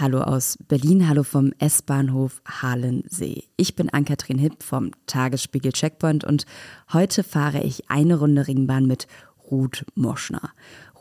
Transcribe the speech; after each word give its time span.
Hallo 0.00 0.20
aus 0.20 0.56
Berlin, 0.68 1.08
hallo 1.08 1.24
vom 1.24 1.52
S-Bahnhof 1.58 2.40
Halensee. 2.46 3.42
Ich 3.56 3.74
bin 3.74 3.90
Ann-Kathrin 3.90 4.38
Hipp 4.38 4.62
vom 4.62 4.92
Tagesspiegel 5.06 5.72
Checkpoint 5.72 6.22
und 6.22 6.46
heute 6.92 7.24
fahre 7.24 7.64
ich 7.64 7.90
eine 7.90 8.16
Runde 8.16 8.46
Ringbahn 8.46 8.86
mit 8.86 9.08
Ruth 9.50 9.84
Moschner. 9.96 10.52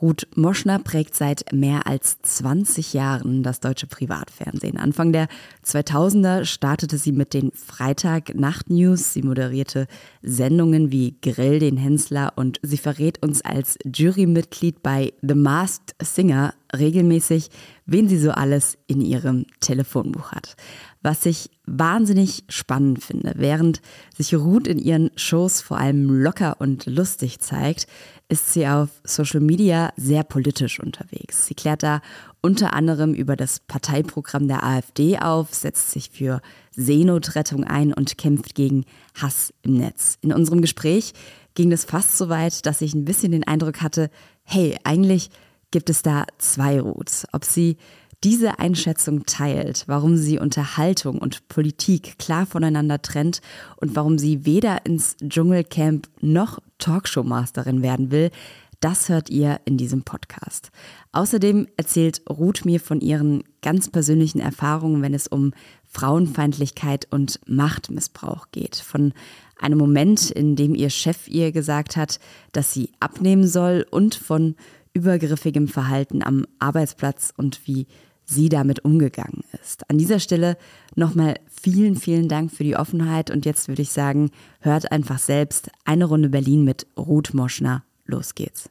Ruth 0.02 0.28
Moschner 0.36 0.79
prägt 0.79 1.15
seit 1.15 1.52
mehr 1.52 1.88
als 1.88 2.21
20 2.21 2.94
Jahren 2.94 3.41
das 3.41 3.59
deutsche 3.59 3.88
Privatfernsehen. 3.88 4.77
Anfang 4.77 5.12
der 5.12 5.27
2000er 5.66 6.45
startete 6.45 6.98
sie 6.98 7.12
mit 7.12 7.34
den 7.34 7.52
Freitag-Nacht-News. 7.52 9.13
Sie 9.13 9.23
moderierte 9.23 9.88
Sendungen 10.21 10.91
wie 10.91 11.18
Grill 11.21 11.59
den 11.59 11.77
Hensler 11.77 12.34
und 12.36 12.59
sie 12.62 12.77
verrät 12.77 13.23
uns 13.23 13.41
als 13.41 13.80
Jurymitglied 13.86 14.84
bei 14.84 15.13
The 15.21 15.36
Masked 15.36 15.95
Singer 16.02 16.54
regelmäßig, 16.77 17.50
wen 17.86 18.09
sie 18.09 18.20
so 18.20 18.32
alles 18.32 18.77
in 18.88 19.02
ihrem 19.02 19.45
Telefonbuch 19.61 20.32
hat. 20.32 20.55
Was 21.02 21.26
ich 21.26 21.49
wahnsinnig 21.66 22.43
spannend 22.49 23.04
finde, 23.04 23.34
während 23.38 23.82
sich 24.16 24.35
Ruth 24.35 24.68
in 24.68 24.77
ihren 24.77 25.12
Shows 25.16 25.62
vor 25.62 25.77
allem 25.77 26.09
locker 26.09 26.57
und 26.59 26.85
lustig 26.85 27.40
zeigt, 27.40 27.88
ist 28.30 28.54
sie 28.54 28.67
auf 28.67 28.90
Social 29.04 29.40
Media 29.40 29.94
sehr 29.95 30.23
politisch 30.23 30.80
unterwegs. 30.80 31.45
Sie 31.48 31.55
klärt 31.55 31.84
da 31.84 32.02
unter 32.41 32.73
anderem 32.73 33.13
über 33.13 33.35
das 33.35 33.59
Parteiprogramm 33.62 34.48
der 34.48 34.63
AfD 34.63 35.18
auf, 35.20 35.54
setzt 35.54 35.91
sich 35.91 36.09
für 36.09 36.41
Seenotrettung 36.71 37.63
ein 37.63 37.94
und 37.94 38.18
kämpft 38.18 38.54
gegen 38.54 38.85
Hass 39.16 39.54
im 39.63 39.76
Netz. 39.77 40.18
In 40.21 40.34
unserem 40.34 40.62
Gespräch 40.62 41.13
ging 41.55 41.71
es 41.71 41.85
fast 41.85 42.18
so 42.18 42.30
weit, 42.30 42.66
dass 42.66 42.82
ich 42.82 42.94
ein 42.94 43.05
bisschen 43.05 43.32
den 43.32 43.48
Eindruck 43.48 43.82
hatte, 43.82 44.09
hey, 44.44 44.77
eigentlich 44.84 45.30
gibt 45.71 45.90
es 45.90 46.02
da 46.02 46.26
zwei 46.38 46.80
Routes. 46.80 47.27
Ob 47.32 47.46
sie 47.46 47.77
diese 48.23 48.59
Einschätzung 48.59 49.26
teilt, 49.26 49.84
warum 49.88 50.17
sie 50.17 50.39
Unterhaltung 50.39 51.20
und 51.20 51.48
Politik 51.49 52.17
klar 52.17 52.45
voneinander 52.45 53.01
trennt 53.01 53.41
und 53.77 53.96
warum 53.96 54.18
sie 54.18 54.46
weder 54.46 54.85
ins 54.85 55.18
Dschungelcamp 55.18 56.07
noch 56.20 56.60
Talkshow-Masterin 56.79 57.82
werden 57.82 58.12
will, 58.12 58.32
das 58.79 59.10
hört 59.10 59.29
ihr 59.29 59.60
in 59.65 59.77
diesem 59.77 60.04
Podcast. 60.04 60.70
Außerdem 61.12 61.68
erzählt 61.77 62.21
Ruth 62.29 62.63
mir 62.63 62.79
von 62.79 63.01
ihren 63.01 63.43
ganz 63.63 63.90
persönlichen 63.90 64.40
Erfahrungen, 64.40 65.01
wenn 65.01 65.16
es 65.16 65.28
um 65.28 65.53
Frauenfeindlichkeit 65.84 67.07
und 67.09 67.40
Machtmissbrauch 67.47 68.47
geht. 68.51 68.75
Von 68.75 69.13
einem 69.59 69.79
Moment, 69.79 70.29
in 70.29 70.56
dem 70.56 70.75
ihr 70.75 70.91
Chef 70.91 71.28
ihr 71.28 71.51
gesagt 71.51 71.97
hat, 71.97 72.19
dass 72.51 72.72
sie 72.72 72.91
abnehmen 73.00 73.47
soll 73.47 73.85
und 73.90 74.13
von 74.13 74.56
übergriffigem 74.94 75.68
Verhalten 75.68 76.23
am 76.23 76.45
Arbeitsplatz 76.59 77.34
und 77.35 77.68
wie 77.68 77.88
sie 78.28 78.50
damit 78.50 78.83
umgegangen 78.85 79.44
ist. 79.61 79.89
An 79.89 79.97
dieser 79.97 80.19
Stelle 80.19 80.57
nochmal 80.95 81.35
vielen, 81.50 81.95
vielen 81.95 82.28
Dank 82.28 82.51
für 82.51 82.63
die 82.63 82.75
Offenheit 82.75 83.31
und 83.31 83.45
jetzt 83.45 83.67
würde 83.67 83.81
ich 83.81 83.91
sagen, 83.91 84.31
hört 84.59 84.91
einfach 84.91 85.19
selbst 85.19 85.72
eine 85.85 86.06
Runde 86.06 86.29
Berlin 86.29 86.63
mit 86.63 86.88
Ruth 86.97 87.33
Moschner. 87.33 87.83
Los 88.05 88.35
geht's. 88.35 88.69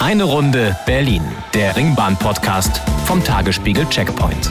Eine 0.00 0.24
Runde 0.24 0.76
Berlin, 0.84 1.22
der 1.54 1.76
Ringbahn-Podcast 1.76 2.78
vom 3.06 3.22
Tagesspiegel 3.22 3.86
Checkpoint. 3.88 4.50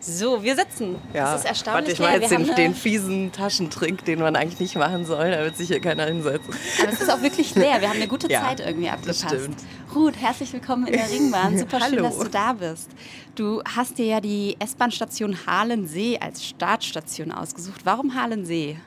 So, 0.00 0.42
wir 0.42 0.54
sitzen. 0.54 0.96
Ja, 1.12 1.32
das 1.32 1.40
ist 1.40 1.48
erstaunlich. 1.48 1.88
Warte, 1.88 1.92
ich 1.92 2.28
mache 2.28 2.34
jetzt 2.36 2.48
den, 2.48 2.54
den, 2.54 2.74
fiesen 2.74 3.32
Taschentrick, 3.32 4.04
den 4.04 4.20
man 4.20 4.36
eigentlich 4.36 4.60
nicht 4.60 4.76
machen 4.76 5.04
soll. 5.04 5.30
Da 5.30 5.42
wird 5.42 5.56
sich 5.56 5.68
hier 5.68 5.80
keiner 5.80 6.06
hinsetzen. 6.06 6.54
Aber 6.80 6.92
es 6.92 7.00
ist 7.00 7.10
auch 7.10 7.20
wirklich 7.20 7.54
leer. 7.54 7.80
Wir 7.80 7.88
haben 7.88 7.96
eine 7.96 8.06
gute 8.08 8.28
ja, 8.30 8.42
Zeit 8.42 8.60
irgendwie 8.60 8.88
abgepasst. 8.88 9.24
Das 9.24 9.30
stimmt. 9.30 9.56
Ruth, 9.94 10.16
herzlich 10.16 10.52
willkommen 10.52 10.86
in 10.86 10.92
der 10.92 11.10
Ringbahn. 11.10 11.58
Super 11.58 11.80
schön, 11.80 12.02
dass 12.02 12.18
du 12.18 12.28
da 12.28 12.52
bist. 12.52 12.90
Du 13.34 13.60
hast 13.64 13.98
dir 13.98 14.06
ja 14.06 14.20
die 14.20 14.56
S-Bahn-Station 14.60 15.36
Halensee 15.46 16.18
als 16.20 16.44
Startstation 16.44 17.32
ausgesucht. 17.32 17.80
Warum 17.84 18.14
Halensee? 18.14 18.78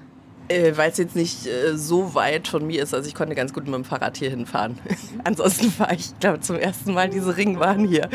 Äh, 0.52 0.78
Weil 0.78 0.92
es 0.92 0.98
jetzt 0.98 1.16
nicht 1.16 1.46
äh, 1.46 1.78
so 1.78 2.14
weit 2.14 2.48
von 2.48 2.66
mir 2.66 2.84
ist. 2.84 2.94
Also 2.94 3.08
ich 3.08 3.16
konnte 3.16 3.36
ganz 3.36 3.54
gut 3.54 3.66
mit 3.66 3.74
dem 3.74 3.86
Fahrrad 3.86 4.18
hier 4.18 4.30
hinfahren. 4.30 4.78
Ansonsten 5.24 5.72
fahre 5.72 5.96
ich, 5.96 6.18
glaube 6.20 6.42
zum 6.42 6.58
ersten 6.58 6.94
Mal 6.94 7.10
diese 7.10 7.36
Ringbahn 7.36 7.86
hier. 7.86 8.10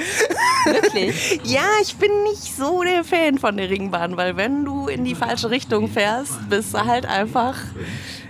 Wirklich? 0.65 1.41
ja, 1.45 1.67
ich 1.83 1.97
bin 1.97 2.11
nicht 2.25 2.57
so 2.57 2.83
der 2.83 3.05
Fan 3.05 3.39
von 3.39 3.57
der 3.57 3.71
Ringbahn, 3.71 4.17
weil 4.17 4.37
wenn 4.37 4.65
du 4.65 4.89
in 4.89 5.05
die 5.05 5.15
falsche 5.15 5.51
Richtung 5.51 5.89
fährst, 5.89 6.49
bist 6.49 6.75
du 6.75 6.85
halt 6.85 7.07
einfach 7.07 7.57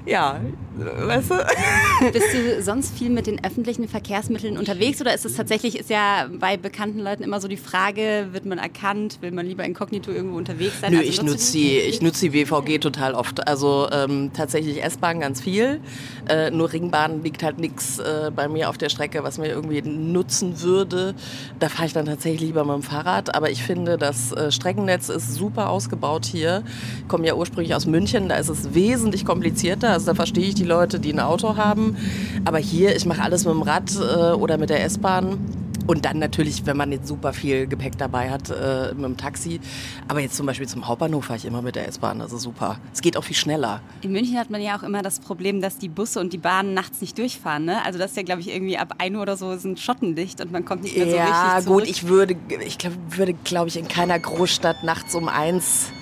ja, 0.07 0.41
weißt 0.77 1.31
du? 1.31 1.35
Bist 2.13 2.35
du 2.35 2.63
sonst 2.63 2.97
viel 2.97 3.11
mit 3.11 3.27
den 3.27 3.43
öffentlichen 3.45 3.89
Verkehrsmitteln 3.89 4.59
unterwegs 4.59 5.01
oder 5.01 5.15
ist 5.15 5.25
es 5.25 5.35
tatsächlich, 5.35 5.79
ist 5.79 5.91
ja 5.91 6.29
bei 6.39 6.57
bekannten 6.57 7.01
Leuten 7.01 7.23
immer 7.23 7.41
so 7.41 7.49
die 7.49 7.57
Frage, 7.57 8.29
wird 8.33 8.45
man 8.47 8.59
erkannt, 8.59 9.19
will 9.23 9.31
man 9.33 9.47
lieber 9.47 9.65
inkognito 9.65 10.11
irgendwo 10.11 10.37
unterwegs 10.37 10.81
sein? 10.81 10.93
Nö, 10.93 10.99
also 10.99 11.09
ich 11.09 11.23
nutze 11.23 11.53
die, 11.53 11.79
ich 11.79 12.03
nutze 12.03 12.29
die 12.29 12.33
WVG 12.33 12.79
total 12.79 13.15
oft. 13.15 13.47
Also 13.47 13.89
ähm, 13.91 14.31
tatsächlich 14.35 14.83
S-Bahn 14.83 15.21
ganz 15.21 15.41
viel. 15.41 15.81
Äh, 16.29 16.51
nur 16.51 16.73
Ringbahn 16.73 17.23
liegt 17.23 17.43
halt 17.43 17.59
nichts 17.59 17.99
äh, 17.99 18.31
bei 18.35 18.49
mir 18.49 18.69
auf 18.69 18.79
der 18.79 18.89
Strecke, 18.89 19.23
was 19.25 19.39
mir 19.39 19.49
irgendwie 19.49 19.83
nutzen 19.83 20.61
würde. 20.61 21.15
Da 21.59 21.69
fahre 21.69 21.87
ich 21.87 21.93
dann 21.93 22.07
tatsächlich 22.07 22.43
lieber 22.43 22.65
mit 22.65 22.75
dem 22.75 22.83
Fahrrad. 22.83 23.35
Aber 23.35 23.51
ich 23.51 23.63
finde, 23.63 23.97
das 23.97 24.33
äh, 24.33 24.53
Streckennetz 24.53 25.09
ist 25.09 25.35
super 25.35 25.71
ausgebaut 25.71 26.27
hier. 26.27 26.63
Ich 27.01 27.09
komme 27.09 27.27
ja 27.27 27.35
ursprünglich 27.35 27.75
aus 27.75 27.87
München, 27.87 28.29
da 28.29 28.37
ist 28.37 28.49
es 28.49 28.75
wesentlich 28.75 29.25
komplizierter. 29.25 29.91
Also 29.91 30.07
da 30.07 30.15
verstehe 30.15 30.47
ich 30.47 30.55
die 30.55 30.66
Leute, 30.67 31.01
die 31.01 31.13
ein 31.13 31.21
Auto 31.21 31.57
haben. 31.57 31.97
Aber 32.45 32.59
hier, 32.59 32.95
ich 32.95 33.07
mache 33.07 33.23
alles 33.23 33.45
mit 33.45 33.55
dem 33.55 33.63
Rad 33.63 33.91
äh, 33.97 34.33
oder 34.33 34.59
mit 34.59 34.71
der 34.71 34.85
S-Bahn. 34.85 35.39
Und 35.87 36.05
dann 36.05 36.19
natürlich, 36.19 36.67
wenn 36.67 36.77
man 36.77 36.91
jetzt 36.91 37.07
super 37.07 37.33
viel 37.33 37.67
Gepäck 37.67 37.97
dabei 37.97 38.31
hat, 38.31 38.51
äh, 38.51 38.93
mit 38.95 39.05
dem 39.05 39.17
Taxi. 39.17 39.61
Aber 40.09 40.21
jetzt 40.21 40.37
zum 40.37 40.47
Beispiel 40.47 40.67
zum 40.67 40.89
Hauptbahnhof 40.89 41.27
fahre 41.27 41.39
ich 41.39 41.45
immer 41.45 41.63
mit 41.63 41.77
der 41.77 41.87
S-Bahn. 41.87 42.21
Also 42.21 42.39
super. 42.39 42.79
Es 42.93 43.01
geht 43.01 43.17
auch 43.17 43.23
viel 43.23 43.37
schneller. 43.37 43.81
In 44.03 44.13
München 44.13 44.37
hat 44.37 44.51
man 44.51 44.61
ja 44.61 44.77
auch 44.77 44.83
immer 44.83 45.03
das 45.03 45.21
Problem, 45.21 45.61
dass 45.61 45.79
die 45.79 45.89
Busse 45.89 46.19
und 46.19 46.33
die 46.33 46.39
Bahnen 46.39 46.75
nachts 46.75 47.01
nicht 47.01 47.17
durchfahren. 47.19 47.65
Ne? 47.65 47.85
Also 47.85 47.99
das 47.99 48.11
ist 48.11 48.17
ja, 48.17 48.25
glaube 48.25 48.41
ich, 48.41 48.53
irgendwie 48.53 48.79
ab 48.79 48.95
1 48.99 49.15
Uhr 49.15 49.23
oder 49.23 49.37
so 49.37 49.57
sind 49.57 49.79
schottendicht 49.79 50.41
und 50.41 50.51
man 50.51 50.65
kommt 50.65 50.83
nicht 50.83 50.97
mehr 50.97 51.09
so 51.09 51.17
ja, 51.17 51.25
richtig 51.25 51.65
zurück. 51.65 51.65
Ja 51.65 51.73
gut, 51.73 51.89
ich 51.89 52.09
würde, 52.09 52.37
ich 52.67 52.79
glaub, 52.79 52.93
würde, 53.11 53.35
glaube 53.45 53.69
ich, 53.69 53.77
in 53.77 53.87
keiner 53.87 54.19
Großstadt 54.19 54.83
nachts 54.83 55.15
um 55.15 55.29
eins 55.29 55.93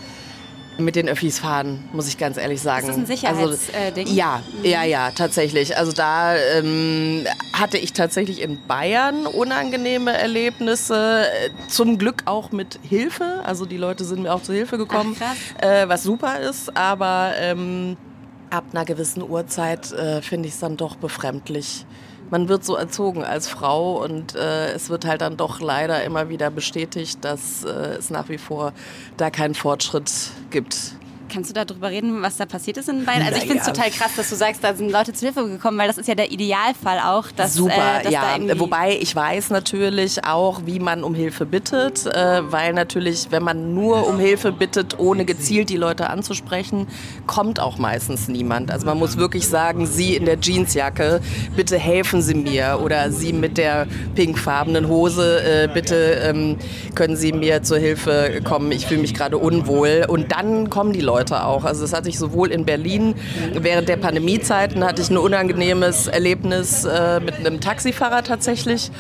mit 0.78 0.96
den 0.96 1.08
Öffis 1.08 1.38
fahren, 1.38 1.88
muss 1.92 2.08
ich 2.08 2.18
ganz 2.18 2.36
ehrlich 2.36 2.60
sagen. 2.60 2.82
Ist 2.82 2.90
das 2.90 2.96
ein 2.96 3.06
Sicherheitsding? 3.06 4.06
Also, 4.06 4.14
ja, 4.14 4.42
mhm. 4.58 4.64
ja, 4.64 4.84
ja, 4.84 5.10
tatsächlich. 5.10 5.76
Also 5.76 5.92
da 5.92 6.36
ähm, 6.36 7.26
hatte 7.52 7.78
ich 7.78 7.92
tatsächlich 7.92 8.40
in 8.42 8.58
Bayern 8.66 9.26
unangenehme 9.26 10.12
Erlebnisse. 10.12 11.26
Zum 11.68 11.98
Glück 11.98 12.22
auch 12.26 12.52
mit 12.52 12.78
Hilfe. 12.82 13.42
Also 13.44 13.66
die 13.66 13.76
Leute 13.76 14.04
sind 14.04 14.22
mir 14.22 14.34
auch 14.34 14.42
zur 14.42 14.54
Hilfe 14.54 14.78
gekommen, 14.78 15.16
Ach, 15.20 15.62
äh, 15.62 15.88
was 15.88 16.02
super 16.02 16.40
ist. 16.40 16.76
Aber 16.76 17.32
ähm, 17.38 17.96
ab 18.50 18.64
einer 18.72 18.84
gewissen 18.84 19.22
Uhrzeit 19.22 19.92
äh, 19.92 20.22
finde 20.22 20.48
ich 20.48 20.54
es 20.54 20.60
dann 20.60 20.76
doch 20.76 20.96
befremdlich 20.96 21.86
man 22.30 22.48
wird 22.48 22.64
so 22.64 22.76
erzogen 22.76 23.24
als 23.24 23.48
Frau 23.48 24.02
und 24.02 24.34
äh, 24.34 24.72
es 24.72 24.90
wird 24.90 25.04
halt 25.04 25.20
dann 25.20 25.36
doch 25.36 25.60
leider 25.60 26.02
immer 26.04 26.28
wieder 26.28 26.50
bestätigt, 26.50 27.24
dass 27.24 27.64
äh, 27.64 27.68
es 27.98 28.10
nach 28.10 28.28
wie 28.28 28.38
vor 28.38 28.72
da 29.16 29.30
keinen 29.30 29.54
Fortschritt 29.54 30.10
gibt. 30.50 30.94
Kannst 31.34 31.50
du 31.50 31.64
darüber 31.64 31.90
reden, 31.90 32.22
was 32.22 32.36
da 32.36 32.46
passiert 32.46 32.76
ist 32.76 32.88
in 32.88 33.04
Bayern? 33.04 33.22
Also 33.22 33.38
ich 33.38 33.46
finde 33.46 33.58
es 33.58 33.66
total 33.66 33.90
krass, 33.90 34.12
dass 34.16 34.30
du 34.30 34.36
sagst, 34.36 34.62
da 34.62 34.72
sind 34.72 34.92
Leute 34.92 35.12
zu 35.12 35.26
Hilfe 35.26 35.44
gekommen, 35.48 35.76
weil 35.78 35.88
das 35.88 35.98
ist 35.98 36.06
ja 36.06 36.14
der 36.14 36.30
Idealfall 36.30 37.00
auch. 37.00 37.32
Dass, 37.32 37.54
Super, 37.54 37.98
äh, 37.98 38.04
dass 38.04 38.12
ja. 38.12 38.38
Wobei 38.56 38.96
ich 39.00 39.16
weiß 39.16 39.50
natürlich 39.50 40.24
auch, 40.24 40.60
wie 40.64 40.78
man 40.78 41.02
um 41.02 41.12
Hilfe 41.12 41.44
bittet, 41.44 42.06
äh, 42.06 42.40
weil 42.52 42.72
natürlich, 42.72 43.32
wenn 43.32 43.42
man 43.42 43.74
nur 43.74 44.06
um 44.06 44.20
Hilfe 44.20 44.52
bittet, 44.52 45.00
ohne 45.00 45.24
gezielt 45.24 45.70
die 45.70 45.76
Leute 45.76 46.08
anzusprechen, 46.08 46.86
kommt 47.26 47.58
auch 47.58 47.78
meistens 47.78 48.28
niemand. 48.28 48.70
Also 48.70 48.86
man 48.86 48.96
muss 48.96 49.16
wirklich 49.16 49.48
sagen, 49.48 49.88
Sie 49.88 50.14
in 50.14 50.26
der 50.26 50.38
Jeansjacke, 50.40 51.20
bitte 51.56 51.78
helfen 51.78 52.22
Sie 52.22 52.34
mir 52.34 52.78
oder 52.80 53.10
Sie 53.10 53.32
mit 53.32 53.58
der 53.58 53.88
pinkfarbenen 54.14 54.86
Hose, 54.86 55.42
äh, 55.42 55.68
bitte 55.72 55.96
ähm, 55.96 56.58
können 56.94 57.16
Sie 57.16 57.32
mir 57.32 57.64
zur 57.64 57.78
Hilfe 57.78 58.40
kommen, 58.44 58.70
ich 58.70 58.86
fühle 58.86 59.00
mich 59.00 59.14
gerade 59.14 59.36
unwohl. 59.36 60.06
Und 60.06 60.30
dann 60.30 60.70
kommen 60.70 60.92
die 60.92 61.00
Leute 61.00 61.23
Leute 61.24 61.44
auch. 61.44 61.64
Also 61.64 61.82
das 61.82 61.92
hatte 61.92 62.08
ich 62.08 62.18
sowohl 62.18 62.50
in 62.50 62.64
Berlin 62.64 63.14
während 63.54 63.88
der 63.88 63.96
Pandemiezeiten 63.96 64.84
hatte 64.84 65.02
ich 65.02 65.10
ein 65.10 65.16
unangenehmes 65.16 66.06
Erlebnis 66.06 66.84
äh, 66.84 67.20
mit 67.20 67.34
einem 67.36 67.60
Taxifahrer 67.60 68.22
tatsächlich. 68.22 68.90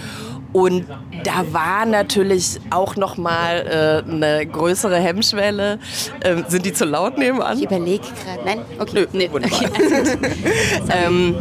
Und 0.52 0.86
da 1.24 1.52
war 1.52 1.84
natürlich 1.84 2.60
auch 2.70 2.96
noch 2.96 3.16
mal 3.16 4.04
äh, 4.06 4.10
eine 4.10 4.46
größere 4.46 4.96
Hemmschwelle. 4.96 5.80
Ähm, 6.22 6.44
sind 6.46 6.64
die 6.64 6.72
zu 6.72 6.84
laut 6.84 7.18
nebenan? 7.18 7.58
Ich 7.58 7.64
überlege 7.64 8.04
gerade. 8.04 8.44
Nein? 8.44 8.60
Okay. 8.78 8.92
Nö, 8.94 9.06
nee. 9.12 9.30
Okay, 9.34 9.68
ähm, 10.90 11.36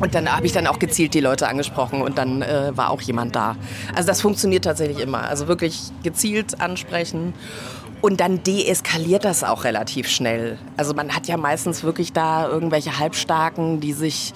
und 0.00 0.14
dann 0.14 0.30
habe 0.34 0.46
ich 0.46 0.52
dann 0.52 0.66
auch 0.66 0.78
gezielt 0.78 1.14
die 1.14 1.20
Leute 1.20 1.48
angesprochen 1.48 2.02
und 2.02 2.18
dann 2.18 2.42
äh, 2.42 2.76
war 2.76 2.90
auch 2.90 3.00
jemand 3.00 3.34
da. 3.34 3.56
Also 3.94 4.08
das 4.08 4.20
funktioniert 4.20 4.64
tatsächlich 4.64 5.00
immer. 5.00 5.28
Also 5.28 5.48
wirklich 5.48 5.90
gezielt 6.02 6.60
ansprechen. 6.60 7.34
Und 8.06 8.20
dann 8.20 8.44
deeskaliert 8.44 9.24
das 9.24 9.42
auch 9.42 9.64
relativ 9.64 10.06
schnell. 10.06 10.58
Also 10.76 10.94
man 10.94 11.12
hat 11.12 11.26
ja 11.26 11.36
meistens 11.36 11.82
wirklich 11.82 12.12
da 12.12 12.46
irgendwelche 12.46 13.00
Halbstarken, 13.00 13.80
die 13.80 13.92
sich 13.92 14.32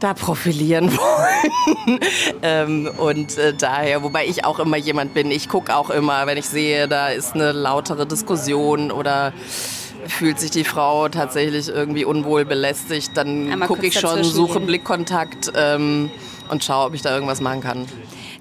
da 0.00 0.14
profilieren 0.14 0.90
wollen. 0.96 2.00
ähm, 2.42 2.90
und 2.96 3.36
äh, 3.36 3.52
daher, 3.52 4.02
wobei 4.02 4.24
ich 4.24 4.46
auch 4.46 4.58
immer 4.58 4.78
jemand 4.78 5.12
bin, 5.12 5.30
ich 5.30 5.50
gucke 5.50 5.76
auch 5.76 5.90
immer, 5.90 6.26
wenn 6.26 6.38
ich 6.38 6.46
sehe, 6.46 6.88
da 6.88 7.08
ist 7.08 7.34
eine 7.34 7.52
lautere 7.52 8.06
Diskussion 8.06 8.90
oder 8.90 9.34
fühlt 10.06 10.40
sich 10.40 10.50
die 10.50 10.64
Frau 10.64 11.10
tatsächlich 11.10 11.68
irgendwie 11.68 12.06
unwohl 12.06 12.46
belästigt, 12.46 13.10
dann 13.18 13.60
gucke 13.66 13.86
ich 13.86 14.00
schon, 14.00 14.24
suche 14.24 14.60
Blickkontakt 14.60 15.52
ähm, 15.54 16.10
und 16.48 16.64
schaue, 16.64 16.86
ob 16.86 16.94
ich 16.94 17.02
da 17.02 17.12
irgendwas 17.12 17.42
machen 17.42 17.60
kann. 17.60 17.86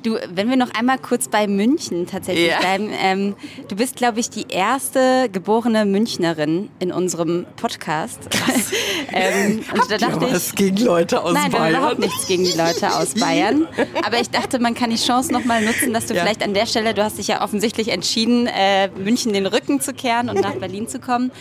Du, 0.07 0.17
wenn 0.33 0.49
wir 0.49 0.55
noch 0.55 0.73
einmal 0.73 0.99
kurz 0.99 1.27
bei 1.27 1.47
München 1.47 2.07
tatsächlich 2.07 2.47
yeah. 2.47 2.59
bleiben. 2.61 2.91
Ähm, 2.97 3.35
du 3.67 3.75
bist, 3.75 3.97
glaube 3.97 4.21
ich, 4.21 4.29
die 4.29 4.45
erste 4.47 5.27
geborene 5.29 5.83
Münchnerin 5.83 6.69
in 6.79 6.93
unserem 6.93 7.45
Podcast. 7.57 8.19
ähm, 9.11 9.65
und 9.73 9.91
da 9.91 9.97
dachte 9.97 10.27
ich, 10.27 10.33
was 10.33 10.55
gegen 10.55 10.77
Leute 10.77 11.21
aus 11.21 11.33
nein, 11.33 11.51
Bayern? 11.51 11.73
Nein, 11.73 11.81
überhaupt 11.81 11.99
nichts 11.99 12.25
gegen 12.25 12.45
die 12.45 12.57
Leute 12.57 12.95
aus 12.95 13.15
Bayern. 13.15 13.67
Aber 14.05 14.21
ich 14.21 14.29
dachte, 14.29 14.59
man 14.59 14.75
kann 14.75 14.91
die 14.91 14.95
Chance 14.95 15.33
noch 15.33 15.43
mal 15.43 15.61
nutzen, 15.61 15.91
dass 15.91 16.05
du 16.05 16.13
ja. 16.13 16.21
vielleicht 16.21 16.41
an 16.41 16.53
der 16.53 16.67
Stelle, 16.67 16.93
du 16.93 17.03
hast 17.03 17.17
dich 17.17 17.27
ja 17.27 17.43
offensichtlich 17.43 17.89
entschieden, 17.89 18.47
äh, 18.47 18.87
München 18.87 19.33
den 19.33 19.45
Rücken 19.45 19.81
zu 19.81 19.91
kehren 19.91 20.29
und 20.29 20.39
nach 20.39 20.55
Berlin 20.59 20.87
zu 20.87 20.99
kommen 20.99 21.31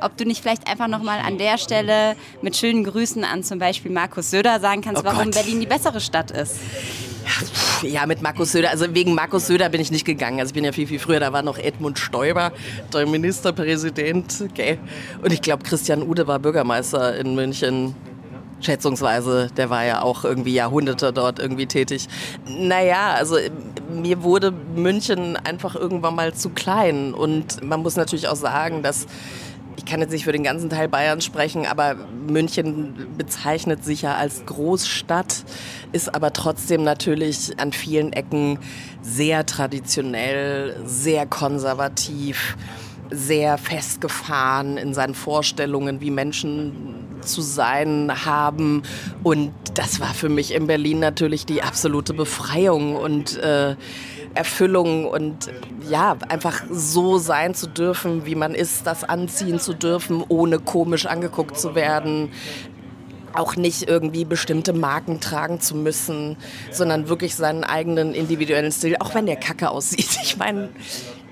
ob 0.00 0.16
du 0.16 0.24
nicht 0.24 0.42
vielleicht 0.42 0.68
einfach 0.68 0.88
nochmal 0.88 1.20
an 1.20 1.38
der 1.38 1.56
Stelle 1.56 2.16
mit 2.42 2.56
schönen 2.56 2.84
Grüßen 2.84 3.22
an 3.24 3.44
zum 3.44 3.58
Beispiel 3.60 3.92
Markus 3.92 4.30
Söder 4.30 4.58
sagen 4.58 4.82
kannst, 4.82 5.02
oh 5.02 5.04
warum 5.04 5.30
Berlin 5.30 5.60
die 5.60 5.66
bessere 5.66 6.00
Stadt 6.00 6.32
ist. 6.32 6.56
Ja, 7.82 8.06
mit 8.06 8.22
Markus 8.22 8.52
Söder. 8.52 8.70
Also 8.70 8.94
wegen 8.94 9.14
Markus 9.14 9.46
Söder 9.46 9.68
bin 9.68 9.80
ich 9.80 9.90
nicht 9.90 10.04
gegangen. 10.04 10.40
Also 10.40 10.50
ich 10.50 10.54
bin 10.54 10.64
ja 10.64 10.72
viel, 10.72 10.86
viel 10.86 10.98
früher. 10.98 11.20
Da 11.20 11.32
war 11.32 11.42
noch 11.42 11.58
Edmund 11.58 11.98
Stoiber, 11.98 12.52
der 12.92 13.06
Ministerpräsident. 13.06 14.44
Okay. 14.50 14.78
Und 15.22 15.32
ich 15.32 15.42
glaube, 15.42 15.62
Christian 15.64 16.02
Ude 16.02 16.26
war 16.26 16.38
Bürgermeister 16.38 17.16
in 17.16 17.34
München. 17.34 17.94
Schätzungsweise, 18.60 19.48
der 19.56 19.68
war 19.68 19.84
ja 19.84 20.00
auch 20.02 20.24
irgendwie 20.24 20.54
Jahrhunderte 20.54 21.12
dort 21.12 21.38
irgendwie 21.38 21.66
tätig. 21.66 22.08
Naja, 22.46 23.14
also 23.18 23.36
mir 23.90 24.22
wurde 24.22 24.52
München 24.74 25.36
einfach 25.36 25.74
irgendwann 25.74 26.14
mal 26.14 26.32
zu 26.32 26.50
klein. 26.50 27.12
Und 27.12 27.62
man 27.62 27.80
muss 27.80 27.96
natürlich 27.96 28.28
auch 28.28 28.36
sagen, 28.36 28.82
dass 28.82 29.06
ich 29.76 29.84
kann 29.84 30.00
jetzt 30.00 30.12
nicht 30.12 30.24
für 30.24 30.32
den 30.32 30.44
ganzen 30.44 30.70
Teil 30.70 30.88
Bayerns 30.88 31.24
sprechen, 31.24 31.66
aber 31.66 31.96
München 32.28 33.08
bezeichnet 33.16 33.84
sich 33.84 34.02
ja 34.02 34.14
als 34.14 34.46
Großstadt, 34.46 35.44
ist 35.92 36.14
aber 36.14 36.32
trotzdem 36.32 36.84
natürlich 36.84 37.58
an 37.58 37.72
vielen 37.72 38.12
Ecken 38.12 38.58
sehr 39.02 39.46
traditionell, 39.46 40.76
sehr 40.84 41.26
konservativ, 41.26 42.56
sehr 43.10 43.58
festgefahren 43.58 44.76
in 44.76 44.94
seinen 44.94 45.14
Vorstellungen, 45.14 46.00
wie 46.00 46.10
Menschen 46.10 46.94
zu 47.20 47.42
sein 47.42 48.24
haben. 48.24 48.82
Und 49.22 49.52
das 49.74 50.00
war 50.00 50.14
für 50.14 50.28
mich 50.28 50.54
in 50.54 50.66
Berlin 50.66 51.00
natürlich 51.00 51.46
die 51.46 51.62
absolute 51.62 52.14
Befreiung 52.14 52.96
und 52.96 53.38
äh, 53.38 53.76
Erfüllung 54.34 55.06
und 55.06 55.50
ja, 55.88 56.16
einfach 56.28 56.62
so 56.70 57.18
sein 57.18 57.54
zu 57.54 57.66
dürfen, 57.66 58.26
wie 58.26 58.34
man 58.34 58.54
ist, 58.54 58.86
das 58.86 59.04
anziehen 59.04 59.60
zu 59.60 59.74
dürfen, 59.74 60.24
ohne 60.28 60.58
komisch 60.58 61.06
angeguckt 61.06 61.58
zu 61.58 61.74
werden, 61.74 62.30
auch 63.32 63.56
nicht 63.56 63.88
irgendwie 63.88 64.24
bestimmte 64.24 64.72
Marken 64.72 65.20
tragen 65.20 65.60
zu 65.60 65.74
müssen, 65.76 66.36
sondern 66.70 67.08
wirklich 67.08 67.34
seinen 67.34 67.64
eigenen 67.64 68.14
individuellen 68.14 68.72
Stil, 68.72 68.96
auch 69.00 69.14
wenn 69.14 69.26
der 69.26 69.36
kacke 69.36 69.70
aussieht. 69.70 70.08
Ich 70.24 70.38
meine, 70.38 70.70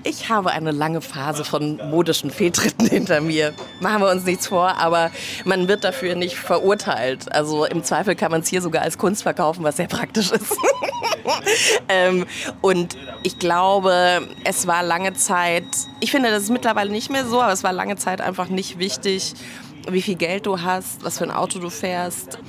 ich 0.03 0.29
habe 0.29 0.51
eine 0.51 0.71
lange 0.71 1.01
Phase 1.01 1.43
von 1.43 1.77
modischen 1.89 2.29
Fehltritten 2.29 2.87
hinter 2.87 3.21
mir. 3.21 3.53
Machen 3.79 4.01
wir 4.01 4.11
uns 4.11 4.23
nichts 4.23 4.47
vor, 4.47 4.77
aber 4.77 5.11
man 5.45 5.67
wird 5.67 5.83
dafür 5.83 6.15
nicht 6.15 6.35
verurteilt. 6.35 7.33
Also 7.33 7.65
im 7.65 7.83
Zweifel 7.83 8.15
kann 8.15 8.31
man 8.31 8.41
es 8.41 8.49
hier 8.49 8.61
sogar 8.61 8.83
als 8.83 8.97
Kunst 8.97 9.23
verkaufen, 9.23 9.63
was 9.63 9.77
sehr 9.77 9.87
praktisch 9.87 10.31
ist. 10.31 10.55
ähm, 11.89 12.25
und 12.61 12.97
ich 13.23 13.39
glaube, 13.39 14.27
es 14.43 14.67
war 14.67 14.83
lange 14.83 15.13
Zeit, 15.13 15.65
ich 15.99 16.11
finde, 16.11 16.29
das 16.29 16.43
ist 16.43 16.49
mittlerweile 16.49 16.91
nicht 16.91 17.09
mehr 17.09 17.25
so, 17.25 17.41
aber 17.41 17.53
es 17.53 17.63
war 17.63 17.73
lange 17.73 17.95
Zeit 17.95 18.21
einfach 18.21 18.49
nicht 18.49 18.79
wichtig, 18.79 19.33
wie 19.89 20.01
viel 20.01 20.15
Geld 20.15 20.45
du 20.45 20.61
hast, 20.61 21.03
was 21.03 21.17
für 21.17 21.25
ein 21.25 21.31
Auto 21.31 21.59
du 21.59 21.69
fährst 21.69 22.39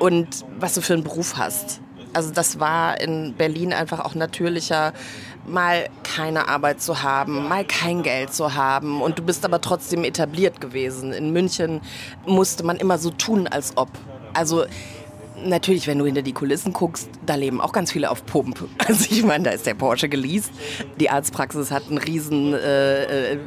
und 0.00 0.44
was 0.58 0.74
du 0.74 0.80
für 0.80 0.94
einen 0.94 1.04
Beruf 1.04 1.36
hast. 1.36 1.80
Also 2.12 2.30
das 2.30 2.60
war 2.60 3.00
in 3.00 3.34
Berlin 3.34 3.72
einfach 3.72 4.00
auch 4.00 4.14
natürlicher, 4.14 4.92
mal 5.46 5.88
keine 6.02 6.48
Arbeit 6.48 6.80
zu 6.80 7.02
haben, 7.02 7.48
mal 7.48 7.64
kein 7.64 8.02
Geld 8.02 8.32
zu 8.32 8.54
haben 8.54 9.02
und 9.02 9.18
du 9.18 9.22
bist 9.22 9.44
aber 9.44 9.60
trotzdem 9.60 10.04
etabliert 10.04 10.60
gewesen. 10.60 11.12
In 11.12 11.32
München 11.32 11.80
musste 12.24 12.64
man 12.64 12.76
immer 12.76 12.98
so 12.98 13.10
tun, 13.10 13.46
als 13.46 13.76
ob. 13.76 13.88
Also 14.32 14.64
natürlich, 15.42 15.86
wenn 15.86 15.98
du 15.98 16.06
hinter 16.06 16.22
die 16.22 16.32
Kulissen 16.32 16.72
guckst, 16.72 17.08
da 17.24 17.34
leben 17.34 17.60
auch 17.60 17.72
ganz 17.72 17.92
viele 17.92 18.10
auf 18.10 18.24
Pump. 18.26 18.64
Also 18.86 19.06
ich 19.10 19.24
meine, 19.24 19.44
da 19.44 19.50
ist 19.50 19.66
der 19.66 19.74
Porsche 19.74 20.08
geleast. 20.08 20.50
Die 21.00 21.08
Arztpraxis 21.08 21.70
hat 21.70 21.88
einen 21.88 21.98
riesen 21.98 22.52
äh, 22.52 23.32
äh, 23.32 23.38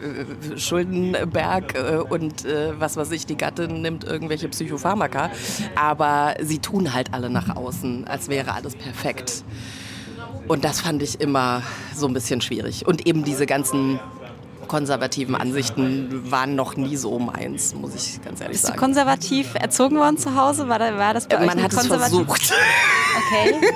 Schuldenberg 0.57 1.75
äh, 1.75 1.97
und 1.97 2.43
äh, 2.45 2.79
was 2.79 2.97
weiß 2.97 3.11
ich, 3.11 3.25
die 3.25 3.37
Gattin 3.37 3.81
nimmt 3.81 4.03
irgendwelche 4.03 4.49
Psychopharmaka. 4.49 5.29
Aber 5.75 6.35
sie 6.41 6.59
tun 6.59 6.93
halt 6.93 7.13
alle 7.13 7.29
nach 7.29 7.55
außen, 7.55 8.07
als 8.07 8.29
wäre 8.29 8.53
alles 8.53 8.75
perfekt. 8.75 9.43
Und 10.47 10.63
das 10.63 10.81
fand 10.81 11.03
ich 11.03 11.19
immer 11.21 11.61
so 11.95 12.07
ein 12.07 12.13
bisschen 12.13 12.41
schwierig. 12.41 12.87
Und 12.87 13.05
eben 13.05 13.23
diese 13.23 13.45
ganzen 13.45 13.99
konservativen 14.67 15.35
Ansichten 15.35 16.31
waren 16.31 16.55
noch 16.55 16.75
nie 16.75 16.95
so 16.95 17.19
meins, 17.19 17.73
muss 17.73 17.95
ich 17.95 18.21
ganz 18.23 18.41
ehrlich 18.41 18.53
Bist 18.53 18.63
sagen. 18.65 18.73
Bist 18.73 18.75
du 18.75 18.79
konservativ 18.79 19.55
erzogen 19.55 19.97
worden 19.97 20.17
zu 20.17 20.35
Hause? 20.35 20.67
War, 20.67 20.79
war 20.79 21.13
das 21.13 21.27
bei 21.27 21.39
Man 21.45 21.57
euch 21.57 21.63
hat 21.63 21.73
es 21.73 21.87
versucht. 21.87 22.53
Okay. 23.27 23.56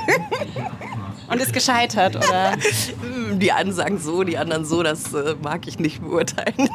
Und 1.32 1.40
ist 1.40 1.54
gescheitert, 1.54 2.18
oder? 2.18 2.54
Die 3.40 3.52
einen 3.52 3.72
sagen 3.74 3.98
so, 3.98 4.24
die 4.24 4.38
anderen 4.38 4.66
so, 4.66 4.84
das 4.84 5.14
äh, 5.14 5.36
mag 5.42 5.68
ich 5.68 5.80
nicht 5.80 6.02
beurteilen. 6.02 6.56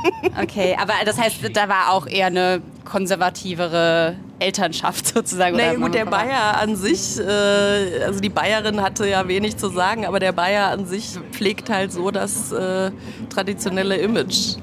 Okay, 0.42 0.76
aber 0.78 0.92
das 1.04 1.18
heißt, 1.18 1.38
da 1.56 1.68
war 1.68 1.92
auch 1.92 2.06
eher 2.06 2.26
eine 2.26 2.60
konservativere 2.84 4.16
Elternschaft 4.38 5.06
sozusagen. 5.14 5.56
Naja, 5.56 5.74
gut, 5.74 5.94
der 5.94 6.04
Bayer 6.04 6.60
an 6.60 6.76
sich, 6.76 7.18
äh, 7.18 8.02
also 8.04 8.20
die 8.20 8.28
Bayerin 8.28 8.82
hatte 8.82 9.08
ja 9.08 9.26
wenig 9.28 9.56
zu 9.56 9.68
sagen, 9.68 10.04
aber 10.04 10.20
der 10.20 10.32
Bayer 10.32 10.68
an 10.68 10.86
sich 10.86 11.18
pflegt 11.32 11.70
halt 11.70 11.92
so 11.92 12.10
das 12.10 12.52
äh, 12.52 12.90
traditionelle 13.30 13.96
Image. 13.96 14.56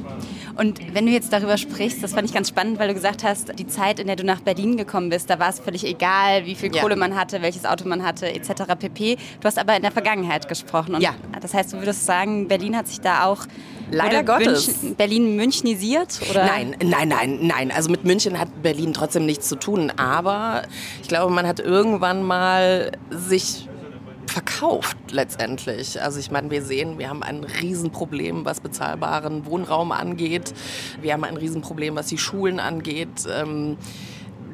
Und 0.56 0.94
wenn 0.94 1.06
du 1.06 1.12
jetzt 1.12 1.34
darüber 1.34 1.58
sprichst, 1.58 2.04
das 2.04 2.14
fand 2.14 2.28
ich 2.28 2.34
ganz 2.34 2.50
spannend, 2.50 2.80
weil 2.80 2.88
du 2.88 2.94
gesagt 2.94 3.24
hast, 3.24 3.58
die 3.58 3.68
Zeit, 3.68 4.00
in 4.00 4.08
der 4.08 4.16
du 4.16 4.24
nach 4.24 4.42
Berlin 4.42 4.78
gekommen 4.78 5.10
bist, 5.10 5.30
da 5.30 5.40
war 5.40 5.50
es 5.50 5.60
völlig 5.60 5.86
egal, 5.86 6.46
wie 6.46 6.56
viel 6.56 6.74
ja. 6.74 6.82
Kohle 6.82 6.96
man 6.96 7.16
hatte, 7.16 7.42
welches 7.42 7.66
Auto 7.66 7.88
man 7.88 8.04
hatte, 8.04 8.28
etc. 8.28 8.76
pp. 8.78 9.18
Du 9.40 9.46
hast 9.46 9.58
aber 9.58 9.76
in 9.76 9.82
der 9.82 9.92
Vergangenheit 9.92 10.48
gesprochen. 10.48 10.96
Und 10.96 11.02
ja. 11.02 11.16
Das 11.42 11.54
heißt, 11.54 11.74
du 11.74 11.78
würdest 11.78 12.06
sagen, 12.06 12.48
Berlin 12.48 12.78
hat 12.78 12.88
sich 12.88 13.02
da 13.02 13.26
auch 13.26 13.46
Leider 13.92 14.24
Gottes. 14.24 14.68
München, 14.68 14.96
Berlin 14.96 15.36
münchnisiert? 15.36 16.20
Oder? 16.30 16.46
Nein, 16.46 16.76
nein, 16.84 17.08
nein, 17.08 17.40
nein. 17.42 17.72
Also 17.72 17.90
mit 17.90 18.04
München 18.04 18.40
hat 18.40 18.62
Berlin 18.62 18.94
trotzdem 18.94 19.26
nichts 19.26 19.48
zu 19.48 19.56
tun. 19.56 19.92
Aber 19.98 20.64
ich 21.02 21.08
glaube, 21.08 21.32
man 21.32 21.48
hat 21.48 21.60
irgendwann 21.60 22.24
mal 22.24 22.92
sich 23.10 23.68
verkauft 24.34 24.98
letztendlich. 25.12 26.02
Also 26.02 26.20
ich 26.20 26.32
meine, 26.32 26.50
wir 26.50 26.64
sehen, 26.64 26.98
wir 26.98 27.10
haben 27.10 27.22
ein 27.22 27.44
Riesenproblem, 27.44 28.46
was 28.46 28.62
bezahlbaren 28.62 29.46
Wohnraum 29.46 29.92
angeht. 29.92 30.54
Wir 31.02 31.14
haben 31.14 31.24
ein 31.24 31.38
Riesenproblem, 31.38 31.96
was 31.96 32.08
die 32.08 32.18
Schulen 32.18 32.60
angeht. 32.60 33.28
Ähm, 33.32 33.78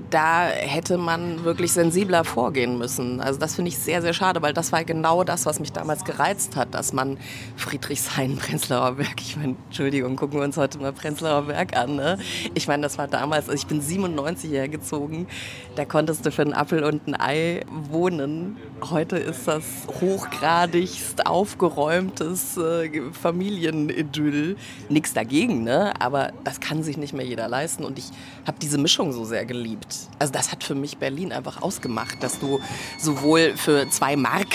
da 0.09 0.47
hätte 0.47 0.97
man 0.97 1.43
wirklich 1.43 1.71
sensibler 1.71 2.23
vorgehen 2.23 2.77
müssen. 2.77 3.21
Also 3.21 3.39
das 3.39 3.55
finde 3.55 3.69
ich 3.69 3.77
sehr, 3.77 4.01
sehr 4.01 4.13
schade, 4.13 4.41
weil 4.41 4.53
das 4.53 4.71
war 4.71 4.83
genau 4.83 5.23
das, 5.23 5.45
was 5.45 5.59
mich 5.59 5.71
damals 5.71 6.03
gereizt 6.03 6.55
hat, 6.55 6.73
dass 6.73 6.93
man 6.93 7.17
Friedrichshain, 7.55 8.37
Prenzlauer 8.37 8.93
Berg, 8.93 9.21
ich 9.21 9.37
meine, 9.37 9.55
Entschuldigung, 9.67 10.15
gucken 10.15 10.39
wir 10.39 10.45
uns 10.45 10.57
heute 10.57 10.79
mal 10.79 10.93
Prenzlauer 10.93 11.43
Berg 11.43 11.77
an. 11.77 11.95
Ne? 11.95 12.17
Ich 12.53 12.67
meine, 12.67 12.83
das 12.83 12.97
war 12.97 13.07
damals, 13.07 13.49
also 13.49 13.61
ich 13.61 13.67
bin 13.67 13.81
97 13.81 14.51
hergezogen, 14.51 15.27
da 15.75 15.85
konntest 15.85 16.25
du 16.25 16.31
für 16.31 16.41
einen 16.41 16.53
Apfel 16.53 16.83
und 16.83 17.07
ein 17.07 17.19
Ei 17.19 17.61
wohnen. 17.69 18.57
Heute 18.89 19.17
ist 19.17 19.47
das 19.47 19.63
hochgradigst 20.01 21.25
aufgeräumtes 21.25 22.57
äh, 22.57 22.89
Familienidyll. 23.11 24.55
Nichts 24.89 25.13
dagegen, 25.13 25.63
ne? 25.63 25.93
aber 25.99 26.33
das 26.43 26.59
kann 26.59 26.83
sich 26.83 26.97
nicht 26.97 27.13
mehr 27.13 27.25
jeder 27.25 27.47
leisten 27.47 27.83
und 27.83 27.99
ich 27.99 28.09
habe 28.45 28.57
diese 28.59 28.77
Mischung 28.77 29.11
so 29.11 29.25
sehr 29.25 29.45
geliebt. 29.45 29.98
Also 30.19 30.33
das 30.33 30.51
hat 30.51 30.63
für 30.63 30.75
mich 30.75 30.97
Berlin 30.97 31.31
einfach 31.31 31.61
ausgemacht, 31.61 32.21
dass 32.21 32.39
du 32.39 32.59
sowohl 32.97 33.53
für 33.55 33.89
zwei 33.89 34.15
Mark 34.15 34.47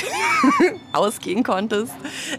ausgehen 0.92 1.42
konntest 1.42 1.92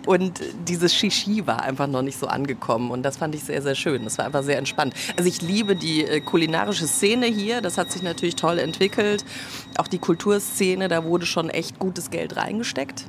und 0.05 0.41
dieses 0.67 0.93
Shishi 0.93 1.47
war 1.47 1.61
einfach 1.61 1.87
noch 1.87 2.01
nicht 2.01 2.19
so 2.19 2.27
angekommen 2.27 2.91
und 2.91 3.03
das 3.03 3.17
fand 3.17 3.35
ich 3.35 3.43
sehr, 3.43 3.61
sehr 3.61 3.75
schön. 3.75 4.03
Das 4.03 4.17
war 4.17 4.25
einfach 4.25 4.43
sehr 4.43 4.57
entspannt. 4.57 4.93
Also 5.17 5.27
ich 5.27 5.41
liebe 5.41 5.75
die 5.75 6.03
äh, 6.05 6.21
kulinarische 6.21 6.87
Szene 6.87 7.25
hier, 7.25 7.61
das 7.61 7.77
hat 7.77 7.91
sich 7.91 8.01
natürlich 8.01 8.35
toll 8.35 8.59
entwickelt. 8.59 9.25
Auch 9.77 9.87
die 9.87 9.99
Kulturszene, 9.99 10.87
da 10.87 11.03
wurde 11.03 11.25
schon 11.25 11.49
echt 11.49 11.79
gutes 11.79 12.09
Geld 12.09 12.35
reingesteckt 12.35 13.05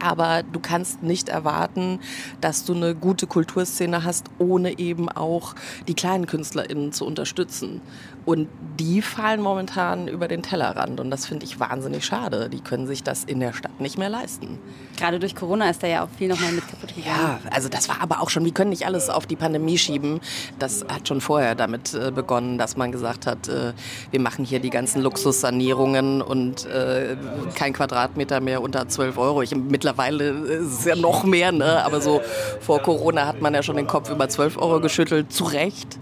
aber 0.00 0.42
du 0.42 0.60
kannst 0.60 1.02
nicht 1.02 1.28
erwarten, 1.28 2.00
dass 2.40 2.64
du 2.64 2.74
eine 2.74 2.94
gute 2.94 3.26
Kulturszene 3.26 4.02
hast, 4.04 4.26
ohne 4.38 4.78
eben 4.78 5.08
auch 5.08 5.54
die 5.86 5.94
kleinen 5.94 6.26
KünstlerInnen 6.26 6.92
zu 6.92 7.06
unterstützen. 7.06 7.80
Und 8.26 8.48
die 8.78 9.02
fallen 9.02 9.40
momentan 9.40 10.08
über 10.08 10.28
den 10.28 10.42
Tellerrand 10.42 11.00
und 11.00 11.10
das 11.10 11.26
finde 11.26 11.44
ich 11.44 11.58
wahnsinnig 11.58 12.04
schade. 12.04 12.48
Die 12.50 12.60
können 12.60 12.86
sich 12.86 13.02
das 13.02 13.24
in 13.24 13.40
der 13.40 13.52
Stadt 13.52 13.80
nicht 13.80 13.98
mehr 13.98 14.10
leisten. 14.10 14.58
Gerade 14.98 15.18
durch 15.18 15.34
Corona 15.34 15.70
ist 15.70 15.82
da 15.82 15.86
ja 15.86 16.04
auch 16.04 16.08
viel 16.18 16.28
nochmal 16.28 16.52
mit 16.52 16.68
kaputt 16.68 16.94
gegangen. 16.94 17.16
Ja, 17.16 17.40
also 17.50 17.68
das 17.68 17.88
war 17.88 18.00
aber 18.00 18.20
auch 18.20 18.30
schon, 18.30 18.44
wir 18.44 18.52
können 18.52 18.70
nicht 18.70 18.86
alles 18.86 19.08
auf 19.08 19.26
die 19.26 19.36
Pandemie 19.36 19.78
schieben. 19.78 20.20
Das 20.58 20.84
hat 20.88 21.08
schon 21.08 21.20
vorher 21.20 21.54
damit 21.54 21.94
äh, 21.94 22.10
begonnen, 22.10 22.58
dass 22.58 22.76
man 22.76 22.92
gesagt 22.92 23.26
hat, 23.26 23.48
äh, 23.48 23.72
wir 24.10 24.20
machen 24.20 24.44
hier 24.44 24.60
die 24.60 24.70
ganzen 24.70 25.02
Luxussanierungen 25.02 26.20
und 26.20 26.66
äh, 26.66 27.16
kein 27.54 27.72
Quadratmeter 27.72 28.40
mehr 28.40 28.62
unter 28.62 28.88
12 28.88 29.16
Euro. 29.18 29.42
Ich, 29.42 29.54
mittlerweile 29.54 30.30
ist 30.30 30.80
es 30.80 30.84
ja 30.84 30.96
noch 30.96 31.24
mehr, 31.24 31.52
ne? 31.52 31.84
aber 31.84 32.00
so 32.00 32.20
vor 32.60 32.80
Corona 32.80 33.26
hat 33.26 33.40
man 33.40 33.54
ja 33.54 33.62
schon 33.62 33.76
den 33.76 33.86
Kopf 33.86 34.10
über 34.10 34.28
12 34.28 34.58
Euro 34.58 34.80
geschüttelt, 34.80 35.32
zu 35.32 35.44
Recht 35.44 35.98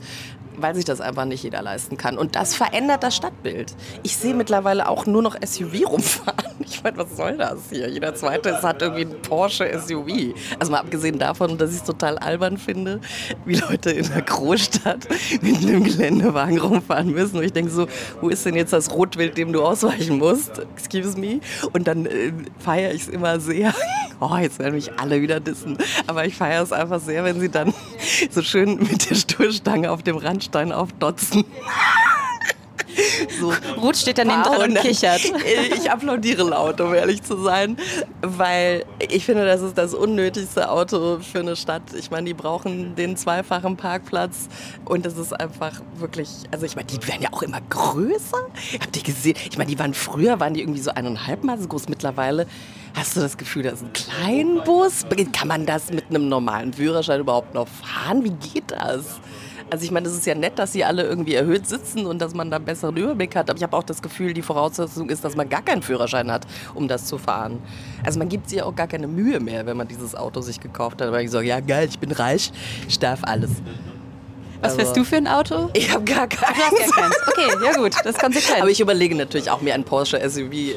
weil 0.60 0.74
sich 0.74 0.84
das 0.84 1.00
einfach 1.00 1.24
nicht 1.24 1.42
jeder 1.42 1.62
leisten 1.62 1.96
kann. 1.96 2.18
Und 2.18 2.36
das 2.36 2.54
verändert 2.54 3.02
das 3.02 3.16
Stadtbild. 3.16 3.74
Ich 4.02 4.16
sehe 4.16 4.34
mittlerweile 4.34 4.88
auch 4.88 5.06
nur 5.06 5.22
noch 5.22 5.36
SUV 5.44 5.86
rumfahren. 5.86 6.38
Ich 6.70 6.82
meine, 6.82 6.98
was 6.98 7.16
soll 7.16 7.36
das 7.36 7.60
hier? 7.70 7.88
Jeder 7.88 8.14
Zweite 8.14 8.60
hat 8.62 8.82
irgendwie 8.82 9.02
ein 9.02 9.22
Porsche 9.22 9.70
SUV. 9.80 10.34
Also 10.58 10.70
mal 10.70 10.80
abgesehen 10.80 11.18
davon, 11.18 11.56
dass 11.56 11.70
ich 11.70 11.78
es 11.78 11.84
total 11.84 12.18
albern 12.18 12.58
finde, 12.58 13.00
wie 13.46 13.56
Leute 13.56 13.90
in 13.90 14.06
der 14.08 14.22
Großstadt 14.22 15.08
mit 15.40 15.56
einem 15.56 15.84
Geländewagen 15.84 16.58
rumfahren 16.58 17.10
müssen. 17.10 17.38
Und 17.38 17.44
ich 17.44 17.52
denke 17.52 17.70
so, 17.70 17.86
wo 18.20 18.28
ist 18.28 18.44
denn 18.44 18.54
jetzt 18.54 18.72
das 18.72 18.92
Rotwild, 18.92 19.38
dem 19.38 19.52
du 19.52 19.62
ausweichen 19.62 20.18
musst? 20.18 20.58
Excuse 20.76 21.18
me. 21.18 21.40
Und 21.72 21.88
dann 21.88 22.06
äh, 22.06 22.32
feiere 22.58 22.92
ich 22.92 23.02
es 23.02 23.08
immer 23.08 23.40
sehr. 23.40 23.74
Oh, 24.20 24.36
jetzt 24.36 24.58
werden 24.58 24.74
mich 24.74 24.90
alle 24.98 25.22
wieder 25.22 25.38
dissen. 25.38 25.78
Aber 26.08 26.24
ich 26.24 26.34
feiere 26.34 26.64
es 26.64 26.72
einfach 26.72 26.98
sehr, 26.98 27.22
wenn 27.22 27.38
sie 27.38 27.50
dann 27.50 27.72
so 28.30 28.42
schön 28.42 28.76
mit 28.78 29.08
der 29.08 29.14
Stoßstange 29.14 29.92
auf 29.92 30.02
dem 30.02 30.16
Rand 30.16 30.42
Bordstein 30.48 30.72
aufdotzen. 30.72 31.44
So. 33.38 33.52
Ruth 33.76 33.96
steht 33.96 34.18
daneben 34.18 34.42
dran 34.42 34.70
und 34.70 34.78
kichert. 34.78 35.20
Ich 35.76 35.88
applaudiere 35.88 36.42
laut, 36.42 36.80
um 36.80 36.92
ehrlich 36.94 37.22
zu 37.22 37.40
sein, 37.40 37.76
weil 38.22 38.84
ich 39.08 39.24
finde, 39.24 39.46
das 39.46 39.60
ist 39.60 39.78
das 39.78 39.94
unnötigste 39.94 40.68
Auto 40.68 41.20
für 41.20 41.38
eine 41.38 41.54
Stadt. 41.54 41.82
Ich 41.96 42.10
meine, 42.10 42.26
die 42.26 42.34
brauchen 42.34 42.96
den 42.96 43.16
zweifachen 43.16 43.76
Parkplatz 43.76 44.48
und 44.84 45.06
das 45.06 45.16
ist 45.16 45.32
einfach 45.32 45.80
wirklich, 45.98 46.28
also 46.50 46.66
ich 46.66 46.74
meine, 46.74 46.88
die 46.88 47.06
werden 47.06 47.22
ja 47.22 47.28
auch 47.32 47.42
immer 47.42 47.60
größer. 47.68 48.38
Habt 48.80 48.96
ihr 48.96 49.02
gesehen? 49.04 49.36
Ich 49.48 49.58
meine, 49.58 49.70
die 49.70 49.78
waren 49.78 49.94
früher, 49.94 50.40
waren 50.40 50.54
die 50.54 50.62
irgendwie 50.62 50.80
so 50.80 50.90
eineinhalb 50.90 51.44
Mal 51.44 51.60
so 51.60 51.68
groß. 51.68 51.88
Mittlerweile 51.88 52.48
hast 52.94 53.16
du 53.16 53.20
das 53.20 53.36
Gefühl, 53.36 53.62
das 53.62 53.74
ist 53.74 53.84
ein 53.84 53.92
Kleinbus. 53.92 55.06
Kann 55.32 55.46
man 55.46 55.66
das 55.66 55.92
mit 55.92 56.06
einem 56.08 56.28
normalen 56.28 56.72
Führerschein 56.72 57.20
überhaupt 57.20 57.54
noch 57.54 57.68
fahren? 57.68 58.24
Wie 58.24 58.30
geht 58.30 58.72
das? 58.72 59.20
Also 59.70 59.84
ich 59.84 59.90
meine, 59.90 60.08
es 60.08 60.14
ist 60.14 60.26
ja 60.26 60.34
nett, 60.34 60.58
dass 60.58 60.72
sie 60.72 60.84
alle 60.84 61.02
irgendwie 61.02 61.34
erhöht 61.34 61.66
sitzen 61.66 62.06
und 62.06 62.20
dass 62.20 62.34
man 62.34 62.50
da 62.50 62.56
einen 62.56 62.64
besseren 62.64 62.96
Überblick 62.96 63.36
hat. 63.36 63.50
Aber 63.50 63.56
ich 63.56 63.62
habe 63.62 63.76
auch 63.76 63.82
das 63.82 64.00
Gefühl, 64.00 64.32
die 64.32 64.42
Voraussetzung 64.42 65.10
ist, 65.10 65.24
dass 65.24 65.36
man 65.36 65.48
gar 65.48 65.62
keinen 65.62 65.82
Führerschein 65.82 66.30
hat, 66.30 66.46
um 66.74 66.88
das 66.88 67.04
zu 67.04 67.18
fahren. 67.18 67.58
Also 68.04 68.18
man 68.18 68.28
gibt 68.28 68.48
sich 68.48 68.58
ja 68.58 68.64
auch 68.64 68.74
gar 68.74 68.86
keine 68.86 69.06
Mühe 69.06 69.40
mehr, 69.40 69.66
wenn 69.66 69.76
man 69.76 69.86
dieses 69.86 70.14
Auto 70.14 70.40
sich 70.40 70.60
gekauft 70.60 71.02
hat. 71.02 71.12
Weil 71.12 71.24
ich 71.24 71.30
sage, 71.30 71.46
ja 71.46 71.60
geil, 71.60 71.86
ich 71.90 71.98
bin 71.98 72.12
reich, 72.12 72.50
ich 72.88 72.98
darf 72.98 73.20
alles. 73.24 73.50
Was 74.60 74.74
fährst 74.74 74.96
du 74.96 75.04
für 75.04 75.16
ein 75.16 75.26
Auto? 75.26 75.70
Ich 75.74 75.92
habe 75.92 76.04
gar 76.04 76.26
keins. 76.26 76.56
Du 76.70 76.78
hast 76.80 76.96
gar 76.96 77.10
keins. 77.10 77.16
Okay, 77.28 77.64
ja 77.64 77.72
gut, 77.74 77.94
das 77.94 78.14
ist 78.14 78.18
konsequent. 78.18 78.60
Aber 78.60 78.70
ich 78.70 78.80
überlege 78.80 79.14
natürlich 79.14 79.50
auch, 79.50 79.60
mir 79.60 79.74
ein 79.74 79.84
Porsche 79.84 80.18
SUV 80.28 80.52
äh, 80.52 80.74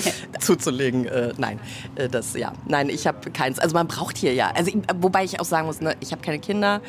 zuzulegen. 0.40 1.06
Äh, 1.06 1.32
nein, 1.36 1.58
äh, 1.96 2.08
das 2.08 2.34
ja. 2.34 2.52
Nein, 2.66 2.88
ich 2.88 3.06
habe 3.06 3.30
keins. 3.30 3.58
Also 3.58 3.74
man 3.74 3.88
braucht 3.88 4.16
hier 4.16 4.34
ja. 4.34 4.52
Also 4.54 4.70
wobei 4.96 5.24
ich 5.24 5.40
auch 5.40 5.44
sagen 5.44 5.66
muss, 5.66 5.80
ne, 5.80 5.96
ich 6.00 6.12
habe 6.12 6.22
keine 6.22 6.38
Kinder. 6.38 6.80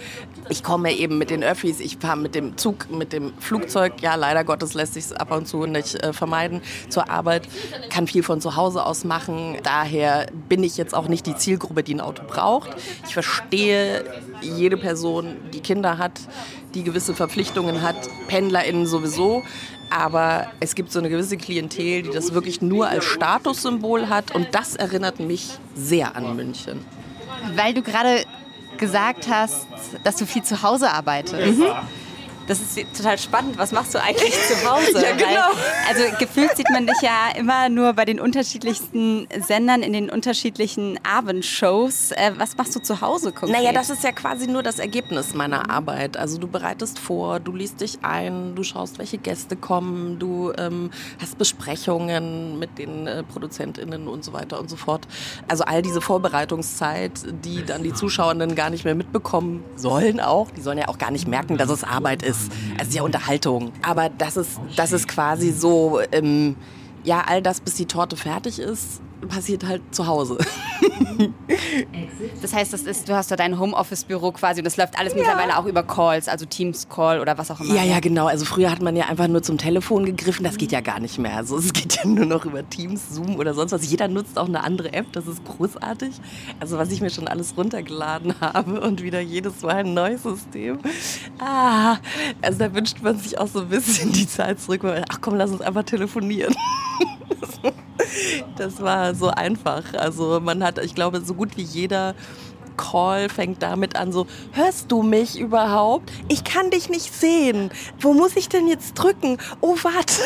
Ich 0.49 0.63
komme 0.63 0.93
eben 0.93 1.17
mit 1.17 1.31
den 1.31 1.43
Öffis, 1.43 1.79
ich 1.79 1.97
fahre 1.97 2.17
mit 2.17 2.35
dem 2.35 2.57
Zug, 2.57 2.91
mit 2.91 3.13
dem 3.13 3.33
Flugzeug. 3.39 3.93
Ja, 4.01 4.15
leider 4.15 4.43
Gottes 4.43 4.75
lässt 4.75 4.93
sich 4.93 5.05
es 5.05 5.13
ab 5.13 5.31
und 5.31 5.47
zu 5.47 5.65
nicht 5.65 6.01
äh, 6.03 6.13
vermeiden 6.13 6.61
zur 6.89 7.09
Arbeit. 7.09 7.47
Kann 7.89 8.07
viel 8.07 8.21
von 8.21 8.41
zu 8.41 8.55
Hause 8.55 8.85
aus 8.85 9.03
machen. 9.03 9.57
Daher 9.63 10.27
bin 10.47 10.63
ich 10.63 10.77
jetzt 10.77 10.93
auch 10.93 11.07
nicht 11.07 11.25
die 11.25 11.35
Zielgruppe, 11.35 11.81
die 11.81 11.95
ein 11.95 12.01
Auto 12.01 12.23
braucht. 12.27 12.69
Ich 13.07 13.13
verstehe 13.13 14.03
jede 14.41 14.77
Person, 14.77 15.37
die 15.53 15.61
Kinder 15.61 15.97
hat 15.97 16.19
die 16.73 16.83
gewisse 16.83 17.13
Verpflichtungen 17.13 17.81
hat, 17.81 17.95
PendlerInnen 18.27 18.85
sowieso. 18.85 19.43
Aber 19.89 20.47
es 20.59 20.75
gibt 20.75 20.91
so 20.91 20.99
eine 20.99 21.09
gewisse 21.09 21.37
Klientel, 21.37 22.03
die 22.03 22.09
das 22.09 22.33
wirklich 22.33 22.61
nur 22.61 22.87
als 22.87 23.05
Statussymbol 23.05 24.09
hat. 24.09 24.33
Und 24.33 24.47
das 24.53 24.75
erinnert 24.75 25.19
mich 25.19 25.49
sehr 25.75 26.15
an 26.15 26.35
München. 26.35 26.83
Weil 27.55 27.73
du 27.73 27.81
gerade 27.81 28.23
gesagt 28.77 29.27
hast, 29.29 29.67
dass 30.03 30.15
du 30.17 30.25
viel 30.25 30.43
zu 30.43 30.63
Hause 30.63 30.91
arbeitest. 30.91 31.57
Mhm 31.57 31.65
das 32.47 32.61
ist 32.61 32.77
total 32.95 33.17
spannend. 33.17 33.57
Was 33.57 33.71
machst 33.71 33.95
du 33.95 34.01
eigentlich 34.01 34.33
zu 34.33 34.69
Hause? 34.69 34.93
ja, 35.03 35.15
genau. 35.15 35.27
Weil, 35.27 35.87
also 35.89 36.17
gefühlt 36.19 36.55
sieht 36.55 36.69
man 36.69 36.85
dich 36.85 37.01
ja 37.01 37.31
immer 37.35 37.69
nur 37.69 37.93
bei 37.93 38.05
den 38.05 38.19
unterschiedlichsten 38.19 39.27
Sendern 39.39 39.81
in 39.81 39.93
den 39.93 40.09
unterschiedlichen 40.09 40.99
Abendshows. 41.03 42.11
Äh, 42.11 42.33
was 42.37 42.55
machst 42.57 42.75
du 42.75 42.79
zu 42.79 43.01
Hause 43.01 43.31
konkret? 43.31 43.57
Naja, 43.57 43.71
das 43.71 43.89
ist 43.89 44.03
ja 44.03 44.11
quasi 44.11 44.47
nur 44.47 44.61
das 44.61 44.79
Ergebnis 44.79 45.33
meiner 45.33 45.69
Arbeit. 45.69 46.17
Also 46.17 46.37
du 46.37 46.47
bereitest 46.47 46.99
vor, 46.99 47.39
du 47.39 47.51
liest 47.53 47.81
dich 47.81 47.99
ein, 48.03 48.55
du 48.55 48.63
schaust, 48.63 48.99
welche 48.99 49.17
Gäste 49.17 49.55
kommen, 49.55 50.19
du 50.19 50.53
ähm, 50.57 50.91
hast 51.19 51.37
Besprechungen 51.37 52.59
mit 52.59 52.77
den 52.77 53.07
äh, 53.07 53.23
ProduzentInnen 53.23 54.07
und 54.07 54.23
so 54.23 54.33
weiter 54.33 54.59
und 54.59 54.69
so 54.69 54.75
fort. 54.75 55.07
Also 55.47 55.63
all 55.63 55.81
diese 55.81 56.01
Vorbereitungszeit, 56.01 57.11
die 57.43 57.65
dann 57.65 57.81
die 57.81 57.93
Zuschauerinnen 57.93 58.55
gar 58.55 58.69
nicht 58.69 58.85
mehr 58.85 58.95
mitbekommen 58.95 59.63
sollen 59.75 60.19
auch. 60.19 60.51
Die 60.51 60.61
sollen 60.61 60.77
ja 60.77 60.87
auch 60.87 60.97
gar 60.97 61.11
nicht 61.11 61.27
merken, 61.27 61.57
dass 61.57 61.69
es 61.69 61.83
Arbeit 61.83 62.21
ist 62.21 62.34
ist. 62.41 62.51
Ist 62.81 62.93
ja 62.93 63.03
Unterhaltung. 63.03 63.71
Aber 63.81 64.09
das 64.09 64.37
ist, 64.37 64.59
das 64.75 64.91
ist 64.91 65.07
quasi 65.07 65.51
so, 65.51 65.99
ähm, 66.11 66.55
ja, 67.03 67.23
all 67.25 67.41
das, 67.41 67.61
bis 67.61 67.75
die 67.75 67.85
Torte 67.85 68.17
fertig 68.17 68.59
ist, 68.59 69.01
passiert 69.25 69.65
halt 69.65 69.81
zu 69.91 70.07
Hause. 70.07 70.37
das 72.41 72.53
heißt, 72.53 72.73
das 72.73 72.83
ist, 72.83 73.07
du 73.09 73.15
hast 73.15 73.31
da 73.31 73.35
dein 73.35 73.59
Homeoffice-Büro 73.59 74.31
quasi 74.31 74.59
und 74.59 74.65
das 74.65 74.77
läuft 74.77 74.97
alles 74.97 75.13
ja. 75.13 75.19
mittlerweile 75.19 75.57
auch 75.57 75.65
über 75.65 75.83
Calls, 75.83 76.27
also 76.27 76.45
Teams-Call 76.45 77.19
oder 77.19 77.37
was 77.37 77.51
auch 77.51 77.59
immer. 77.59 77.73
Ja, 77.73 77.83
ja, 77.83 77.99
genau. 77.99 78.27
Also 78.27 78.45
früher 78.45 78.71
hat 78.71 78.81
man 78.81 78.95
ja 78.95 79.05
einfach 79.05 79.27
nur 79.27 79.43
zum 79.43 79.57
Telefon 79.57 80.05
gegriffen, 80.05 80.43
das 80.43 80.57
geht 80.57 80.71
ja 80.71 80.81
gar 80.81 80.99
nicht 80.99 81.17
mehr. 81.17 81.35
Also 81.37 81.57
es 81.57 81.73
geht 81.73 81.95
ja 81.95 82.05
nur 82.05 82.25
noch 82.25 82.45
über 82.45 82.67
Teams, 82.69 83.09
Zoom 83.09 83.37
oder 83.37 83.53
sonst 83.53 83.71
was. 83.71 83.89
Jeder 83.89 84.07
nutzt 84.07 84.37
auch 84.37 84.47
eine 84.47 84.63
andere 84.63 84.93
App, 84.93 85.11
das 85.13 85.27
ist 85.27 85.43
großartig. 85.45 86.13
Also 86.59 86.77
was 86.77 86.91
ich 86.91 87.01
mir 87.01 87.09
schon 87.09 87.27
alles 87.27 87.55
runtergeladen 87.57 88.39
habe 88.39 88.81
und 88.81 89.01
wieder 89.01 89.19
jedes 89.19 89.61
Mal 89.61 89.77
ein 89.77 89.93
neues 89.93 90.23
System. 90.23 90.79
Ah, 91.39 91.97
also 92.41 92.59
da 92.59 92.73
wünscht 92.73 93.01
man 93.01 93.17
sich 93.17 93.37
auch 93.37 93.47
so 93.47 93.61
ein 93.61 93.69
bisschen 93.69 94.11
die 94.11 94.27
Zeit 94.27 94.59
zurück, 94.59 94.81
ach 95.09 95.19
komm, 95.21 95.35
lass 95.35 95.51
uns 95.51 95.61
einfach 95.61 95.83
telefonieren. 95.83 96.53
Das 98.57 98.81
war 98.81 99.14
so 99.15 99.29
einfach. 99.29 99.93
Also 99.93 100.39
man 100.39 100.63
hat, 100.63 100.77
ich 100.83 100.95
glaube, 100.95 101.21
so 101.21 101.33
gut 101.33 101.57
wie 101.57 101.63
jeder 101.63 102.15
Call 102.77 103.29
fängt 103.29 103.63
damit 103.63 103.95
an, 103.95 104.11
so, 104.11 104.27
hörst 104.51 104.91
du 104.91 105.01
mich 105.01 105.39
überhaupt? 105.39 106.11
Ich 106.27 106.43
kann 106.43 106.69
dich 106.71 106.89
nicht 106.89 107.13
sehen. 107.13 107.71
Wo 107.99 108.13
muss 108.13 108.35
ich 108.35 108.49
denn 108.49 108.67
jetzt 108.67 108.95
drücken? 108.95 109.37
Oh, 109.61 109.75
warte. 109.81 110.15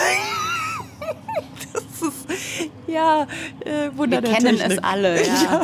Das 1.72 1.84
ist, 2.02 2.70
ja, 2.88 3.28
äh, 3.60 3.92
Wunder 3.96 4.24
Wir 4.24 4.34
kennen 4.34 4.58
Technik. 4.58 4.78
es 4.78 4.84
alle, 4.84 5.24
ja. 5.24 5.34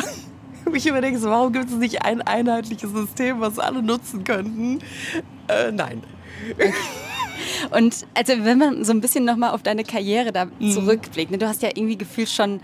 ja. 0.65 0.73
Ich 0.73 0.85
überdenke 0.85 1.19
so, 1.19 1.29
warum 1.29 1.51
gibt 1.51 1.69
es 1.69 1.75
nicht 1.75 2.03
ein 2.03 2.21
einheitliches 2.21 2.91
System, 2.91 3.39
was 3.39 3.57
alle 3.57 3.81
nutzen 3.81 4.23
könnten? 4.23 4.79
Äh, 5.47 5.71
nein. 5.71 6.03
Okay. 6.53 6.73
Und 7.71 8.05
also 8.13 8.33
wenn 8.43 8.57
man 8.57 8.83
so 8.83 8.91
ein 8.91 9.01
bisschen 9.01 9.25
nochmal 9.25 9.51
auf 9.51 9.63
deine 9.63 9.83
Karriere 9.83 10.31
da 10.31 10.45
mhm. 10.45 10.71
zurückblickt, 10.71 11.31
ne, 11.31 11.37
du 11.37 11.47
hast 11.47 11.61
ja 11.61 11.69
irgendwie 11.69 11.97
gefühlt 11.97 12.29
schon 12.29 12.59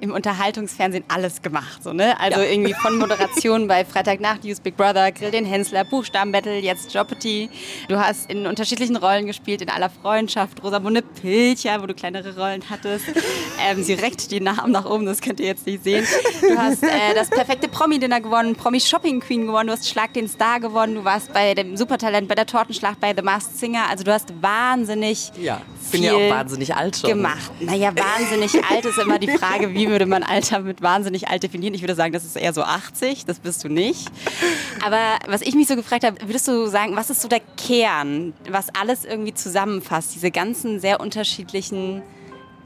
im 0.00 0.12
Unterhaltungsfernsehen 0.12 1.04
alles 1.08 1.42
gemacht. 1.42 1.82
So, 1.82 1.92
ne? 1.92 2.18
Also 2.20 2.40
ja. 2.40 2.46
irgendwie 2.46 2.74
von 2.74 2.96
Moderation 2.98 3.66
bei 3.66 3.84
Freitagnacht, 3.84 4.44
Use 4.44 4.60
Big 4.60 4.76
Brother, 4.76 5.10
Grill 5.12 5.30
den 5.30 5.44
Hensler, 5.44 5.84
Buchstabenbattle, 5.84 6.58
jetzt 6.58 6.92
Jeopardy. 6.92 7.48
Du 7.88 7.98
hast 7.98 8.30
in 8.30 8.46
unterschiedlichen 8.46 8.96
Rollen 8.96 9.26
gespielt, 9.26 9.62
in 9.62 9.70
aller 9.70 9.90
Freundschaft, 9.90 10.62
Rosamunde 10.62 11.02
Pilcher, 11.02 11.82
wo 11.82 11.86
du 11.86 11.94
kleinere 11.94 12.36
Rollen 12.36 12.62
hattest. 12.68 13.06
Ähm, 13.58 13.82
sie 13.82 13.94
reckt 13.94 14.30
die 14.30 14.40
Namen 14.40 14.70
nach 14.70 14.84
oben, 14.84 15.06
das 15.06 15.20
könnt 15.20 15.40
ihr 15.40 15.46
jetzt 15.46 15.66
nicht 15.66 15.82
sehen. 15.82 16.06
Du 16.42 16.58
hast 16.58 16.82
äh, 16.82 17.14
das 17.14 17.30
perfekte 17.30 17.68
Promi-Dinner 17.68 18.20
gewonnen, 18.20 18.54
Promi-Shopping 18.54 19.20
Queen 19.20 19.46
gewonnen, 19.46 19.68
du 19.68 19.72
hast 19.72 19.88
Schlag 19.88 20.12
den 20.12 20.28
Star 20.28 20.60
gewonnen, 20.60 20.96
du 20.96 21.04
warst 21.04 21.32
bei 21.32 21.54
dem 21.54 21.76
Supertalent, 21.76 22.28
bei 22.28 22.34
der 22.34 22.46
Tortenschlacht, 22.46 23.00
bei 23.00 23.14
The 23.16 23.22
Masked 23.22 23.56
Singer. 23.56 23.88
Also 23.88 24.04
du 24.04 24.12
hast 24.12 24.30
wahnsinnig 24.42 25.32
ja, 25.40 25.62
bin 25.90 26.02
ja 26.02 26.14
auch 26.14 26.30
wahnsinnig 26.30 26.74
alt 26.74 26.96
schon. 26.96 27.10
gemacht. 27.10 27.50
Naja, 27.60 27.92
wahnsinnig 27.96 28.64
alt 28.64 28.84
ist 28.84 28.98
immer 28.98 29.18
die 29.18 29.28
Frage, 29.28 29.74
wie 29.74 29.88
würde 29.88 30.06
man 30.06 30.22
Alter 30.22 30.60
mit 30.60 30.82
wahnsinnig 30.82 31.28
alt 31.28 31.42
definieren? 31.42 31.74
Ich 31.74 31.82
würde 31.82 31.94
sagen, 31.94 32.12
das 32.12 32.24
ist 32.24 32.36
eher 32.36 32.52
so 32.52 32.62
80, 32.62 33.24
das 33.24 33.38
bist 33.38 33.64
du 33.64 33.68
nicht. 33.68 34.08
Aber 34.84 35.18
was 35.26 35.42
ich 35.42 35.54
mich 35.54 35.68
so 35.68 35.76
gefragt 35.76 36.04
habe, 36.04 36.16
würdest 36.26 36.48
du 36.48 36.66
sagen, 36.66 36.96
was 36.96 37.10
ist 37.10 37.22
so 37.22 37.28
der 37.28 37.40
Kern, 37.56 38.32
was 38.48 38.66
alles 38.78 39.04
irgendwie 39.04 39.34
zusammenfasst, 39.34 40.14
diese 40.14 40.30
ganzen 40.30 40.80
sehr 40.80 41.00
unterschiedlichen 41.00 42.02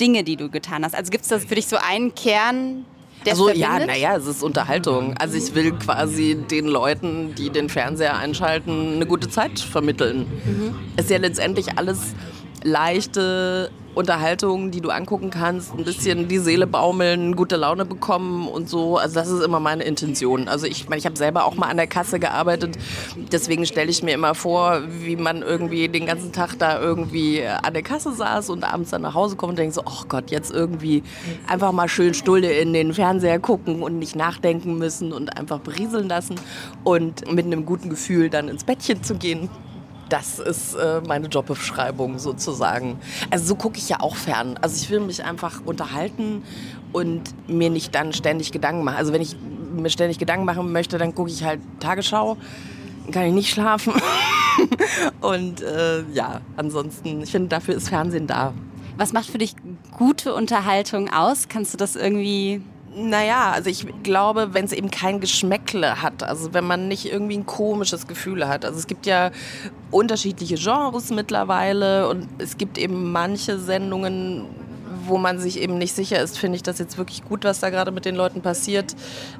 Dinge, 0.01 0.25
die 0.25 0.37
du 0.37 0.51
getan 0.51 0.85
hast? 0.85 0.95
Also 0.95 1.11
gibt 1.11 1.23
es 1.23 1.29
das 1.29 1.45
für 1.45 1.55
dich 1.55 1.67
so 1.67 1.77
einen 1.77 2.15
Kern, 2.15 2.85
der 3.27 3.35
also 3.35 3.51
ja, 3.51 3.79
naja, 3.79 4.17
es 4.17 4.27
ist 4.27 4.43
Unterhaltung. 4.43 5.15
Also 5.19 5.37
ich 5.37 5.55
will 5.55 5.73
quasi 5.73 6.37
den 6.51 6.67
Leuten, 6.67 7.35
die 7.35 7.51
den 7.51 7.69
Fernseher 7.69 8.17
einschalten, 8.17 8.95
eine 8.95 9.07
gute 9.07 9.29
Zeit 9.29 9.61
vermitteln. 9.61 10.27
Mhm. 10.45 10.75
Es 10.97 11.05
ist 11.05 11.11
ja 11.11 11.19
letztendlich 11.19 11.79
alles 11.79 12.15
leichte 12.63 13.71
Unterhaltung, 13.93 14.71
die 14.71 14.81
du 14.81 14.91
angucken 14.91 15.31
kannst, 15.31 15.75
ein 15.75 15.85
bisschen 15.85 16.29
die 16.29 16.39
Seele 16.39 16.69
baumeln, 16.69 17.35
gute 17.35 17.57
Laune 17.57 17.85
bekommen 17.85 18.47
und 18.47 18.69
so. 18.69 18.99
Also 18.99 19.17
das 19.17 19.29
ist 19.29 19.43
immer 19.43 19.59
meine 19.59 19.83
Intention. 19.83 20.47
Also 20.47 20.67
ich 20.67 20.89
meine, 20.89 21.01
ich 21.01 21.07
habe 21.07 21.17
selber 21.17 21.45
auch 21.45 21.57
mal 21.57 21.67
an 21.67 21.77
der 21.77 21.89
Kasse 21.89 22.21
gearbeitet, 22.21 22.79
deswegen 23.33 23.67
stelle 23.67 23.91
ich 23.91 24.03
mir 24.03 24.15
immer 24.15 24.35
vor, 24.37 24.83
wie 25.01 25.17
man 25.17 25.43
irgendwie 25.43 25.89
den 25.89 26.07
ganzen 26.07 26.33
Tag 26.33 26.57
da 26.59 26.81
irgendwie 26.81 27.45
an 27.45 27.75
der 27.75 27.83
Kasse 27.83 28.13
saß 28.13 28.51
und 28.51 28.63
abends 28.63 28.91
dann 28.91 29.03
nach 29.03 29.15
Hause 29.15 29.35
kommt 29.35 29.51
und 29.51 29.59
denkt 29.59 29.75
so, 29.75 29.83
oh 29.85 30.05
Gott, 30.09 30.31
jetzt 30.31 30.53
irgendwie 30.53 31.03
einfach 31.49 31.73
mal 31.73 31.89
schön 31.89 32.15
Stulle 32.15 32.53
in 32.53 32.73
den 32.73 32.95
Fernseher 32.95 33.41
gucken 33.41 33.83
und 33.83 33.99
nicht 33.99 34.15
nachdenken 34.15 34.79
müssen 34.79 35.13
und 35.13 35.37
einfach 35.37 35.59
berieseln 35.59 36.09
lassen 36.09 36.37
und 36.85 37.31
mit 37.33 37.45
einem 37.45 37.67
guten 37.67 37.91
Gefühl 37.91 38.31
dann 38.31 38.49
ins 38.49 38.63
Bettchen 38.63 39.03
zu 39.03 39.17
gehen 39.17 39.51
das 40.11 40.39
ist 40.39 40.75
äh, 40.75 41.01
meine 41.07 41.29
Jobbeschreibung 41.29 42.19
sozusagen. 42.19 42.99
Also 43.31 43.47
so 43.47 43.55
gucke 43.55 43.79
ich 43.79 43.89
ja 43.89 44.01
auch 44.01 44.17
fern. 44.17 44.59
Also 44.61 44.77
ich 44.77 44.91
will 44.91 45.01
mich 45.01 45.25
einfach 45.25 45.63
unterhalten 45.65 46.43
und 46.93 47.23
mir 47.49 47.71
nicht 47.71 47.95
dann 47.95 48.13
ständig 48.13 48.53
Gedanken 48.53 48.85
machen. 48.85 48.97
Also 48.97 49.13
wenn 49.13 49.23
ich 49.23 49.37
mir 49.73 49.91
ständig 49.91 50.19
Gedanken 50.19 50.45
machen 50.45 50.73
möchte, 50.73 50.99
dann 50.99 51.15
gucke 51.15 51.31
ich 51.31 51.45
halt 51.45 51.61
Tagesschau, 51.79 52.37
dann 53.05 53.13
kann 53.13 53.27
ich 53.27 53.33
nicht 53.33 53.51
schlafen. 53.51 53.95
und 55.21 55.63
äh, 55.63 56.03
ja, 56.13 56.41
ansonsten, 56.57 57.23
ich 57.23 57.31
finde, 57.31 57.49
dafür 57.49 57.75
ist 57.75 57.89
Fernsehen 57.89 58.27
da. 58.27 58.53
Was 58.97 59.13
macht 59.13 59.31
für 59.31 59.39
dich 59.39 59.55
gute 59.97 60.35
Unterhaltung 60.35 61.11
aus? 61.11 61.49
Kannst 61.49 61.73
du 61.73 61.79
das 61.79 61.97
irgendwie 61.97 62.61
naja, 62.95 63.53
also 63.53 63.71
ich 63.71 63.87
glaube, 64.03 64.53
wenn 64.53 64.65
es 64.65 64.73
eben 64.73 64.91
kein 64.91 65.21
Geschmäckle 65.21 66.03
hat, 66.03 66.23
also 66.23 66.53
wenn 66.53 66.67
man 66.67 66.89
nicht 66.89 67.11
irgendwie 67.11 67.37
ein 67.37 67.47
komisches 67.47 68.07
Gefühl 68.07 68.49
hat. 68.49 68.65
Also 68.65 68.79
es 68.79 68.87
gibt 68.87 69.07
ja 69.07 69.31
unterschiedliche 69.91 70.57
Genres 70.57 71.11
mittlerweile 71.11 72.09
und 72.09 72.27
es 72.39 72.59
gibt 72.59 72.79
eben 72.79 73.13
manche 73.13 73.59
Sendungen, 73.59 74.47
wo 75.07 75.19
man 75.19 75.39
sich 75.39 75.61
eben 75.61 75.79
nicht 75.79 75.95
sicher 75.95 76.21
ist, 76.21 76.39
finde 76.39 76.57
ich 76.57 76.63
das 76.63 76.79
jetzt 76.79 76.99
wirklich 76.99 77.25
gut, 77.25 77.45
was 77.45 77.61
da 77.61 77.71
gerade 77.71 77.91
mit 77.91 78.05
den 78.05 78.17
Leuten 78.17 78.43
passiert? 78.43 78.95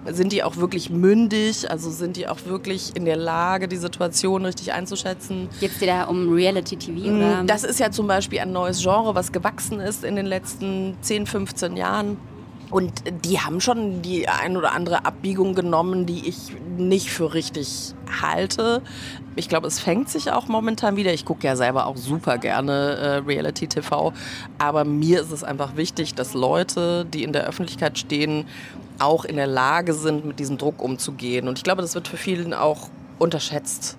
Sind 0.07 0.33
die 0.33 0.43
auch 0.43 0.57
wirklich 0.57 0.91
mündig? 0.91 1.71
Also 1.71 1.91
sind 1.91 2.17
die 2.17 2.29
auch 2.29 2.45
wirklich 2.47 2.95
in 2.95 3.05
der 3.05 3.17
Lage, 3.17 3.69
die 3.69 3.77
Situation 3.77 4.45
richtig 4.45 4.73
einzuschätzen? 4.73 5.49
Geht 5.61 5.73
es 5.73 5.79
dir 5.79 5.87
da 5.87 6.05
um 6.05 6.33
Reality-TV? 6.33 7.11
Mm, 7.11 7.47
das 7.47 7.65
ist 7.65 7.81
ja 7.81 7.91
zum 7.91 8.07
Beispiel 8.07 8.39
ein 8.41 8.53
neues 8.53 8.81
Genre, 8.83 9.15
was 9.15 9.33
gewachsen 9.33 9.81
ist 9.81 10.05
in 10.05 10.17
den 10.17 10.27
letzten 10.27 10.97
10, 11.01 11.27
15 11.27 11.77
Jahren. 11.77 12.17
Und 12.71 13.03
die 13.25 13.41
haben 13.41 13.61
schon 13.61 14.01
die 14.03 14.29
ein 14.29 14.57
oder 14.57 14.73
andere 14.73 15.05
Abbiegung 15.05 15.55
genommen, 15.55 16.07
die 16.07 16.29
ich 16.29 16.53
nicht 16.77 17.11
für 17.11 17.35
richtig 17.35 17.95
halte. 18.23 18.83
Ich 19.35 19.49
glaube, 19.49 19.67
es 19.67 19.81
fängt 19.81 20.09
sich 20.09 20.31
auch 20.31 20.47
momentan 20.47 20.97
wieder. 20.97 21.13
Ich 21.13 21.25
gucke 21.25 21.47
ja 21.47 21.57
selber 21.57 21.87
auch 21.87 21.97
super 21.97 22.39
gerne 22.39 22.73
äh, 22.73 23.17
Reality 23.17 23.67
TV. 23.67 24.13
Aber 24.59 24.85
mir 24.85 25.21
ist 25.21 25.33
es 25.33 25.43
einfach 25.43 25.77
wichtig, 25.77 26.15
dass 26.15 26.35
Leute, 26.35 27.05
die 27.05 27.25
in 27.25 27.33
der 27.33 27.47
Öffentlichkeit 27.47 27.99
stehen, 27.99 28.47
auch 29.01 29.25
in 29.25 29.37
der 29.37 29.47
Lage 29.47 29.95
sind, 29.95 30.25
mit 30.25 30.39
diesem 30.39 30.59
Druck 30.59 30.81
umzugehen. 30.81 31.49
Und 31.49 31.59
ich 31.59 31.65
glaube, 31.65 31.83
das 31.83 31.95
wird 31.95 32.07
für 32.07 32.17
vielen 32.17 32.55
auch 32.55 32.89
unterschätzt, 33.19 33.97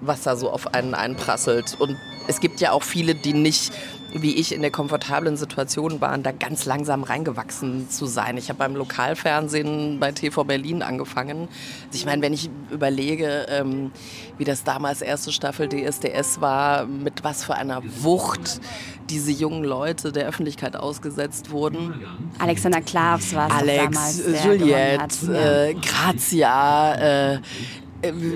was 0.00 0.22
da 0.22 0.36
so 0.36 0.50
auf 0.50 0.74
einen 0.74 0.94
einprasselt. 0.94 1.76
Und 1.78 1.96
es 2.26 2.40
gibt 2.40 2.60
ja 2.60 2.72
auch 2.72 2.82
viele, 2.82 3.14
die 3.14 3.32
nicht 3.32 3.72
wie 4.14 4.36
ich 4.36 4.54
in 4.54 4.62
der 4.62 4.70
komfortablen 4.70 5.36
Situation 5.36 6.00
waren, 6.00 6.22
da 6.22 6.30
ganz 6.30 6.64
langsam 6.64 7.02
reingewachsen 7.02 7.90
zu 7.90 8.06
sein. 8.06 8.36
Ich 8.36 8.48
habe 8.48 8.58
beim 8.58 8.76
Lokalfernsehen 8.76 9.98
bei 9.98 10.12
TV 10.12 10.44
Berlin 10.44 10.82
angefangen. 10.82 11.48
Also 11.86 11.98
ich 11.98 12.06
meine, 12.06 12.22
wenn 12.22 12.32
ich 12.32 12.48
überlege, 12.70 13.46
ähm, 13.48 13.90
wie 14.38 14.44
das 14.44 14.62
damals 14.62 15.02
erste 15.02 15.32
Staffel 15.32 15.68
DSDS 15.68 16.40
war, 16.40 16.86
mit 16.86 17.24
was 17.24 17.44
für 17.44 17.54
einer 17.54 17.82
Wucht 18.02 18.60
diese 19.10 19.32
jungen 19.32 19.64
Leute 19.64 20.12
der 20.12 20.26
Öffentlichkeit 20.26 20.76
ausgesetzt 20.76 21.50
wurden. 21.50 21.94
Alexander 22.38 22.80
Klavs 22.80 23.34
war 23.34 23.48
es 23.48 23.54
Alex, 23.54 23.84
damals, 23.84 24.44
Juliette, 24.44 25.70
äh, 25.70 25.74
Grazia, 25.74 26.94
äh, 26.94 27.34
äh, 27.34 27.40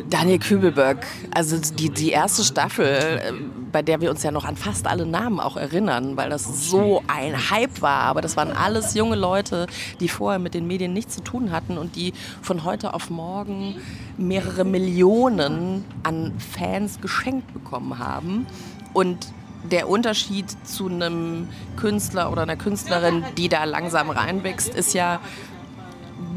Daniel 0.08 0.38
Kübelberg, 0.38 1.06
also 1.34 1.58
die, 1.58 1.90
die 1.90 2.10
erste 2.10 2.44
Staffel, 2.44 2.86
äh, 2.86 3.32
bei 3.70 3.82
der 3.82 4.00
wir 4.00 4.10
uns 4.10 4.22
ja 4.22 4.30
noch 4.30 4.44
an 4.44 4.56
fast 4.56 4.86
alle 4.86 5.06
Namen 5.06 5.40
auch 5.40 5.56
erinnern, 5.56 6.16
weil 6.16 6.30
das 6.30 6.70
so 6.70 7.02
ein 7.06 7.50
Hype 7.50 7.82
war. 7.82 8.02
Aber 8.02 8.20
das 8.20 8.36
waren 8.36 8.52
alles 8.52 8.94
junge 8.94 9.16
Leute, 9.16 9.66
die 10.00 10.08
vorher 10.08 10.38
mit 10.38 10.54
den 10.54 10.66
Medien 10.66 10.92
nichts 10.92 11.16
zu 11.16 11.22
tun 11.22 11.52
hatten 11.52 11.78
und 11.78 11.96
die 11.96 12.12
von 12.42 12.64
heute 12.64 12.94
auf 12.94 13.10
morgen 13.10 13.76
mehrere 14.16 14.64
Millionen 14.64 15.84
an 16.02 16.32
Fans 16.38 17.00
geschenkt 17.00 17.52
bekommen 17.52 17.98
haben. 17.98 18.46
Und 18.94 19.28
der 19.70 19.88
Unterschied 19.88 20.46
zu 20.66 20.88
einem 20.88 21.48
Künstler 21.76 22.32
oder 22.32 22.42
einer 22.42 22.56
Künstlerin, 22.56 23.24
die 23.36 23.48
da 23.48 23.64
langsam 23.64 24.10
reinwächst, 24.10 24.74
ist 24.74 24.94
ja, 24.94 25.20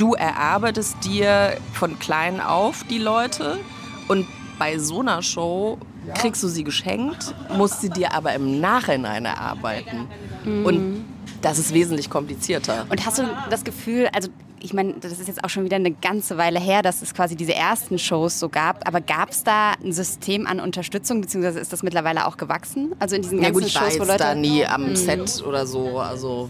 du 0.01 0.15
erarbeitest 0.15 0.95
dir 1.05 1.57
von 1.73 1.99
klein 1.99 2.41
auf 2.41 2.83
die 2.89 2.97
Leute 2.97 3.59
und 4.07 4.25
bei 4.57 4.79
so 4.79 5.01
einer 5.01 5.21
Show 5.21 5.77
kriegst 6.15 6.41
du 6.41 6.47
sie 6.47 6.63
geschenkt, 6.63 7.35
musst 7.55 7.81
sie 7.81 7.89
dir 7.89 8.13
aber 8.13 8.33
im 8.33 8.59
Nachhinein 8.59 9.25
erarbeiten. 9.25 10.07
Mhm. 10.43 10.65
Und 10.65 11.05
das 11.43 11.59
ist 11.59 11.73
wesentlich 11.73 12.09
komplizierter. 12.09 12.87
Und 12.89 13.05
hast 13.05 13.19
du 13.19 13.23
das 13.51 13.63
Gefühl, 13.63 14.09
also 14.11 14.29
ich 14.59 14.73
meine, 14.73 14.93
das 14.93 15.11
ist 15.13 15.27
jetzt 15.27 15.43
auch 15.43 15.49
schon 15.49 15.65
wieder 15.65 15.75
eine 15.75 15.91
ganze 15.91 16.37
Weile 16.37 16.59
her, 16.59 16.81
dass 16.81 17.01
es 17.01 17.13
quasi 17.13 17.35
diese 17.35 17.53
ersten 17.53 17.97
Shows 17.97 18.39
so 18.39 18.49
gab. 18.49 18.87
Aber 18.87 19.01
gab 19.01 19.31
es 19.31 19.43
da 19.43 19.73
ein 19.83 19.91
System 19.91 20.45
an 20.45 20.59
Unterstützung, 20.59 21.21
beziehungsweise 21.21 21.59
ist 21.59 21.73
das 21.73 21.81
mittlerweile 21.81 22.27
auch 22.27 22.37
gewachsen? 22.37 22.93
Also 22.99 23.15
in 23.15 23.21
diesen 23.21 23.39
ganzen 23.39 23.53
ja, 23.53 23.59
gut, 23.59 23.65
ich 23.67 23.73
Shows, 23.73 23.99
war 23.99 24.07
wo 24.07 24.11
Leute 24.11 24.23
da 24.23 24.35
nie 24.35 24.65
am 24.65 24.89
mhm. 24.89 24.95
Set 24.95 25.43
oder 25.47 25.65
so. 25.65 25.99
Also 25.99 26.49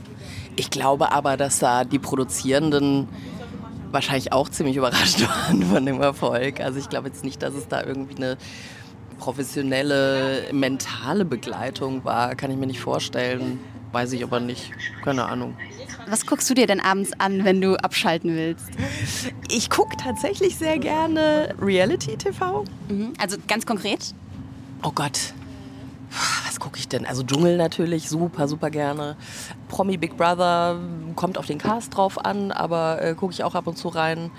ich 0.56 0.70
glaube 0.70 1.12
aber, 1.12 1.38
dass 1.38 1.60
da 1.60 1.86
die 1.86 2.00
Produzierenden 2.00 3.08
wahrscheinlich 3.91 4.32
auch 4.32 4.49
ziemlich 4.49 4.75
überrascht 4.75 5.21
waren 5.27 5.63
von 5.63 5.86
dem 5.86 6.01
Erfolg. 6.01 6.60
Also 6.60 6.80
ich 6.80 6.89
glaube 6.89 7.08
jetzt 7.10 7.23
nicht, 7.23 7.41
dass 7.41 7.54
es 7.54 7.67
da 7.67 7.84
irgendwie 7.84 8.15
eine 8.15 8.38
professionelle 9.19 10.49
mentale 10.51 11.25
Begleitung 11.25 12.04
war. 12.04 12.36
Kann 12.36 12.51
ich 12.51 12.58
mir 12.58 12.67
nicht 12.67 12.80
vorstellen. 12.80 13.60
Weiß 13.91 14.13
ich 14.13 14.23
aber 14.23 14.39
nicht. 14.39 14.71
Keine 15.04 15.25
Ahnung. 15.25 15.56
Was 16.08 16.25
guckst 16.25 16.49
du 16.49 16.54
dir 16.54 16.65
denn 16.65 16.80
abends 16.80 17.12
an, 17.19 17.43
wenn 17.43 17.62
du 17.62 17.75
abschalten 17.75 18.36
willst? 18.36 18.69
Ich 19.49 19.69
gucke 19.69 19.97
tatsächlich 19.97 20.56
sehr 20.56 20.80
gerne 20.80 21.54
Reality-TV. 21.62 22.65
Mhm. 22.89 23.13
Also 23.19 23.38
ganz 23.47 23.65
konkret? 23.65 24.13
Oh 24.84 24.91
Gott, 24.95 25.34
was 26.45 26.60
gucke 26.60 26.80
ich 26.80 26.88
denn? 26.88 27.06
Also 27.06 27.24
Dschungel 27.24 27.58
natürlich, 27.58 28.10
super, 28.10 28.47
super 28.47 28.69
gerne. 28.69 29.15
Promi 29.67 29.97
Big 29.97 30.17
Brother 30.17 30.80
kommt 31.15 31.38
auf 31.38 31.45
den 31.45 31.58
Cast 31.58 31.95
drauf 31.95 32.24
an, 32.24 32.52
aber 32.52 33.02
äh, 33.02 33.15
gucke 33.15 33.34
ich 33.34 33.43
auch 33.43 33.56
ab 33.56 33.67
und 33.67 33.78
zu 33.78 33.88
rein. 33.88 34.32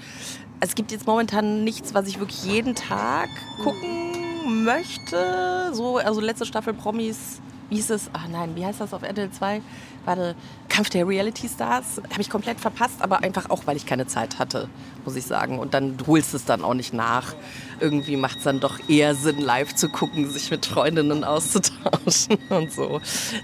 Es 0.60 0.74
gibt 0.74 0.92
jetzt 0.92 1.06
momentan 1.06 1.64
nichts, 1.64 1.94
was 1.94 2.06
ich 2.06 2.20
wirklich 2.20 2.44
jeden 2.44 2.74
Tag 2.74 3.28
gucken 3.62 4.64
möchte. 4.64 5.70
So, 5.72 5.96
also 5.96 6.20
letzte 6.20 6.46
Staffel 6.46 6.74
Promis 6.74 7.40
wie 7.72 7.76
hieß 7.76 7.88
es? 7.88 8.10
Ach 8.12 8.28
nein, 8.28 8.54
wie 8.54 8.66
heißt 8.66 8.82
das 8.82 8.92
auf 8.92 9.02
RTL 9.02 9.30
2? 9.30 9.62
Warte, 10.04 10.36
Kampf 10.72 10.88
der 10.88 11.06
Reality 11.06 11.50
Stars. 11.50 12.00
Habe 12.10 12.22
ich 12.22 12.30
komplett 12.30 12.58
verpasst, 12.58 13.02
aber 13.02 13.22
einfach 13.22 13.50
auch, 13.50 13.66
weil 13.66 13.76
ich 13.76 13.84
keine 13.84 14.06
Zeit 14.06 14.38
hatte, 14.38 14.70
muss 15.04 15.16
ich 15.16 15.26
sagen. 15.26 15.58
Und 15.58 15.74
dann 15.74 15.98
holst 16.06 16.32
du 16.32 16.38
es 16.38 16.46
dann 16.46 16.64
auch 16.64 16.72
nicht 16.72 16.94
nach. 16.94 17.34
Irgendwie 17.78 18.16
macht 18.16 18.38
es 18.38 18.44
dann 18.44 18.58
doch 18.58 18.78
eher 18.88 19.14
Sinn, 19.14 19.38
live 19.38 19.74
zu 19.74 19.90
gucken, 19.90 20.30
sich 20.30 20.50
mit 20.50 20.64
Freundinnen 20.64 21.24
auszutauschen 21.24 22.38
und 22.48 22.72
so. 22.72 23.02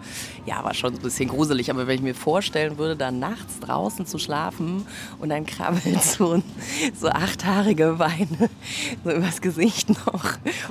ja, 0.47 0.63
war 0.65 0.75
schon 0.75 0.95
ein 0.95 1.01
bisschen 1.01 1.29
gruselig. 1.29 1.71
Aber 1.71 1.87
wenn 1.87 1.97
ich 1.97 2.03
mir 2.03 2.15
vorstellen 2.15 2.79
würde, 2.79 2.97
da 2.97 3.11
nachts 3.11 3.61
draußen 3.61 4.07
zu 4.07 4.19
schlafen 4.19 4.87
und 5.19 5.29
dann 5.29 5.47
krabbelt 5.47 6.03
so, 6.03 6.43
so 6.99 7.09
achthaarige 7.09 7.99
Weine 7.99 8.51
so 9.05 9.11
übers 9.11 9.41
Gesicht 9.41 9.91
noch 10.07 10.25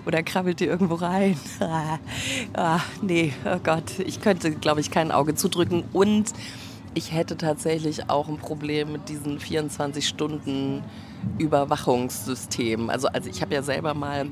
oder 0.05 0.23
krabbelt 0.23 0.59
die 0.59 0.65
irgendwo 0.65 0.95
rein. 0.95 1.37
Ah, 1.59 1.99
ah, 2.53 2.79
nee, 3.01 3.33
oh 3.45 3.59
Gott, 3.63 3.99
ich 3.99 4.21
könnte, 4.21 4.51
glaube 4.51 4.81
ich, 4.81 4.91
kein 4.91 5.11
Auge 5.11 5.35
zudrücken 5.35 5.83
und 5.93 6.31
ich 6.93 7.12
hätte 7.12 7.38
tatsächlich 7.38 8.10
auch 8.10 8.28
ein 8.28 8.38
Problem 8.38 8.91
mit 8.91 9.10
diesen 9.10 9.39
24 9.39 10.08
Stunden 10.08 10.84
Überwachungssystem. 11.38 12.89
Also, 12.89 13.08
also 13.08 13.30
ich 13.30 13.41
habe 13.41 13.54
ja 13.54 13.62
selber 13.62 13.93
mal 13.93 14.28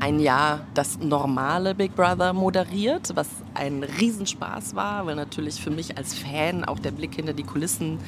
ein 0.00 0.18
Jahr 0.18 0.66
das 0.72 0.98
normale 0.98 1.74
Big 1.74 1.94
Brother 1.94 2.32
moderiert, 2.32 3.10
was 3.14 3.28
ein 3.54 3.84
Riesenspaß 3.84 4.74
war, 4.74 5.06
weil 5.06 5.14
natürlich 5.14 5.60
für 5.60 5.70
mich 5.70 5.98
als 5.98 6.14
Fan 6.14 6.64
auch 6.64 6.78
der 6.78 6.90
Blick 6.90 7.14
hinter 7.14 7.34
die 7.34 7.42
Kulissen 7.42 7.98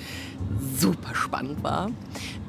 super 0.79 1.15
spannend 1.15 1.62
war. 1.62 1.91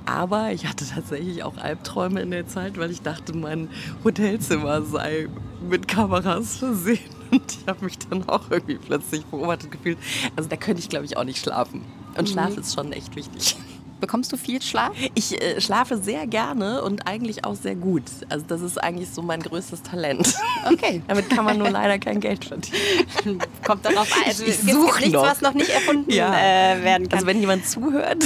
Aber 0.05 0.51
ich 0.51 0.65
hatte 0.65 0.85
tatsächlich 0.87 1.43
auch 1.43 1.57
Albträume 1.57 2.21
in 2.21 2.31
der 2.31 2.47
Zeit, 2.47 2.77
weil 2.77 2.91
ich 2.91 3.01
dachte, 3.01 3.35
mein 3.35 3.69
Hotelzimmer 4.03 4.81
sei 4.81 5.27
mit 5.69 5.87
Kameras 5.87 6.57
versehen. 6.57 7.22
Und 7.33 7.51
ich 7.51 7.67
habe 7.67 7.83
mich 7.83 7.97
dann 7.97 8.29
auch 8.29 8.51
irgendwie 8.51 8.75
plötzlich 8.75 9.25
beobachtet 9.25 9.71
gefühlt. 9.71 9.97
Also 10.35 10.49
da 10.49 10.55
könnte 10.55 10.81
ich, 10.81 10.89
glaube 10.89 11.05
ich, 11.05 11.17
auch 11.17 11.23
nicht 11.23 11.39
schlafen. 11.39 11.81
Und 12.15 12.29
Schlaf 12.29 12.51
mhm. 12.51 12.59
ist 12.59 12.75
schon 12.75 12.91
echt 12.91 13.15
wichtig. 13.15 13.55
Bekommst 13.99 14.31
du 14.33 14.37
viel 14.37 14.61
Schlaf? 14.61 14.91
Ich 15.15 15.41
äh, 15.41 15.61
schlafe 15.61 15.97
sehr 15.97 16.27
gerne 16.27 16.83
und 16.83 17.07
eigentlich 17.07 17.45
auch 17.45 17.55
sehr 17.55 17.75
gut. 17.75 18.03
Also 18.27 18.45
das 18.47 18.61
ist 18.61 18.77
eigentlich 18.77 19.09
so 19.09 19.21
mein 19.21 19.41
größtes 19.41 19.81
Talent. 19.81 20.33
Okay. 20.65 21.01
Damit 21.09 21.29
kann 21.29 21.43
man 21.43 21.57
nur 21.57 21.69
leider 21.69 21.99
kein 21.99 22.21
Geld 22.21 22.45
verdienen. 22.45 22.77
Kommt 23.65 23.85
darauf 23.85 24.09
an. 24.15 24.23
Also 24.25 24.45
ich 24.45 24.51
es 24.51 24.65
gibt 24.65 24.77
nichts, 24.77 25.11
noch. 25.11 25.23
was 25.23 25.41
noch 25.41 25.53
nicht 25.53 25.69
erfunden 25.69 26.09
ja. 26.09 26.33
äh, 26.33 26.81
werden 26.81 27.09
kann. 27.09 27.17
Also 27.17 27.27
wenn 27.27 27.41
jemand 27.41 27.67
zuhört 27.67 28.23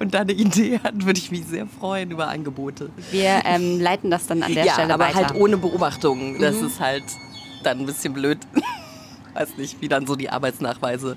und 0.00 0.14
da 0.14 0.22
eine 0.22 0.32
Idee 0.32 0.80
hat, 0.82 1.06
würde 1.06 1.20
ich 1.20 1.30
mich 1.30 1.44
sehr 1.46 1.68
freuen 1.68 2.10
über 2.10 2.26
Angebote. 2.26 2.90
Wir 3.12 3.42
ähm, 3.44 3.80
leiten 3.80 4.10
das 4.10 4.26
dann 4.26 4.42
an 4.42 4.52
der 4.52 4.66
ja, 4.66 4.72
Stelle 4.72 4.94
aber 4.94 5.04
weiter. 5.04 5.28
halt 5.28 5.34
ohne 5.36 5.56
Beobachtung. 5.56 6.40
Das 6.40 6.56
mhm. 6.56 6.66
ist 6.66 6.80
halt 6.80 7.04
dann 7.64 7.80
ein 7.80 7.86
bisschen 7.86 8.14
blöd. 8.14 8.38
Weiß 9.34 9.56
nicht, 9.56 9.80
wie 9.80 9.88
dann 9.88 10.06
so 10.06 10.14
die 10.14 10.30
Arbeitsnachweise 10.30 11.16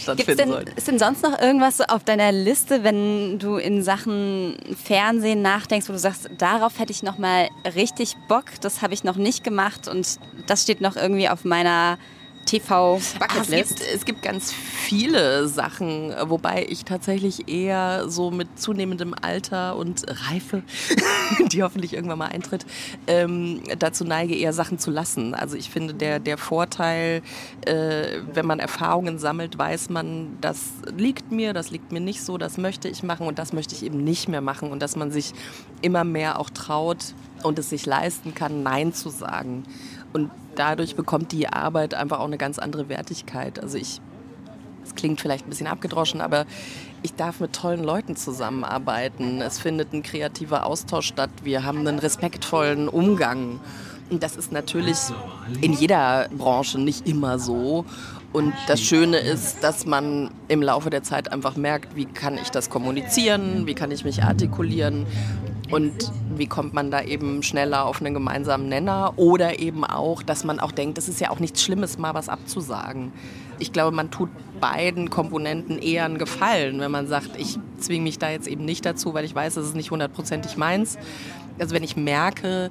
stattfinden 0.00 0.38
denn, 0.38 0.48
sollten. 0.48 0.76
Ist 0.76 0.88
denn 0.88 0.98
sonst 0.98 1.22
noch 1.22 1.38
irgendwas 1.38 1.80
auf 1.82 2.04
deiner 2.04 2.32
Liste, 2.32 2.84
wenn 2.84 3.38
du 3.38 3.56
in 3.56 3.82
Sachen 3.82 4.56
Fernsehen 4.82 5.42
nachdenkst, 5.42 5.88
wo 5.88 5.92
du 5.92 5.98
sagst, 5.98 6.30
darauf 6.38 6.78
hätte 6.78 6.92
ich 6.92 7.02
noch 7.02 7.18
mal 7.18 7.48
richtig 7.74 8.16
Bock, 8.28 8.44
das 8.62 8.80
habe 8.80 8.94
ich 8.94 9.04
noch 9.04 9.16
nicht 9.16 9.44
gemacht 9.44 9.88
und 9.88 10.18
das 10.46 10.62
steht 10.62 10.80
noch 10.80 10.96
irgendwie 10.96 11.28
auf 11.28 11.44
meiner 11.44 11.98
TV-Bucketlist? 12.46 13.72
Es 13.72 13.78
gibt, 13.78 13.94
es 13.94 14.04
gibt 14.04 14.22
ganz 14.22 14.52
viele 14.52 15.48
Sachen, 15.48 16.14
wobei 16.24 16.66
ich 16.68 16.84
tatsächlich 16.84 17.48
eher 17.48 18.08
so 18.08 18.30
mit 18.30 18.58
zunehmendem 18.58 19.14
Alter 19.20 19.76
und 19.76 20.04
Reife, 20.28 20.62
die 21.52 21.62
hoffentlich 21.62 21.94
irgendwann 21.94 22.18
mal 22.18 22.26
eintritt, 22.26 22.66
ähm, 23.06 23.62
dazu 23.78 24.04
neige, 24.04 24.34
eher 24.34 24.52
Sachen 24.52 24.78
zu 24.78 24.90
lassen. 24.90 25.34
Also 25.34 25.56
ich 25.56 25.70
finde, 25.70 25.94
der, 25.94 26.18
der 26.18 26.38
Vorteil, 26.38 27.22
äh, 27.66 28.18
wenn 28.32 28.46
man 28.46 28.58
Erfahrungen 28.58 29.18
sammelt, 29.18 29.58
weiß 29.58 29.90
man, 29.90 30.38
das 30.40 30.70
liegt 30.96 31.30
mir, 31.30 31.52
das 31.52 31.70
liegt 31.70 31.92
mir 31.92 32.00
nicht 32.00 32.22
so, 32.22 32.38
das 32.38 32.58
möchte 32.58 32.88
ich 32.88 33.02
machen 33.02 33.26
und 33.26 33.38
das 33.38 33.52
möchte 33.52 33.74
ich 33.74 33.84
eben 33.84 34.02
nicht 34.02 34.28
mehr 34.28 34.40
machen 34.40 34.70
und 34.70 34.80
dass 34.80 34.96
man 34.96 35.10
sich 35.10 35.32
immer 35.82 36.04
mehr 36.04 36.38
auch 36.38 36.50
traut 36.50 37.14
und 37.42 37.58
es 37.58 37.70
sich 37.70 37.86
leisten 37.86 38.34
kann, 38.34 38.62
Nein 38.62 38.92
zu 38.92 39.08
sagen. 39.10 39.64
Und 40.12 40.30
dadurch 40.56 40.96
bekommt 40.96 41.32
die 41.32 41.48
Arbeit 41.48 41.94
einfach 41.94 42.20
auch 42.20 42.26
eine 42.26 42.38
ganz 42.38 42.58
andere 42.58 42.88
Wertigkeit. 42.88 43.62
Also 43.62 43.78
ich, 43.78 44.00
es 44.84 44.94
klingt 44.94 45.20
vielleicht 45.20 45.46
ein 45.46 45.50
bisschen 45.50 45.66
abgedroschen, 45.66 46.20
aber 46.20 46.46
ich 47.02 47.14
darf 47.14 47.40
mit 47.40 47.52
tollen 47.52 47.82
Leuten 47.82 48.16
zusammenarbeiten. 48.16 49.40
Es 49.40 49.58
findet 49.58 49.92
ein 49.92 50.02
kreativer 50.02 50.66
Austausch 50.66 51.06
statt. 51.06 51.30
Wir 51.42 51.64
haben 51.64 51.80
einen 51.80 51.98
respektvollen 51.98 52.88
Umgang. 52.88 53.60
Und 54.10 54.22
das 54.22 54.36
ist 54.36 54.50
natürlich 54.50 54.98
in 55.60 55.72
jeder 55.72 56.28
Branche 56.36 56.80
nicht 56.80 57.06
immer 57.06 57.38
so. 57.38 57.84
Und 58.32 58.52
das 58.68 58.80
Schöne 58.80 59.18
ist, 59.18 59.62
dass 59.62 59.86
man 59.86 60.30
im 60.48 60.62
Laufe 60.62 60.90
der 60.90 61.02
Zeit 61.02 61.32
einfach 61.32 61.56
merkt, 61.56 61.96
wie 61.96 62.04
kann 62.04 62.38
ich 62.38 62.50
das 62.50 62.70
kommunizieren, 62.70 63.66
wie 63.66 63.74
kann 63.74 63.90
ich 63.90 64.04
mich 64.04 64.22
artikulieren 64.22 65.06
und 65.70 66.12
wie 66.36 66.46
kommt 66.46 66.74
man 66.74 66.90
da 66.90 67.02
eben 67.02 67.42
schneller 67.42 67.84
auf 67.84 68.00
einen 68.00 68.14
gemeinsamen 68.14 68.68
Nenner 68.68 69.14
oder 69.16 69.58
eben 69.58 69.84
auch, 69.84 70.22
dass 70.22 70.44
man 70.44 70.60
auch 70.60 70.72
denkt, 70.72 70.98
es 70.98 71.08
ist 71.08 71.20
ja 71.20 71.30
auch 71.30 71.38
nichts 71.38 71.62
Schlimmes, 71.62 71.98
mal 71.98 72.14
was 72.14 72.28
abzusagen. 72.28 73.12
Ich 73.58 73.72
glaube, 73.72 73.94
man 73.94 74.10
tut 74.10 74.30
beiden 74.60 75.10
Komponenten 75.10 75.78
eher 75.78 76.04
einen 76.04 76.18
Gefallen, 76.18 76.80
wenn 76.80 76.90
man 76.90 77.06
sagt, 77.06 77.30
ich 77.38 77.58
zwinge 77.78 78.04
mich 78.04 78.18
da 78.18 78.30
jetzt 78.30 78.48
eben 78.48 78.64
nicht 78.64 78.84
dazu, 78.84 79.14
weil 79.14 79.24
ich 79.24 79.34
weiß, 79.34 79.54
das 79.54 79.66
ist 79.66 79.76
nicht 79.76 79.90
hundertprozentig 79.90 80.56
meins. 80.56 80.98
Also 81.58 81.74
wenn 81.74 81.84
ich 81.84 81.96
merke, 81.96 82.70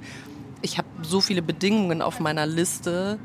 ich 0.62 0.78
habe 0.78 0.88
so 1.02 1.22
viele 1.22 1.42
Bedingungen 1.42 2.02
auf 2.02 2.20
meiner 2.20 2.46
Liste, 2.46 3.20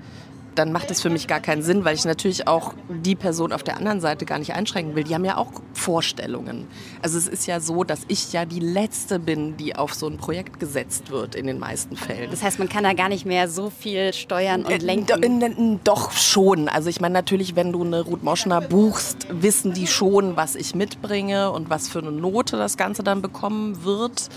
dann 0.54 0.72
macht 0.72 0.90
es 0.90 1.00
für 1.00 1.10
mich 1.10 1.26
gar 1.26 1.40
keinen 1.40 1.62
Sinn, 1.62 1.84
weil 1.84 1.94
ich 1.94 2.04
natürlich 2.04 2.46
auch 2.46 2.74
die 2.88 3.14
Person 3.14 3.52
auf 3.52 3.62
der 3.62 3.76
anderen 3.76 4.00
Seite 4.00 4.24
gar 4.24 4.38
nicht 4.38 4.54
einschränken 4.54 4.94
will. 4.94 5.04
Die 5.04 5.14
haben 5.14 5.24
ja 5.24 5.36
auch 5.36 5.50
Vorstellungen. 5.72 6.66
Also 7.02 7.18
es 7.18 7.28
ist 7.28 7.46
ja 7.46 7.60
so, 7.60 7.84
dass 7.84 8.00
ich 8.08 8.32
ja 8.32 8.44
die 8.44 8.60
Letzte 8.60 9.18
bin, 9.18 9.56
die 9.56 9.76
auf 9.76 9.94
so 9.94 10.06
ein 10.06 10.16
Projekt 10.16 10.60
gesetzt 10.60 11.10
wird 11.10 11.34
in 11.34 11.46
den 11.46 11.58
meisten 11.58 11.96
Fällen. 11.96 12.30
Das 12.30 12.42
heißt, 12.42 12.58
man 12.58 12.68
kann 12.68 12.84
da 12.84 12.92
gar 12.92 13.08
nicht 13.08 13.26
mehr 13.26 13.48
so 13.48 13.70
viel 13.70 14.12
steuern 14.12 14.64
und 14.64 14.82
lenken? 14.82 15.80
Doch 15.84 16.12
schon. 16.12 16.68
Also 16.68 16.88
ich 16.88 17.00
meine 17.00 17.14
natürlich, 17.14 17.56
wenn 17.56 17.72
du 17.72 17.82
eine 17.82 18.02
Ruth 18.02 18.22
Moschner 18.22 18.60
buchst, 18.60 19.26
wissen 19.30 19.72
die 19.72 19.86
schon, 19.86 20.36
was 20.36 20.54
ich 20.54 20.74
mitbringe 20.74 21.50
und 21.52 21.70
was 21.70 21.88
für 21.88 21.98
eine 21.98 22.12
Note 22.12 22.56
das 22.56 22.76
Ganze 22.76 23.02
dann 23.02 23.22
bekommen 23.22 23.84
wird. 23.84 24.28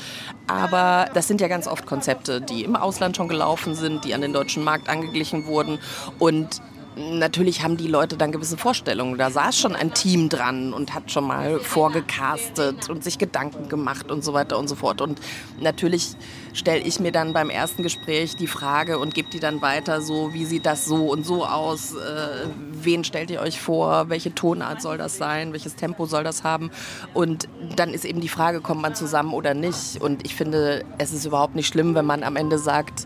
Aber 0.48 1.08
das 1.14 1.28
sind 1.28 1.42
ja 1.42 1.48
ganz 1.48 1.68
oft 1.68 1.86
Konzepte, 1.86 2.42
die 2.42 2.64
im 2.64 2.76
Ausland 2.76 3.18
schon 3.18 3.28
gelaufen 3.28 3.76
sind, 3.76 4.06
die 4.06 4.14
an 4.14 4.22
den 4.22 4.34
deutschen 4.34 4.64
Markt 4.64 4.90
angeglichen 4.90 5.46
wurden 5.46 5.80
und 6.20 6.62
natürlich 6.98 7.64
haben 7.64 7.78
die 7.78 7.88
Leute 7.88 8.18
dann 8.18 8.32
gewisse 8.32 8.58
Vorstellungen. 8.58 9.18
Da 9.18 9.30
saß 9.30 9.58
schon 9.58 9.76
ein 9.76 9.94
Team 9.94 10.30
dran 10.30 10.74
und 10.74 10.94
hat 10.94 11.12
schon 11.12 11.26
mal 11.26 11.60
vorgecastet 11.60 12.90
und 12.90 13.04
sich 13.04 13.18
Gedanken 13.18 13.70
gemacht 13.70 14.12
und 14.12 14.24
so 14.24 14.34
weiter 14.34 14.58
und 14.58 14.68
so 14.68 14.76
fort. 14.76 15.02
Und 15.02 15.20
natürlich 15.60 16.16
stelle 16.54 16.82
ich 16.82 17.00
mir 17.00 17.12
dann 17.12 17.34
beim 17.34 17.50
ersten 17.50 17.84
Gespräch 17.84 18.36
die 18.36 18.48
Frage 18.48 19.00
und 19.00 19.14
gebe 19.14 19.30
die 19.30 19.40
dann 19.40 19.62
weiter, 19.62 20.02
so 20.02 20.34
wie 20.34 20.46
sieht 20.46 20.66
das 20.66 20.86
so 20.86 21.12
und 21.12 21.26
so 21.26 21.46
aus, 21.46 21.94
äh, 21.94 22.48
wen 22.72 23.04
stellt 23.04 23.30
ihr 23.30 23.42
euch 23.42 23.60
vor, 23.60 24.10
welche 24.10 24.34
Tonart 24.34 24.82
soll 24.82 24.98
das 24.98 25.18
sein, 25.18 25.54
welches 25.54 25.76
Tempo 25.76 26.06
soll 26.06 26.24
das 26.24 26.44
haben. 26.44 26.72
Und 27.14 27.48
dann 27.76 27.94
ist 27.94 28.06
eben 28.06 28.22
die 28.22 28.30
Frage, 28.30 28.62
kommt 28.62 28.82
man 28.82 28.96
zusammen 28.96 29.34
oder 29.34 29.54
nicht. 29.54 30.02
Und 30.02 30.26
ich 30.26 30.36
finde, 30.36 30.84
es 30.98 31.14
ist 31.14 31.26
überhaupt 31.26 31.56
nicht 31.56 31.68
schlimm, 31.68 31.96
wenn 31.96 32.06
man 32.06 32.24
am 32.24 32.36
Ende 32.36 32.58
sagt, 32.58 33.06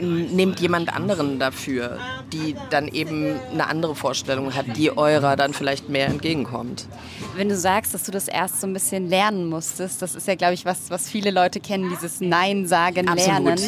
nehmt 0.00 0.60
jemand 0.60 0.92
anderen 0.94 1.38
dafür, 1.38 1.98
die 2.32 2.56
dann 2.70 2.88
eben 2.88 3.38
eine 3.52 3.66
andere 3.66 3.94
Vorstellung 3.94 4.54
hat, 4.54 4.76
die 4.76 4.96
eurer 4.96 5.36
dann 5.36 5.52
vielleicht 5.52 5.88
mehr 5.88 6.06
entgegenkommt. 6.06 6.86
Wenn 7.36 7.48
du 7.48 7.56
sagst, 7.56 7.94
dass 7.94 8.04
du 8.04 8.12
das 8.12 8.28
erst 8.28 8.60
so 8.60 8.66
ein 8.66 8.72
bisschen 8.72 9.08
lernen 9.08 9.48
musstest, 9.48 10.02
das 10.02 10.14
ist 10.14 10.26
ja, 10.26 10.34
glaube 10.34 10.54
ich, 10.54 10.64
was, 10.64 10.90
was 10.90 11.08
viele 11.08 11.30
Leute 11.30 11.60
kennen, 11.60 11.90
dieses 11.90 12.20
Nein 12.20 12.66
sagen, 12.66 13.06
lernen. 13.06 13.58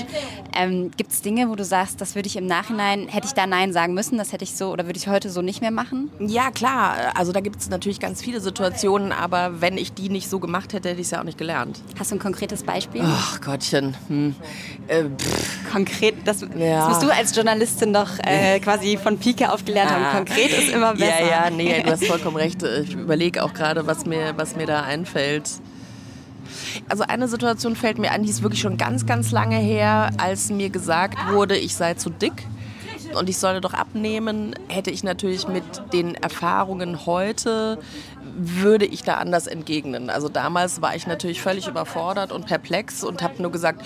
Ähm, 0.55 0.91
Gibt 0.97 1.13
es 1.13 1.23
Dinge, 1.23 1.49
wo 1.49 1.55
du 1.55 1.65
sagst, 1.65 2.01
das 2.01 2.15
würde 2.15 2.27
ich 2.27 2.37
im 2.37 2.47
Nachhinein, 2.47 3.09
hätte 3.09 3.27
ich 3.27 3.33
da 3.33 3.47
Nein 3.47 3.73
sagen 3.73 3.95
müssen, 3.95 4.19
das 4.19 4.33
hätte 4.33 4.45
ich 4.45 4.55
so 4.57 4.71
oder 4.71 4.87
würde 4.87 4.99
ich 4.99 5.09
heute 5.09 5.31
so 5.31 5.43
nicht 5.43 5.61
mehr 5.61 5.71
machen? 5.71 6.11
Ja, 6.21 6.51
klar. 6.51 7.13
Also 7.15 7.33
da 7.33 7.41
gibt 7.41 7.61
es 7.61 7.71
natürlich 7.71 8.01
ganz 8.01 8.23
viele 8.23 8.41
Situationen, 8.41 9.13
aber 9.13 9.61
wenn 9.61 9.77
ich 9.79 9.93
die 9.93 10.09
nicht 10.09 10.29
so 10.29 10.39
gemacht 10.39 10.73
hätte, 10.73 10.91
hätte 10.91 11.01
ich 11.01 11.07
es 11.07 11.11
ja 11.11 11.21
auch 11.21 11.25
nicht 11.25 11.39
gelernt. 11.39 11.81
Hast 11.99 12.11
du 12.11 12.17
ein 12.17 12.19
konkretes 12.19 12.63
Beispiel? 12.63 13.03
Ach 13.05 13.41
Gottchen. 13.41 13.97
Hm. 14.09 14.35
Äh, 14.89 15.05
Konkret, 15.71 16.22
das, 16.25 16.41
das, 16.41 16.89
musst 16.89 17.03
du 17.03 17.11
als 17.11 17.35
Journalistin 17.35 17.93
doch 17.93 18.09
äh, 18.25 18.61
quasi 18.61 18.97
von 18.97 19.19
Pike 19.19 19.53
auf 19.53 19.65
gelernt 19.65 19.91
ah. 19.91 19.95
haben. 19.95 20.25
Konkret 20.25 20.51
ist 20.51 20.71
immer 20.71 20.93
besser. 20.93 21.21
Ja, 21.21 21.45
ja, 21.45 21.51
nee, 21.51 21.83
du 21.85 21.91
hast 21.91 22.05
vollkommen 22.05 22.37
recht. 22.37 22.63
Ich 22.63 22.95
überlege 22.95 23.43
auch 23.43 23.53
gerade, 23.53 23.87
was 23.87 24.07
mir, 24.07 24.35
was 24.37 24.57
mir 24.57 24.67
da 24.67 24.83
einfällt. 24.83 25.51
Also 26.89 27.05
eine 27.07 27.29
Situation 27.29 27.77
fällt 27.77 27.99
mir 27.99 28.13
an, 28.13 28.23
die 28.23 28.31
ist 28.31 28.43
wirklich 28.43 28.61
schon 28.61 28.77
ganz, 28.77 29.07
ganz 29.07 29.31
lange 29.31 29.57
her, 29.57 30.11
als 30.19 30.51
mir 30.51 30.71
gesagt 30.71 31.19
wurde, 31.31 31.57
ich 31.57 31.75
sei 31.75 31.95
zu 31.95 32.11
dick 32.11 32.47
und 33.15 33.29
ich 33.29 33.39
solle 33.39 33.61
doch 33.61 33.75
abnehmen, 33.75 34.55
hätte 34.69 34.91
ich 34.91 35.05
natürlich 35.05 35.49
mit 35.49 35.65
den 35.93 36.15
Erfahrungen 36.15 37.07
heute, 37.07 37.79
würde 38.35 38.87
ich 38.87 39.03
da 39.03 39.15
anders 39.15 39.47
entgegnen. 39.47 40.09
Also 40.11 40.29
damals 40.29 40.81
war 40.81 40.97
ich 40.97 41.07
natürlich 41.07 41.43
völlig 41.43 41.69
überfordert 41.69 42.33
und 42.33 42.47
perplex 42.47 43.05
und 43.05 43.23
habe 43.23 43.43
nur 43.43 43.53
gesagt, 43.53 43.85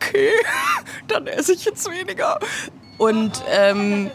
okay, 0.00 0.30
dann 1.08 1.26
esse 1.26 1.52
ich 1.52 1.64
jetzt 1.64 1.90
weniger. 1.90 2.38
Und 2.98 3.42
ähm, 3.50 4.10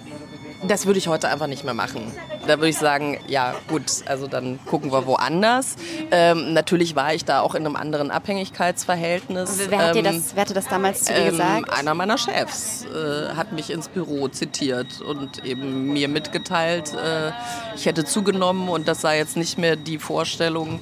das 0.67 0.85
würde 0.85 0.97
ich 0.97 1.07
heute 1.07 1.27
einfach 1.29 1.47
nicht 1.47 1.63
mehr 1.63 1.73
machen. 1.73 2.11
Da 2.47 2.57
würde 2.57 2.69
ich 2.69 2.77
sagen, 2.77 3.19
ja 3.27 3.55
gut, 3.67 3.83
also 4.05 4.27
dann 4.27 4.59
gucken 4.65 4.91
wir 4.91 5.05
woanders. 5.05 5.75
Ähm, 6.11 6.53
natürlich 6.53 6.95
war 6.95 7.13
ich 7.13 7.25
da 7.25 7.41
auch 7.41 7.55
in 7.55 7.65
einem 7.65 7.75
anderen 7.75 8.11
Abhängigkeitsverhältnis. 8.11 9.59
Wer 9.69 9.87
hat, 9.87 9.95
dir 9.95 10.03
das, 10.03 10.15
ähm, 10.15 10.23
wer 10.33 10.41
hatte 10.41 10.53
das 10.53 10.67
damals 10.67 11.03
zu 11.03 11.13
dir 11.13 11.19
ähm, 11.19 11.29
gesagt? 11.31 11.73
Einer 11.73 11.93
meiner 11.93 12.17
Chefs 12.17 12.85
äh, 12.85 13.35
hat 13.35 13.51
mich 13.51 13.69
ins 13.69 13.87
Büro 13.87 14.27
zitiert 14.27 15.01
und 15.01 15.43
eben 15.45 15.93
mir 15.93 16.07
mitgeteilt, 16.07 16.93
äh, 16.93 17.31
ich 17.75 17.85
hätte 17.85 18.05
zugenommen 18.05 18.69
und 18.69 18.87
das 18.87 19.01
sei 19.01 19.17
jetzt 19.17 19.37
nicht 19.37 19.57
mehr 19.57 19.75
die 19.75 19.97
Vorstellung, 19.97 20.79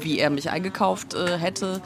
wie 0.00 0.18
er 0.18 0.30
mich 0.30 0.50
eingekauft 0.50 1.14
äh, 1.14 1.38
hätte. 1.38 1.80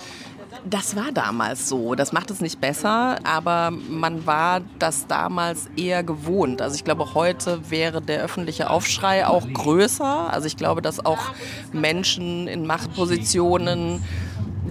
Das 0.65 0.95
war 0.95 1.11
damals 1.13 1.69
so. 1.69 1.95
Das 1.95 2.13
macht 2.13 2.31
es 2.31 2.41
nicht 2.41 2.61
besser, 2.61 3.19
aber 3.25 3.71
man 3.71 4.27
war 4.27 4.61
das 4.79 5.07
damals 5.07 5.71
eher 5.77 6.03
gewohnt. 6.03 6.61
Also 6.61 6.77
ich 6.77 6.85
glaube, 6.85 7.15
heute 7.15 7.71
wäre 7.71 8.03
der 8.03 8.23
öffentliche 8.23 8.69
Aufschrei 8.69 9.27
auch 9.27 9.47
größer. 9.51 10.31
Also 10.33 10.47
ich 10.47 10.57
glaube, 10.57 10.83
dass 10.83 11.05
auch 11.05 11.33
Menschen 11.73 12.47
in 12.47 12.67
Machtpositionen 12.67 14.03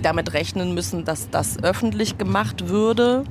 damit 0.01 0.33
rechnen 0.33 0.73
müssen, 0.73 1.05
dass 1.05 1.29
das 1.29 1.61
öffentlich 1.63 2.17
gemacht 2.17 2.69
würde. 2.69 3.23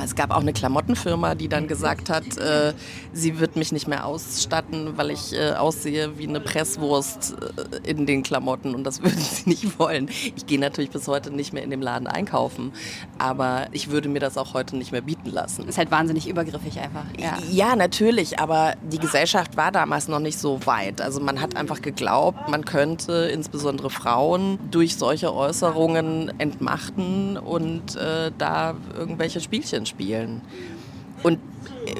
Es 0.00 0.14
gab 0.14 0.30
auch 0.30 0.40
eine 0.40 0.52
Klamottenfirma, 0.52 1.34
die 1.34 1.48
dann 1.48 1.68
gesagt 1.68 2.10
hat, 2.10 2.36
äh, 2.38 2.72
sie 3.12 3.38
wird 3.38 3.56
mich 3.56 3.72
nicht 3.72 3.88
mehr 3.88 4.06
ausstatten, 4.06 4.96
weil 4.96 5.10
ich 5.10 5.32
äh, 5.32 5.52
aussehe 5.52 6.18
wie 6.18 6.26
eine 6.26 6.40
Presswurst 6.40 7.36
äh, 7.84 7.90
in 7.90 8.06
den 8.06 8.22
Klamotten 8.22 8.74
und 8.74 8.84
das 8.84 9.02
würden 9.02 9.18
sie 9.18 9.48
nicht 9.48 9.78
wollen. 9.78 10.08
Ich 10.36 10.46
gehe 10.46 10.58
natürlich 10.58 10.90
bis 10.90 11.08
heute 11.08 11.30
nicht 11.30 11.52
mehr 11.52 11.62
in 11.62 11.70
dem 11.70 11.82
Laden 11.82 12.06
einkaufen, 12.06 12.72
aber 13.18 13.66
ich 13.72 13.90
würde 13.90 14.08
mir 14.08 14.20
das 14.20 14.38
auch 14.38 14.54
heute 14.54 14.76
nicht 14.76 14.92
mehr 14.92 15.02
bieten 15.02 15.30
lassen. 15.30 15.68
Ist 15.68 15.78
halt 15.78 15.90
wahnsinnig 15.90 16.28
übergriffig 16.28 16.78
einfach. 16.78 17.04
Ja. 17.18 17.38
ja, 17.50 17.76
natürlich, 17.76 18.38
aber 18.38 18.74
die 18.82 18.98
Gesellschaft 18.98 19.56
war 19.56 19.72
damals 19.72 20.08
noch 20.08 20.20
nicht 20.20 20.38
so 20.38 20.64
weit. 20.66 21.00
Also 21.00 21.20
man 21.20 21.40
hat 21.40 21.56
einfach 21.56 21.82
geglaubt, 21.82 22.48
man 22.48 22.64
könnte 22.64 23.30
insbesondere 23.32 23.90
Frauen 23.90 24.58
durch 24.70 24.96
solche 24.96 25.34
Äußerungen 25.34 26.32
entmachten 26.38 27.36
und 27.36 27.96
äh, 27.96 28.30
da 28.36 28.74
irgendwelche 28.96 29.40
Spielchen 29.40 29.81
Mädchen 29.82 29.86
spielen. 29.86 30.40
Und 31.22 31.38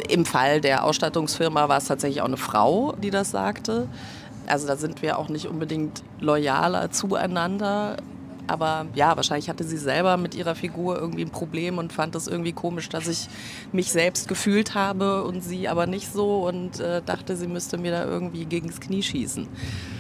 im 0.09 0.25
Fall 0.25 0.61
der 0.61 0.85
Ausstattungsfirma 0.85 1.69
war 1.69 1.79
es 1.79 1.87
tatsächlich 1.87 2.23
auch 2.23 2.27
eine 2.27 2.37
Frau, 2.37 2.95
die 3.03 3.11
das 3.11 3.31
sagte. 3.31 3.89
Also 4.47 4.67
da 4.67 4.77
sind 4.77 5.03
wir 5.03 5.19
auch 5.19 5.29
nicht 5.29 5.47
unbedingt 5.47 6.03
loyaler 6.21 6.91
zueinander. 6.91 7.97
Aber 8.47 8.87
ja, 8.95 9.17
wahrscheinlich 9.17 9.49
hatte 9.49 9.65
sie 9.65 9.77
selber 9.77 10.17
mit 10.17 10.35
ihrer 10.35 10.55
Figur 10.55 10.99
irgendwie 10.99 11.23
ein 11.23 11.31
Problem 11.31 11.79
und 11.79 11.93
fand 11.93 12.15
es 12.15 12.27
irgendwie 12.27 12.53
komisch, 12.53 12.89
dass 12.89 13.09
ich 13.09 13.29
mich 13.73 13.93
selbst 13.93 14.29
gefühlt 14.29 14.75
habe 14.75 15.25
und 15.25 15.43
sie 15.43 15.69
aber 15.69 15.87
nicht 15.87 16.13
so 16.13 16.47
und 16.47 16.81
äh, 16.81 17.03
dachte, 17.03 17.37
sie 17.37 17.47
müsste 17.47 17.79
mir 17.79 17.93
da 17.93 18.05
irgendwie 18.05 18.45
gegens 18.45 18.81
Knie 18.81 19.03
schießen. 19.03 19.49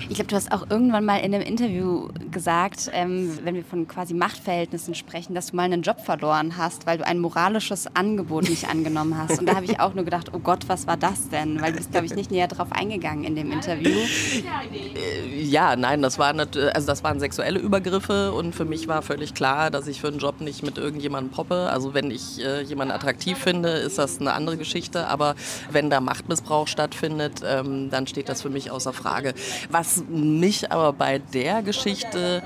Ich 0.08 0.16
glaube, 0.16 0.28
du 0.28 0.36
hast 0.36 0.52
auch 0.52 0.68
irgendwann 0.68 1.04
mal 1.04 1.18
in 1.18 1.34
einem 1.34 1.44
Interview 1.44 2.08
gesagt, 2.30 2.90
ähm, 2.92 3.38
wenn 3.44 3.54
wir 3.54 3.64
von 3.64 3.86
quasi 3.86 4.14
Machtverhältnissen 4.14 4.94
sprechen, 4.94 5.34
dass 5.34 5.50
du 5.50 5.56
mal 5.56 5.62
einen 5.62 5.82
Job 5.82 6.00
verloren 6.00 6.56
hast, 6.56 6.86
weil 6.86 6.98
du 6.98 7.06
ein 7.06 7.18
moralisches 7.18 7.86
Angebot 7.94 8.48
nicht 8.48 8.68
angenommen 8.68 9.16
hast. 9.16 9.38
Und 9.38 9.46
da 9.46 9.54
habe 9.54 9.64
ich 9.64 9.80
auch 9.80 9.94
nur 9.94 10.04
gedacht, 10.04 10.30
oh 10.34 10.38
Gott, 10.38 10.68
was 10.68 10.86
war 10.86 10.96
das 10.96 11.28
denn? 11.28 11.60
Weil 11.60 11.72
du 11.72 11.78
bist, 11.78 11.92
glaube 11.92 12.06
ich, 12.06 12.14
nicht 12.14 12.30
näher 12.30 12.48
darauf 12.48 12.72
eingegangen 12.72 13.24
in 13.24 13.36
dem 13.36 13.52
Interview. 13.52 13.90
Äh, 13.90 15.42
ja, 15.42 15.76
nein, 15.76 16.02
das 16.02 16.18
waren, 16.18 16.40
also 16.40 16.86
das 16.86 17.04
waren 17.04 17.20
sexuelle 17.20 17.58
Übergriffe 17.60 18.31
und 18.32 18.54
für 18.54 18.64
mich 18.64 18.88
war 18.88 19.02
völlig 19.02 19.34
klar, 19.34 19.70
dass 19.70 19.86
ich 19.86 20.00
für 20.00 20.08
einen 20.08 20.18
Job 20.18 20.40
nicht 20.40 20.62
mit 20.62 20.78
irgendjemandem 20.78 21.32
poppe. 21.32 21.70
Also 21.70 21.94
wenn 21.94 22.10
ich 22.10 22.44
äh, 22.44 22.62
jemanden 22.62 22.92
attraktiv 22.92 23.38
finde, 23.38 23.70
ist 23.70 23.98
das 23.98 24.20
eine 24.20 24.32
andere 24.32 24.56
Geschichte. 24.56 25.06
Aber 25.06 25.34
wenn 25.70 25.90
da 25.90 26.00
Machtmissbrauch 26.00 26.66
stattfindet, 26.66 27.42
ähm, 27.44 27.90
dann 27.90 28.06
steht 28.06 28.28
das 28.28 28.42
für 28.42 28.50
mich 28.50 28.70
außer 28.70 28.92
Frage. 28.92 29.34
Was 29.70 30.04
mich 30.08 30.72
aber 30.72 30.92
bei 30.92 31.18
der 31.18 31.62
Geschichte 31.62 32.42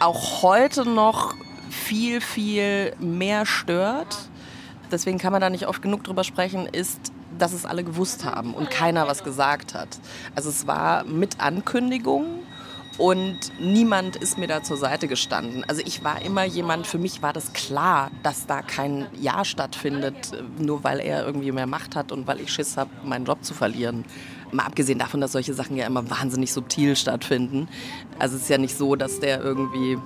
auch 0.00 0.42
heute 0.42 0.88
noch 0.88 1.34
viel, 1.70 2.20
viel 2.20 2.94
mehr 2.98 3.46
stört, 3.46 4.18
deswegen 4.90 5.18
kann 5.18 5.32
man 5.32 5.40
da 5.40 5.50
nicht 5.50 5.68
oft 5.68 5.82
genug 5.82 6.04
drüber 6.04 6.24
sprechen, 6.24 6.66
ist, 6.66 7.12
dass 7.38 7.52
es 7.52 7.64
alle 7.64 7.84
gewusst 7.84 8.24
haben 8.24 8.54
und 8.54 8.70
keiner 8.70 9.06
was 9.06 9.24
gesagt 9.24 9.74
hat. 9.74 9.88
Also 10.34 10.50
es 10.50 10.66
war 10.66 11.04
mit 11.04 11.40
Ankündigung 11.40 12.41
und 13.02 13.50
niemand 13.58 14.14
ist 14.14 14.38
mir 14.38 14.46
da 14.46 14.62
zur 14.62 14.76
Seite 14.76 15.08
gestanden. 15.08 15.64
Also 15.66 15.82
ich 15.84 16.04
war 16.04 16.22
immer 16.22 16.44
jemand, 16.44 16.86
für 16.86 16.98
mich 16.98 17.20
war 17.20 17.32
das 17.32 17.52
klar, 17.52 18.12
dass 18.22 18.46
da 18.46 18.62
kein 18.62 19.08
Ja 19.20 19.44
stattfindet, 19.44 20.30
nur 20.56 20.84
weil 20.84 21.00
er 21.00 21.26
irgendwie 21.26 21.50
mehr 21.50 21.66
Macht 21.66 21.96
hat 21.96 22.12
und 22.12 22.28
weil 22.28 22.40
ich 22.40 22.52
Schiss 22.52 22.76
habe, 22.76 22.90
meinen 23.02 23.24
Job 23.24 23.42
zu 23.42 23.54
verlieren. 23.54 24.04
Mal 24.52 24.66
abgesehen 24.66 25.00
davon, 25.00 25.20
dass 25.20 25.32
solche 25.32 25.52
Sachen 25.52 25.76
ja 25.76 25.84
immer 25.84 26.08
wahnsinnig 26.10 26.52
subtil 26.52 26.94
stattfinden. 26.94 27.66
Also 28.20 28.36
es 28.36 28.42
ist 28.42 28.50
ja 28.50 28.58
nicht 28.58 28.78
so, 28.78 28.94
dass 28.94 29.18
der 29.18 29.42
irgendwie 29.42 29.98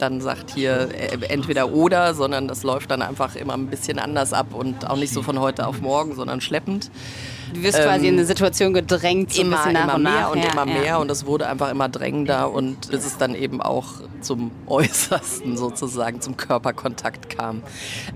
dann 0.00 0.20
sagt 0.20 0.50
hier 0.50 0.88
äh, 0.92 1.18
entweder 1.28 1.72
oder, 1.72 2.14
sondern 2.14 2.48
das 2.48 2.62
läuft 2.62 2.90
dann 2.90 3.02
einfach 3.02 3.36
immer 3.36 3.54
ein 3.54 3.66
bisschen 3.66 3.98
anders 3.98 4.32
ab 4.32 4.54
und 4.54 4.88
auch 4.88 4.96
nicht 4.96 5.12
so 5.12 5.22
von 5.22 5.38
heute 5.38 5.66
auf 5.66 5.80
morgen, 5.80 6.14
sondern 6.14 6.40
schleppend. 6.40 6.90
Du 7.54 7.62
wirst 7.62 7.78
ähm, 7.78 7.84
quasi 7.84 8.08
in 8.08 8.14
eine 8.14 8.24
Situation 8.24 8.72
gedrängt, 8.74 9.32
so 9.32 9.42
immer, 9.42 9.64
ein 9.64 9.76
immer 9.76 9.98
mehr 9.98 10.12
nach. 10.12 10.32
und 10.32 10.38
ja, 10.38 10.52
immer 10.52 10.66
mehr 10.66 10.84
ja. 10.84 10.96
und 10.98 11.10
es 11.10 11.26
wurde 11.26 11.48
einfach 11.48 11.70
immer 11.70 11.88
drängender 11.88 12.50
und 12.50 12.90
bis 12.90 13.06
es 13.06 13.18
dann 13.18 13.34
eben 13.34 13.60
auch 13.60 13.86
zum 14.20 14.50
Äußersten 14.66 15.56
sozusagen, 15.56 16.20
zum 16.20 16.36
Körperkontakt 16.36 17.30
kam. 17.30 17.62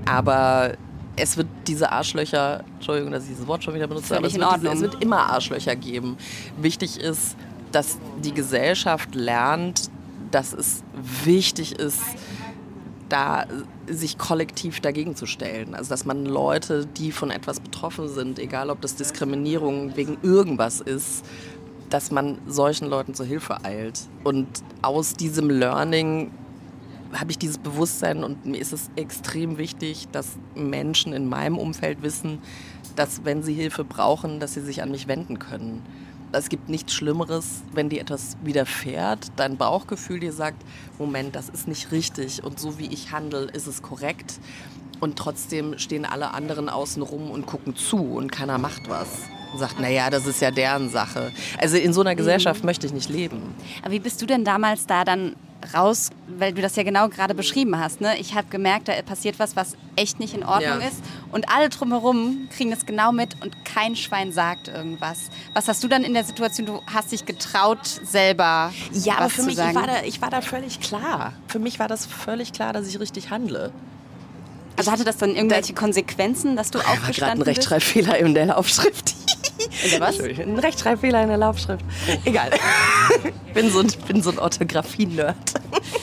Aber 0.07 0.75
es 1.17 1.37
wird 1.37 1.47
diese 1.67 1.93
Arschlöcher, 1.93 2.65
Entschuldigung, 2.75 3.13
dass 3.13 3.25
ich 3.25 3.31
dieses 3.31 3.47
Wort 3.47 3.63
schon 3.65 3.75
wieder 3.75 3.87
benutze, 3.87 4.17
aber 4.17 4.27
es 4.27 4.35
wird, 4.35 4.65
es 4.65 4.81
wird 4.81 5.03
immer 5.03 5.31
Arschlöcher 5.31 5.77
geben. 5.77 6.17
Wichtig 6.57 6.99
ist, 6.99 7.37
dass 7.73 7.99
die 8.23 8.33
Gesellschaft 8.33 9.15
lernt, 9.15 9.91
dass 10.35 10.53
es 10.53 10.83
wichtig 11.25 11.79
ist, 11.79 12.01
da 13.09 13.47
sich 13.87 14.19
kollektiv 14.19 14.81
dagegen 14.81 15.15
zu 15.15 15.27
stellen. 15.27 15.75
Also 15.75 15.91
dass 15.91 16.05
man 16.05 16.27
Leute, 16.27 16.87
die 16.87 17.13
von 17.13 17.31
etwas 17.31 17.61
betroffen 17.61 18.09
sind, 18.09 18.39
egal 18.39 18.71
ob 18.71 18.81
das 18.81 18.97
Diskriminierung 18.97 19.97
wegen 19.97 20.17
irgendwas 20.23 20.81
ist, 20.81 21.25
dass 21.91 22.11
man 22.11 22.39
solchen 22.49 22.89
Leuten 22.89 23.15
zur 23.15 23.27
Hilfe 23.27 23.65
eilt. 23.65 24.09
Und 24.25 24.49
aus 24.83 25.15
diesem 25.15 25.51
Learning 25.51 26.33
habe 27.13 27.31
ich 27.31 27.39
dieses 27.39 27.59
Bewusstsein 27.59 28.25
und 28.25 28.45
mir 28.45 28.59
ist 28.59 28.73
es 28.73 28.91
extrem 28.97 29.59
wichtig, 29.59 30.09
dass 30.11 30.37
Menschen 30.57 31.13
in 31.13 31.29
meinem 31.29 31.59
Umfeld 31.59 32.03
wissen, 32.03 32.41
dass 32.97 33.25
wenn 33.25 33.45
sie 33.45 33.55
Hilfe 33.55 33.85
brauchen, 33.85 34.41
dass 34.41 34.55
sie 34.55 34.63
sich 34.63 34.83
an 34.83 34.91
mich 34.91 35.07
wenden 35.07 35.39
können. 35.39 35.83
Es 36.39 36.49
gibt 36.49 36.69
nichts 36.69 36.93
Schlimmeres, 36.93 37.63
wenn 37.73 37.89
dir 37.89 38.01
etwas 38.01 38.37
widerfährt, 38.43 39.33
dein 39.37 39.57
Bauchgefühl 39.57 40.21
dir 40.21 40.33
sagt, 40.33 40.63
Moment, 40.99 41.35
das 41.35 41.49
ist 41.49 41.69
nicht 41.69 41.93
richtig 41.93 42.43
und 42.43 42.59
so 42.59 42.79
wie 42.79 42.87
ich 42.87 43.13
handle, 43.13 43.45
ist 43.53 43.67
es 43.67 43.83
korrekt. 43.83 44.41
Und 45.01 45.19
trotzdem 45.19 45.79
stehen 45.79 46.05
alle 46.05 46.33
anderen 46.33 46.69
außen 46.69 47.03
rum 47.03 47.31
und 47.31 47.47
gucken 47.47 47.77
zu 47.77 47.99
und 47.99 48.31
keiner 48.31 48.59
macht 48.59 48.89
was 48.89 49.09
und 49.55 49.61
sagt, 49.61 49.81
naja, 49.81 50.11
das 50.11 50.27
ist 50.27 50.41
ja 50.41 50.51
deren 50.51 50.89
Sache. 50.89 51.33
Also 51.59 51.77
in 51.77 51.93
so 51.93 52.01
einer 52.01 52.15
Gesellschaft 52.15 52.63
mhm. 52.63 52.67
möchte 52.67 52.87
ich 52.87 52.93
nicht 52.93 53.09
leben. 53.09 53.55
Aber 53.83 53.93
wie 53.93 54.01
bist 54.01 54.21
du 54.21 54.27
denn 54.27 54.45
damals 54.45 54.87
da 54.87 55.05
dann 55.05 55.37
raus, 55.73 56.11
weil 56.27 56.53
du 56.53 56.63
das 56.63 56.77
ja 56.77 56.83
genau 56.83 57.09
gerade 57.09 57.35
beschrieben 57.35 57.79
hast. 57.79 58.01
Ne? 58.01 58.19
Ich 58.19 58.35
habe 58.35 58.49
gemerkt, 58.49 58.89
da 58.89 59.01
passiert 59.03 59.39
was, 59.39 59.57
was 59.57 59.77
echt 59.97 60.21
nicht 60.21 60.35
in 60.35 60.45
Ordnung 60.45 60.81
ja. 60.81 60.89
ist. 60.89 61.03
Und 61.33 61.51
alle 61.51 61.69
drumherum 61.69 62.49
kriegen 62.55 62.71
das 62.71 62.87
genau 62.87 63.13
mit 63.13 63.41
und 63.43 63.65
kein 63.65 63.97
Schwein 63.97 64.33
sagt 64.33 64.69
irgendwas. 64.69 65.31
Was 65.55 65.69
hast 65.69 65.83
du 65.83 65.89
dann 65.89 66.05
in 66.05 66.15
der 66.15 66.25
Situation? 66.25 66.67
Du 66.67 66.83
hast 66.93 67.13
dich 67.13 67.25
getraut, 67.27 67.87
selber. 67.87 68.73
Ja, 68.93 69.19
aber 69.19 69.31
für 69.31 69.43
mich, 69.43 69.59
ich 69.59 69.75
war, 69.75 69.87
da, 69.87 70.03
ich 70.05 70.21
war 70.21 70.31
da 70.31 70.41
völlig 70.41 70.81
klar. 70.81 71.33
Für 71.49 71.59
mich 71.59 71.79
war 71.79 71.89
das 71.89 72.07
völlig 72.07 72.53
klar, 72.53 72.73
dass 72.73 72.87
ich 72.87 73.01
richtig 73.01 73.31
handle. 73.31 73.73
Also 74.77 74.91
hatte 74.91 75.05
das 75.05 75.19
dann 75.19 75.37
irgendwelche 75.37 75.73
Konsequenzen, 75.73 76.57
dass 76.57 76.71
du 76.71 76.79
aufgestanden 76.79 77.07
bist? 77.07 77.19
gerade 77.19 77.39
ein 77.39 77.43
Rechtschreibfehler 77.43 78.19
in 78.19 78.35
der 78.35 78.59
Aufschrift. 78.59 79.15
In 79.85 79.91
der 79.91 80.01
was? 80.01 80.21
Ein 80.21 80.59
Rechtschreibfehler 80.59 81.23
in 81.23 81.29
der 81.29 81.39
Laufschrift. 81.39 81.85
Oh. 82.09 82.13
Egal. 82.25 82.51
bin 83.55 83.71
so 83.71 83.81
ein, 83.81 83.87
bin 84.07 84.23
so 84.23 84.31
ein 84.31 84.39
Orthographie-Nerd. 84.39 85.37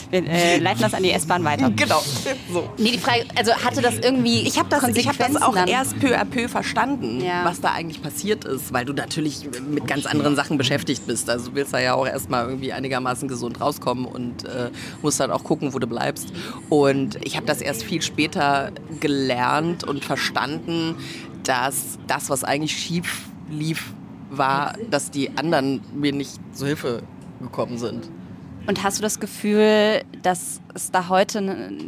Wir 0.09 0.27
äh, 0.27 0.57
leiten 0.57 0.81
das 0.81 0.93
an 0.93 1.03
die 1.03 1.11
S-Bahn 1.11 1.43
weiter. 1.43 1.69
Genau. 1.69 2.03
So. 2.51 2.69
Nee, 2.77 2.91
die 2.91 2.97
Frage, 2.97 3.25
also 3.35 3.53
hatte 3.53 3.81
das 3.81 3.97
irgendwie. 3.99 4.41
Ich 4.41 4.57
habe 4.57 4.69
das, 4.69 4.83
hab 4.83 5.17
das 5.17 5.41
auch 5.41 5.55
dann? 5.55 5.67
erst 5.67 5.99
peu 5.99 6.17
à 6.17 6.25
peu 6.25 6.47
verstanden, 6.47 7.21
ja. 7.21 7.45
was 7.45 7.61
da 7.61 7.71
eigentlich 7.71 8.01
passiert 8.01 8.45
ist, 8.45 8.73
weil 8.73 8.85
du 8.85 8.93
natürlich 8.93 9.47
mit 9.69 9.87
ganz 9.87 10.05
anderen 10.05 10.35
Sachen 10.35 10.57
beschäftigt 10.57 11.07
bist. 11.07 11.29
Also 11.29 11.49
du 11.49 11.55
willst 11.55 11.73
da 11.73 11.79
ja 11.79 11.93
auch 11.93 12.07
erstmal 12.07 12.45
irgendwie 12.45 12.73
einigermaßen 12.73 13.27
gesund 13.27 13.61
rauskommen 13.61 14.05
und 14.05 14.45
äh, 14.45 14.69
musst 15.01 15.19
dann 15.19 15.31
auch 15.31 15.43
gucken, 15.43 15.73
wo 15.73 15.79
du 15.79 15.87
bleibst. 15.87 16.33
Und 16.69 17.17
ich 17.25 17.35
habe 17.37 17.45
das 17.45 17.61
erst 17.61 17.83
viel 17.83 18.01
später 18.01 18.71
gelernt 18.99 19.83
und 19.83 20.03
verstanden, 20.03 20.95
dass 21.43 21.97
das, 22.07 22.29
was 22.29 22.43
eigentlich 22.43 22.77
schief 22.77 23.30
lief, 23.51 23.93
war, 24.29 24.73
dass 24.89 25.11
die 25.11 25.29
anderen 25.37 25.81
mir 25.93 26.13
nicht 26.13 26.39
zur 26.53 26.67
Hilfe 26.67 27.03
gekommen 27.41 27.77
sind. 27.77 28.09
Und 28.67 28.83
hast 28.83 28.99
du 28.99 29.01
das 29.01 29.19
Gefühl, 29.19 30.03
dass 30.21 30.61
es 30.73 30.91
da 30.91 31.09
heute, 31.09 31.41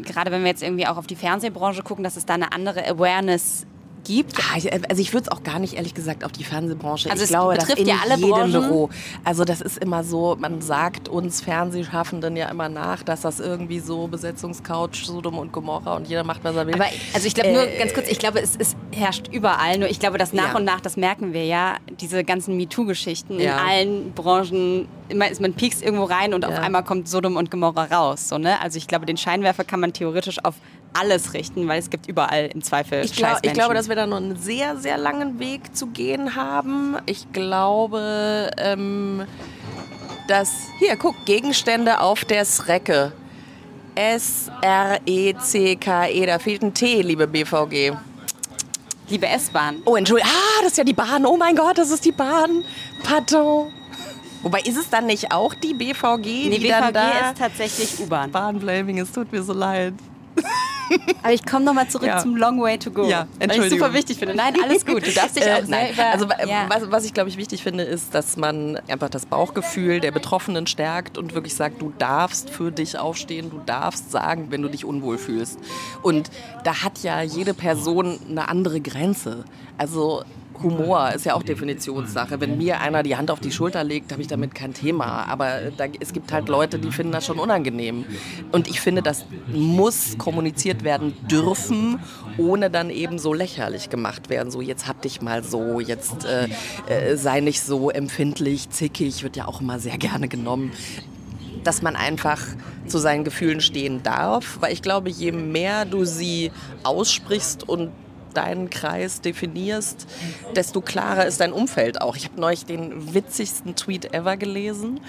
gerade 0.03 0.31
wenn 0.31 0.41
wir 0.41 0.49
jetzt 0.49 0.63
irgendwie 0.63 0.87
auch 0.87 0.97
auf 0.97 1.07
die 1.07 1.15
Fernsehbranche 1.15 1.83
gucken, 1.83 2.03
dass 2.03 2.17
es 2.17 2.25
da 2.25 2.33
eine 2.33 2.51
andere 2.51 2.85
Awareness 2.87 3.65
gibt? 4.03 4.39
Ah, 4.39 4.59
also 4.89 5.01
ich 5.01 5.13
würde 5.13 5.25
es 5.25 5.31
auch 5.31 5.43
gar 5.43 5.59
nicht 5.59 5.73
ehrlich 5.73 5.93
gesagt 5.93 6.23
auf 6.23 6.31
die 6.31 6.43
Fernsehbranche. 6.43 7.09
Also 7.09 7.23
ich 7.23 7.29
glaube, 7.29 7.55
das 7.55 7.69
in 7.69 7.87
ja 7.87 7.95
alle 8.03 8.15
jedem 8.15 8.29
Branchen. 8.29 8.51
Büro. 8.51 8.89
Also 9.23 9.45
das 9.45 9.61
ist 9.61 9.77
immer 9.77 10.03
so, 10.03 10.35
man 10.39 10.61
sagt 10.61 11.09
uns 11.09 11.41
Fernsehschaffenden 11.41 12.35
ja 12.35 12.49
immer 12.49 12.69
nach, 12.69 13.03
dass 13.03 13.21
das 13.21 13.39
irgendwie 13.39 13.79
so 13.79 14.07
Besetzungscouch, 14.07 15.05
Sodom 15.05 15.37
und 15.37 15.51
Gomorra 15.51 15.95
und 15.95 16.07
jeder 16.07 16.23
macht, 16.23 16.43
was 16.43 16.55
er 16.55 16.67
will. 16.67 16.75
Aber 16.75 16.87
also 17.13 17.27
ich 17.27 17.33
glaube 17.33 17.49
äh, 17.49 17.53
nur 17.53 17.65
ganz 17.65 17.93
kurz, 17.93 18.07
ich 18.09 18.19
glaube, 18.19 18.41
es, 18.41 18.55
es, 18.57 18.75
herrscht 18.91 19.27
überall. 19.31 19.77
Nur 19.77 19.89
ich 19.89 19.99
glaube, 19.99 20.17
dass 20.17 20.33
nach 20.33 20.49
ja. 20.49 20.55
und 20.55 20.65
nach, 20.65 20.81
das 20.81 20.97
merken 20.97 21.33
wir 21.33 21.45
ja, 21.45 21.77
diese 21.99 22.23
ganzen 22.23 22.57
MeToo-Geschichten 22.57 23.39
ja. 23.39 23.57
in 23.57 23.67
allen 23.67 24.11
Branchen 24.13 24.87
immer 25.09 25.29
ist 25.29 25.41
man 25.41 25.53
piekst 25.53 25.83
irgendwo 25.83 26.05
rein 26.05 26.33
und 26.33 26.43
ja. 26.43 26.49
auf 26.49 26.59
einmal 26.59 26.83
kommt 26.83 27.07
Sodom 27.07 27.35
und 27.35 27.51
Gomorra 27.51 27.85
raus. 27.85 28.29
So, 28.29 28.37
ne? 28.37 28.59
Also 28.61 28.77
ich 28.77 28.87
glaube, 28.87 29.05
den 29.05 29.17
Scheinwerfer 29.17 29.63
kann 29.63 29.79
man 29.79 29.93
theoretisch 29.93 30.43
auf 30.43 30.55
alles 30.93 31.33
richten, 31.33 31.67
weil 31.67 31.79
es 31.79 31.89
gibt 31.89 32.07
überall 32.07 32.49
im 32.53 32.61
Zweifel 32.61 33.03
ich, 33.03 33.15
glaub, 33.15 33.39
ich 33.41 33.53
glaube, 33.53 33.73
dass 33.73 33.89
wir 33.89 33.95
da 33.95 34.05
noch 34.05 34.17
einen 34.17 34.37
sehr, 34.37 34.77
sehr 34.77 34.97
langen 34.97 35.39
Weg 35.39 35.75
zu 35.75 35.87
gehen 35.87 36.35
haben. 36.35 36.97
Ich 37.05 37.31
glaube, 37.33 38.51
ähm, 38.57 39.25
dass, 40.27 40.51
hier, 40.79 40.95
guck, 40.95 41.25
Gegenstände 41.25 41.99
auf 41.99 42.25
der 42.25 42.45
Strecke. 42.45 43.11
S-R-E-C-K-E, 43.95 45.03
-E, 46.23 46.25
da 46.25 46.39
fehlt 46.39 46.63
ein 46.63 46.73
T, 46.73 47.01
liebe 47.01 47.27
BVG. 47.27 47.91
Liebe 49.09 49.27
S-Bahn. 49.27 49.83
Oh, 49.85 49.95
Entschuldigung. 49.95 50.31
Ah, 50.33 50.61
das 50.61 50.71
ist 50.71 50.77
ja 50.77 50.83
die 50.83 50.93
Bahn. 50.93 51.25
Oh 51.25 51.37
mein 51.37 51.55
Gott, 51.55 51.77
das 51.77 51.91
ist 51.91 52.03
die 52.03 52.11
Bahn. 52.11 52.63
Pardon. 53.03 53.71
Wobei 54.41 54.59
ist 54.61 54.77
es 54.77 54.89
dann 54.89 55.05
nicht 55.05 55.31
auch 55.31 55.53
die 55.53 55.73
BVG? 55.73 56.49
Nee, 56.49 56.49
die 56.57 56.67
BVG 56.67 56.69
dann 56.69 56.93
da 56.93 57.29
ist 57.29 57.37
tatsächlich 57.37 57.99
U-Bahn. 57.99 58.31
Bahnblaming, 58.31 58.99
es 58.99 59.11
tut 59.11 59.31
mir 59.31 59.43
so 59.43 59.53
leid. 59.53 59.93
Aber 61.21 61.33
ich 61.33 61.45
komme 61.45 61.65
nochmal 61.65 61.87
zurück 61.87 62.07
ja. 62.07 62.19
zum 62.19 62.35
Long 62.35 62.61
Way 62.61 62.77
to 62.77 62.91
Go. 62.91 63.07
Ja, 63.07 63.27
Entschuldigung. 63.39 63.59
Weil 63.59 63.65
ich 63.65 63.73
super 63.73 63.93
wichtig 63.93 64.17
finde. 64.17 64.35
Nein, 64.35 64.55
alles 64.63 64.85
gut. 64.85 65.05
Du 65.05 65.11
darfst 65.11 65.35
dich 65.35 65.43
auch 65.51 65.69
äh, 65.69 65.91
über, 65.91 66.11
Also 66.11 66.27
ja. 66.47 66.65
was, 66.67 66.91
was, 66.91 67.05
ich 67.05 67.13
glaube 67.13 67.29
ich 67.29 67.37
wichtig 67.37 67.63
finde, 67.63 67.83
ist, 67.83 68.13
dass 68.13 68.37
man 68.37 68.77
einfach 68.87 69.09
das 69.09 69.25
Bauchgefühl 69.25 69.99
der 69.99 70.11
Betroffenen 70.11 70.67
stärkt 70.67 71.17
und 71.17 71.33
wirklich 71.33 71.55
sagt, 71.55 71.81
du 71.81 71.93
darfst 71.97 72.49
für 72.49 72.71
dich 72.71 72.97
aufstehen, 72.97 73.49
du 73.49 73.61
darfst 73.65 74.11
sagen, 74.11 74.47
wenn 74.49 74.61
du 74.61 74.69
dich 74.69 74.85
unwohl 74.85 75.17
fühlst. 75.17 75.59
Und 76.01 76.29
da 76.63 76.83
hat 76.83 77.03
ja 77.03 77.21
jede 77.21 77.53
Person 77.53 78.19
eine 78.29 78.47
andere 78.49 78.81
Grenze. 78.81 79.45
Also 79.77 80.23
Humor 80.63 81.11
ist 81.13 81.25
ja 81.25 81.35
auch 81.35 81.43
Definitionssache. 81.43 82.39
Wenn 82.39 82.57
mir 82.57 82.79
einer 82.79 83.03
die 83.03 83.15
Hand 83.15 83.29
auf 83.29 83.39
die 83.39 83.51
Schulter 83.51 83.83
legt, 83.83 84.11
habe 84.11 84.21
ich 84.21 84.27
damit 84.27 84.55
kein 84.55 84.73
Thema. 84.73 85.25
Aber 85.27 85.71
da, 85.77 85.85
es 85.99 86.13
gibt 86.13 86.31
halt 86.31 86.49
Leute, 86.49 86.79
die 86.79 86.91
finden 86.91 87.11
das 87.11 87.25
schon 87.25 87.39
unangenehm. 87.39 88.05
Und 88.51 88.67
ich 88.67 88.81
finde, 88.81 89.01
das 89.01 89.25
muss 89.47 90.17
kommuniziert 90.17 90.83
werden 90.83 91.13
dürfen, 91.29 91.99
ohne 92.37 92.69
dann 92.69 92.89
eben 92.89 93.19
so 93.19 93.33
lächerlich 93.33 93.89
gemacht 93.89 94.29
werden. 94.29 94.51
So, 94.51 94.61
jetzt 94.61 94.87
hab 94.87 95.01
dich 95.01 95.21
mal 95.21 95.43
so, 95.43 95.79
jetzt 95.79 96.25
äh, 96.25 96.47
äh, 96.87 97.15
sei 97.17 97.41
nicht 97.41 97.61
so 97.61 97.89
empfindlich, 97.89 98.69
zickig, 98.69 99.23
wird 99.23 99.35
ja 99.35 99.47
auch 99.47 99.61
immer 99.61 99.79
sehr 99.79 99.97
gerne 99.97 100.27
genommen 100.27 100.71
dass 101.63 101.81
man 101.81 101.95
einfach 101.95 102.41
zu 102.87 102.97
seinen 102.97 103.23
Gefühlen 103.23 103.61
stehen 103.61 104.03
darf, 104.03 104.57
weil 104.59 104.73
ich 104.73 104.81
glaube, 104.81 105.09
je 105.09 105.31
mehr 105.31 105.85
du 105.85 106.03
sie 106.03 106.51
aussprichst 106.83 107.67
und 107.67 107.91
deinen 108.33 108.69
Kreis 108.69 109.21
definierst, 109.21 110.07
desto 110.55 110.81
klarer 110.81 111.25
ist 111.25 111.39
dein 111.39 111.53
Umfeld 111.53 112.01
auch. 112.01 112.15
Ich 112.15 112.25
habe 112.25 112.39
neulich 112.39 112.65
den 112.65 113.13
witzigsten 113.13 113.75
Tweet 113.75 114.13
ever 114.13 114.37
gelesen, 114.37 114.99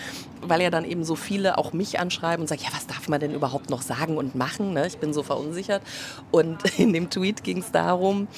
weil 0.49 0.63
ja 0.63 0.71
dann 0.71 0.85
eben 0.85 1.05
so 1.05 1.15
viele 1.15 1.59
auch 1.59 1.73
mich 1.73 2.01
anschreiben 2.01 2.43
und 2.43 2.49
sagen, 2.49 2.63
ja, 2.65 2.71
was 2.73 2.87
darf 2.87 3.09
man 3.09 3.21
denn 3.21 3.35
überhaupt 3.35 3.71
noch 3.71 3.83
sagen 3.83 4.17
und 4.17 4.35
machen? 4.35 4.73
Ne? 4.73 4.87
Ich 4.87 4.99
bin 4.99 5.13
so 5.13 5.23
verunsichert. 5.23 5.83
Und 6.31 6.63
in 6.79 6.93
dem 6.93 7.11
Tweet 7.11 7.45
ging 7.45 7.59
es 7.59 7.71
darum, 7.71 8.29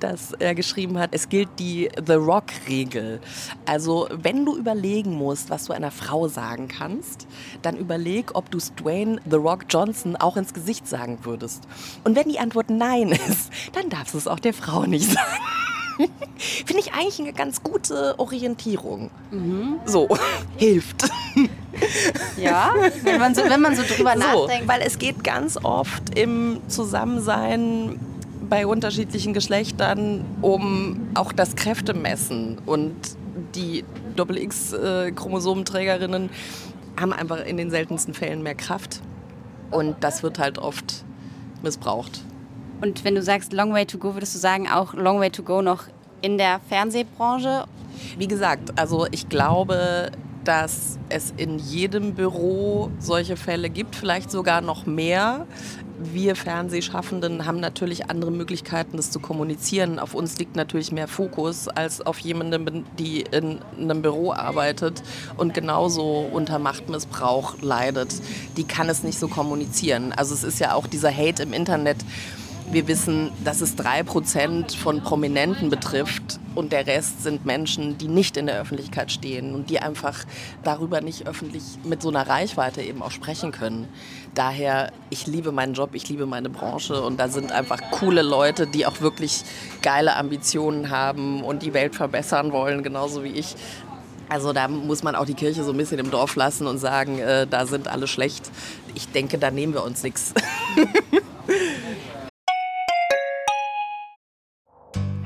dass 0.00 0.32
er 0.32 0.54
geschrieben 0.54 0.98
hat, 0.98 1.10
es 1.12 1.28
gilt 1.28 1.48
die 1.58 1.88
The 2.06 2.14
Rock-Regel. 2.14 3.20
Also 3.66 4.08
wenn 4.10 4.44
du 4.44 4.56
überlegen 4.56 5.14
musst, 5.14 5.50
was 5.50 5.64
du 5.66 5.72
einer 5.72 5.90
Frau 5.90 6.28
sagen 6.28 6.68
kannst, 6.68 7.26
dann 7.62 7.76
überleg, 7.76 8.34
ob 8.34 8.50
du 8.50 8.58
Dwayne 8.76 9.20
The 9.28 9.36
Rock 9.36 9.64
Johnson 9.68 10.16
auch 10.16 10.36
ins 10.36 10.54
Gesicht 10.54 10.86
sagen 10.86 11.18
würdest. 11.22 11.64
Und 12.04 12.16
wenn 12.16 12.28
die 12.28 12.38
Antwort 12.38 12.70
Nein 12.70 13.08
ist, 13.28 13.50
dann 13.72 13.88
darfst 13.88 14.14
du 14.14 14.18
es 14.18 14.26
auch 14.26 14.33
der 14.40 14.54
Frau 14.54 14.84
nicht 14.84 15.10
sagen. 15.10 15.42
Finde 16.66 16.82
ich 16.82 16.92
eigentlich 16.92 17.20
eine 17.20 17.32
ganz 17.32 17.62
gute 17.62 18.18
Orientierung. 18.18 19.10
Mhm. 19.30 19.76
So, 19.84 20.08
hilft. 20.56 21.08
Ja, 22.36 22.74
wenn 23.02 23.20
man 23.20 23.34
so, 23.34 23.42
wenn 23.48 23.60
man 23.60 23.76
so 23.76 23.82
drüber 23.82 24.14
so, 24.14 24.18
nachdenkt. 24.18 24.68
Weil 24.68 24.80
es 24.82 24.98
geht 24.98 25.24
ganz 25.24 25.58
oft 25.62 26.18
im 26.18 26.60
Zusammensein 26.68 27.98
bei 28.48 28.66
unterschiedlichen 28.66 29.32
Geschlechtern 29.32 30.24
um 30.42 31.08
auch 31.14 31.32
das 31.32 31.56
Kräftemessen. 31.56 32.58
Und 32.66 32.94
die 33.54 33.84
Doppel-X-Chromosomenträgerinnen 34.16 36.28
haben 37.00 37.12
einfach 37.12 37.44
in 37.44 37.56
den 37.56 37.70
seltensten 37.70 38.14
Fällen 38.14 38.42
mehr 38.42 38.54
Kraft. 38.54 39.00
Und 39.70 39.96
das 40.00 40.22
wird 40.22 40.38
halt 40.38 40.58
oft 40.58 41.04
missbraucht. 41.62 42.20
Und 42.84 43.02
wenn 43.02 43.14
du 43.14 43.22
sagst 43.22 43.54
Long 43.54 43.72
Way 43.72 43.86
to 43.86 43.96
Go, 43.96 44.12
würdest 44.12 44.34
du 44.34 44.38
sagen 44.38 44.68
auch 44.68 44.92
Long 44.92 45.18
Way 45.18 45.30
to 45.30 45.42
Go 45.42 45.62
noch 45.62 45.84
in 46.20 46.36
der 46.36 46.60
Fernsehbranche? 46.68 47.64
Wie 48.18 48.28
gesagt, 48.28 48.78
also 48.78 49.06
ich 49.10 49.30
glaube, 49.30 50.10
dass 50.44 50.98
es 51.08 51.32
in 51.38 51.58
jedem 51.58 52.12
Büro 52.12 52.90
solche 52.98 53.38
Fälle 53.38 53.70
gibt, 53.70 53.96
vielleicht 53.96 54.30
sogar 54.30 54.60
noch 54.60 54.84
mehr. 54.84 55.46
Wir 55.98 56.36
Fernsehschaffenden 56.36 57.46
haben 57.46 57.58
natürlich 57.58 58.10
andere 58.10 58.30
Möglichkeiten, 58.30 58.98
das 58.98 59.10
zu 59.10 59.18
kommunizieren. 59.18 59.98
Auf 59.98 60.12
uns 60.12 60.36
liegt 60.38 60.54
natürlich 60.54 60.92
mehr 60.92 61.08
Fokus 61.08 61.68
als 61.68 62.04
auf 62.04 62.18
jemanden, 62.18 62.84
die 62.98 63.22
in 63.22 63.60
einem 63.78 64.02
Büro 64.02 64.34
arbeitet 64.34 65.02
und 65.38 65.54
genauso 65.54 66.28
unter 66.30 66.58
Machtmissbrauch 66.58 67.62
leidet. 67.62 68.14
Die 68.58 68.64
kann 68.64 68.90
es 68.90 69.02
nicht 69.02 69.18
so 69.18 69.28
kommunizieren. 69.28 70.12
Also 70.12 70.34
es 70.34 70.44
ist 70.44 70.58
ja 70.58 70.74
auch 70.74 70.86
dieser 70.86 71.16
Hate 71.16 71.44
im 71.44 71.54
Internet 71.54 71.96
wir 72.70 72.88
wissen, 72.88 73.30
dass 73.44 73.60
es 73.60 73.76
drei 73.76 74.02
Prozent 74.02 74.72
von 74.72 75.02
Prominenten 75.02 75.70
betrifft 75.70 76.40
und 76.54 76.72
der 76.72 76.86
Rest 76.86 77.22
sind 77.22 77.44
Menschen, 77.44 77.98
die 77.98 78.08
nicht 78.08 78.36
in 78.36 78.46
der 78.46 78.60
Öffentlichkeit 78.60 79.12
stehen 79.12 79.54
und 79.54 79.70
die 79.70 79.80
einfach 79.80 80.24
darüber 80.62 81.00
nicht 81.00 81.26
öffentlich 81.26 81.62
mit 81.84 82.02
so 82.02 82.08
einer 82.08 82.26
Reichweite 82.26 82.82
eben 82.82 83.02
auch 83.02 83.10
sprechen 83.10 83.52
können. 83.52 83.88
Daher, 84.34 84.92
ich 85.10 85.26
liebe 85.26 85.52
meinen 85.52 85.74
Job, 85.74 85.90
ich 85.92 86.08
liebe 86.08 86.26
meine 86.26 86.48
Branche 86.48 87.02
und 87.02 87.18
da 87.20 87.28
sind 87.28 87.52
einfach 87.52 87.80
coole 87.90 88.22
Leute, 88.22 88.66
die 88.66 88.86
auch 88.86 89.00
wirklich 89.00 89.42
geile 89.82 90.16
Ambitionen 90.16 90.90
haben 90.90 91.44
und 91.44 91.62
die 91.62 91.74
Welt 91.74 91.94
verbessern 91.94 92.52
wollen, 92.52 92.82
genauso 92.82 93.22
wie 93.24 93.32
ich. 93.32 93.56
Also 94.28 94.52
da 94.52 94.68
muss 94.68 95.02
man 95.02 95.14
auch 95.14 95.26
die 95.26 95.34
Kirche 95.34 95.64
so 95.64 95.72
ein 95.72 95.76
bisschen 95.76 95.98
im 95.98 96.10
Dorf 96.10 96.34
lassen 96.34 96.66
und 96.66 96.78
sagen, 96.78 97.18
äh, 97.18 97.46
da 97.46 97.66
sind 97.66 97.88
alle 97.88 98.06
schlecht. 98.06 98.50
Ich 98.94 99.08
denke, 99.08 99.38
da 99.38 99.50
nehmen 99.50 99.74
wir 99.74 99.84
uns 99.84 100.02
nichts. 100.02 100.32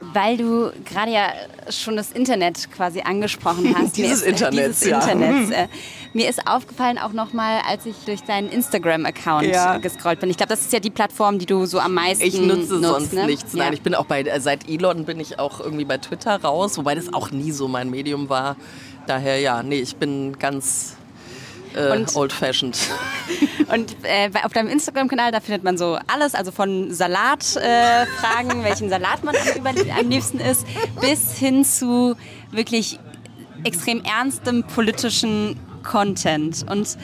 Weil 0.00 0.36
du 0.36 0.72
gerade 0.84 1.12
ja 1.12 1.32
schon 1.70 1.94
das 1.94 2.10
Internet 2.10 2.68
quasi 2.72 3.02
angesprochen 3.02 3.72
hast. 3.78 3.96
dieses 3.96 4.22
ist, 4.22 4.26
Internet, 4.26 4.70
dieses 4.70 4.86
ja. 4.86 4.98
Internets, 4.98 5.50
äh, 5.52 5.68
mir 6.12 6.28
ist 6.28 6.48
aufgefallen 6.48 6.98
auch 6.98 7.12
nochmal, 7.12 7.60
als 7.68 7.86
ich 7.86 7.94
durch 8.04 8.22
deinen 8.22 8.48
Instagram-Account 8.50 9.46
Ja. 9.46 9.76
äh, 9.76 9.80
gescrollt 9.80 10.18
bin. 10.18 10.30
Ich 10.30 10.36
glaube, 10.36 10.50
das 10.50 10.62
ist 10.62 10.72
ja 10.72 10.80
die 10.80 10.90
Plattform, 10.90 11.38
die 11.38 11.46
du 11.46 11.64
so 11.66 11.78
am 11.78 11.94
meisten 11.94 12.24
Ich 12.24 12.40
nutze 12.40 12.74
nutzt, 12.74 12.82
sonst 12.88 13.12
ne? 13.12 13.26
nichts. 13.26 13.52
Ja. 13.52 13.64
Nein, 13.64 13.72
ich 13.72 13.82
bin 13.82 13.94
auch 13.94 14.06
bei, 14.06 14.22
äh, 14.22 14.40
seit 14.40 14.68
Elon 14.68 15.04
bin 15.04 15.20
ich 15.20 15.38
auch 15.38 15.60
irgendwie 15.60 15.84
bei 15.84 15.98
Twitter 15.98 16.42
raus, 16.42 16.76
wobei 16.76 16.96
das 16.96 17.14
auch 17.14 17.30
nie 17.30 17.52
so 17.52 17.68
mein 17.68 17.88
Medium 17.88 18.28
war. 18.28 18.56
Daher 19.06 19.38
ja, 19.38 19.62
nee, 19.62 19.78
ich 19.78 19.94
bin 19.94 20.36
ganz 20.40 20.96
äh, 21.74 21.90
Und- 21.92 22.14
old-fashioned. 22.14 22.78
Und 23.72 23.96
äh, 24.02 24.30
auf 24.44 24.52
deinem 24.52 24.68
Instagram-Kanal, 24.68 25.32
da 25.32 25.40
findet 25.40 25.64
man 25.64 25.78
so 25.78 25.98
alles, 26.06 26.34
also 26.34 26.52
von 26.52 26.92
Salatfragen, 26.92 28.60
äh, 28.60 28.64
welchen 28.64 28.90
Salat 28.90 29.24
man 29.24 29.34
am, 29.34 29.58
über, 29.58 29.70
am 29.98 30.08
liebsten 30.08 30.38
isst, 30.38 30.66
bis 31.00 31.38
hin 31.38 31.64
zu 31.64 32.14
wirklich 32.50 32.98
extrem 33.64 34.02
ernstem 34.02 34.64
politischen 34.64 35.58
Content. 35.82 36.64
Und 36.70 36.98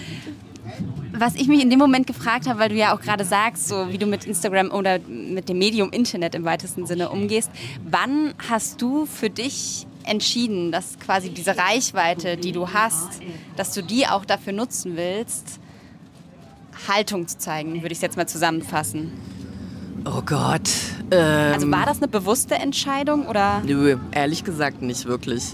was 1.13 1.35
ich 1.35 1.49
mich 1.49 1.63
in 1.63 1.71
dem 1.71 1.79
Moment 1.79 2.07
gefragt 2.07 2.47
habe, 2.47 2.59
weil 2.59 2.69
du 2.71 2.75
ja 2.77 2.95
auch 2.95 3.01
gerade 3.01 3.25
sagst, 3.25 3.69
so 3.69 3.91
wie 3.91 3.99
du 3.99 4.07
mit 4.07 4.25
Instagram 4.25 4.71
oder 4.71 4.99
mit 5.01 5.49
dem 5.49 5.59
Medium 5.59 5.91
Internet 5.91 6.35
im 6.35 6.45
weitesten 6.45 6.87
Sinne 6.87 7.11
umgehst, 7.11 7.51
wann 7.85 8.35
hast 8.49 8.81
du 8.81 9.07
für 9.07 9.31
dich 9.31 9.87
entschieden, 10.05 10.73
dass 10.73 10.99
quasi 10.99 11.31
diese 11.31 11.57
Reichweite, 11.57 12.37
die 12.37 12.53
du 12.53 12.73
hast, 12.73 13.21
dass 13.57 13.73
du 13.73 13.83
die 13.83 14.07
auch 14.07 14.25
dafür 14.25 14.53
nutzen 14.53 14.97
willst, 14.97 15.61
Haltung 16.89 17.29
zu 17.29 17.39
zeigen, 17.39 17.83
würde 17.83 17.93
ich 17.93 17.99
es 17.99 18.03
jetzt 18.03 18.17
mal 18.17 18.29
zusammenfassen. 18.29 19.13
Oh 20.07 20.23
Gott. 20.25 20.69
Ähm, 21.11 21.53
Also 21.53 21.71
war 21.71 21.85
das 21.85 21.99
eine 21.99 22.09
bewusste 22.09 22.55
Entscheidung 22.55 23.27
oder? 23.27 23.61
Nö, 23.67 23.97
ehrlich 24.13 24.45
gesagt 24.45 24.81
nicht 24.81 25.05
wirklich. 25.07 25.45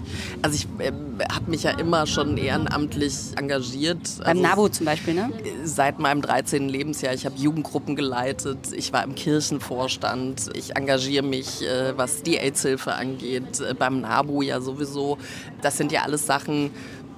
Also 0.43 0.57
ich 0.57 0.69
ähm, 0.79 1.19
habe 1.33 1.51
mich 1.51 1.65
ja 1.65 1.73
immer 1.73 2.07
schon 2.07 2.37
ehrenamtlich 2.37 3.15
engagiert. 3.37 3.99
Beim 4.19 4.29
also 4.29 4.43
NABU 4.43 4.69
zum 4.69 4.87
Beispiel, 4.87 5.15
ne? 5.15 5.31
Seit 5.65 5.99
meinem 5.99 6.23
13. 6.23 6.69
Lebensjahr. 6.69 7.15
Ich 7.15 7.27
habe 7.27 7.37
Jugendgruppen 7.37 7.97
geleitet. 7.97 8.59
Ich 8.73 8.93
war 8.93 9.03
im 9.03 9.15
Kirchenvorstand. 9.15 10.51
Ich 10.55 10.77
engagiere 10.77 11.25
mich, 11.25 11.63
äh, 11.63 11.97
was 11.97 12.23
die 12.23 12.39
AIDS-Hilfe 12.39 12.95
angeht. 12.95 13.61
Äh, 13.61 13.75
beim 13.75 14.01
NABU 14.03 14.43
ja 14.43 14.61
sowieso. 14.61 15.19
Das 15.61 15.77
sind 15.77 15.91
ja 15.91 16.03
alles 16.03 16.27
Sachen, 16.27 16.71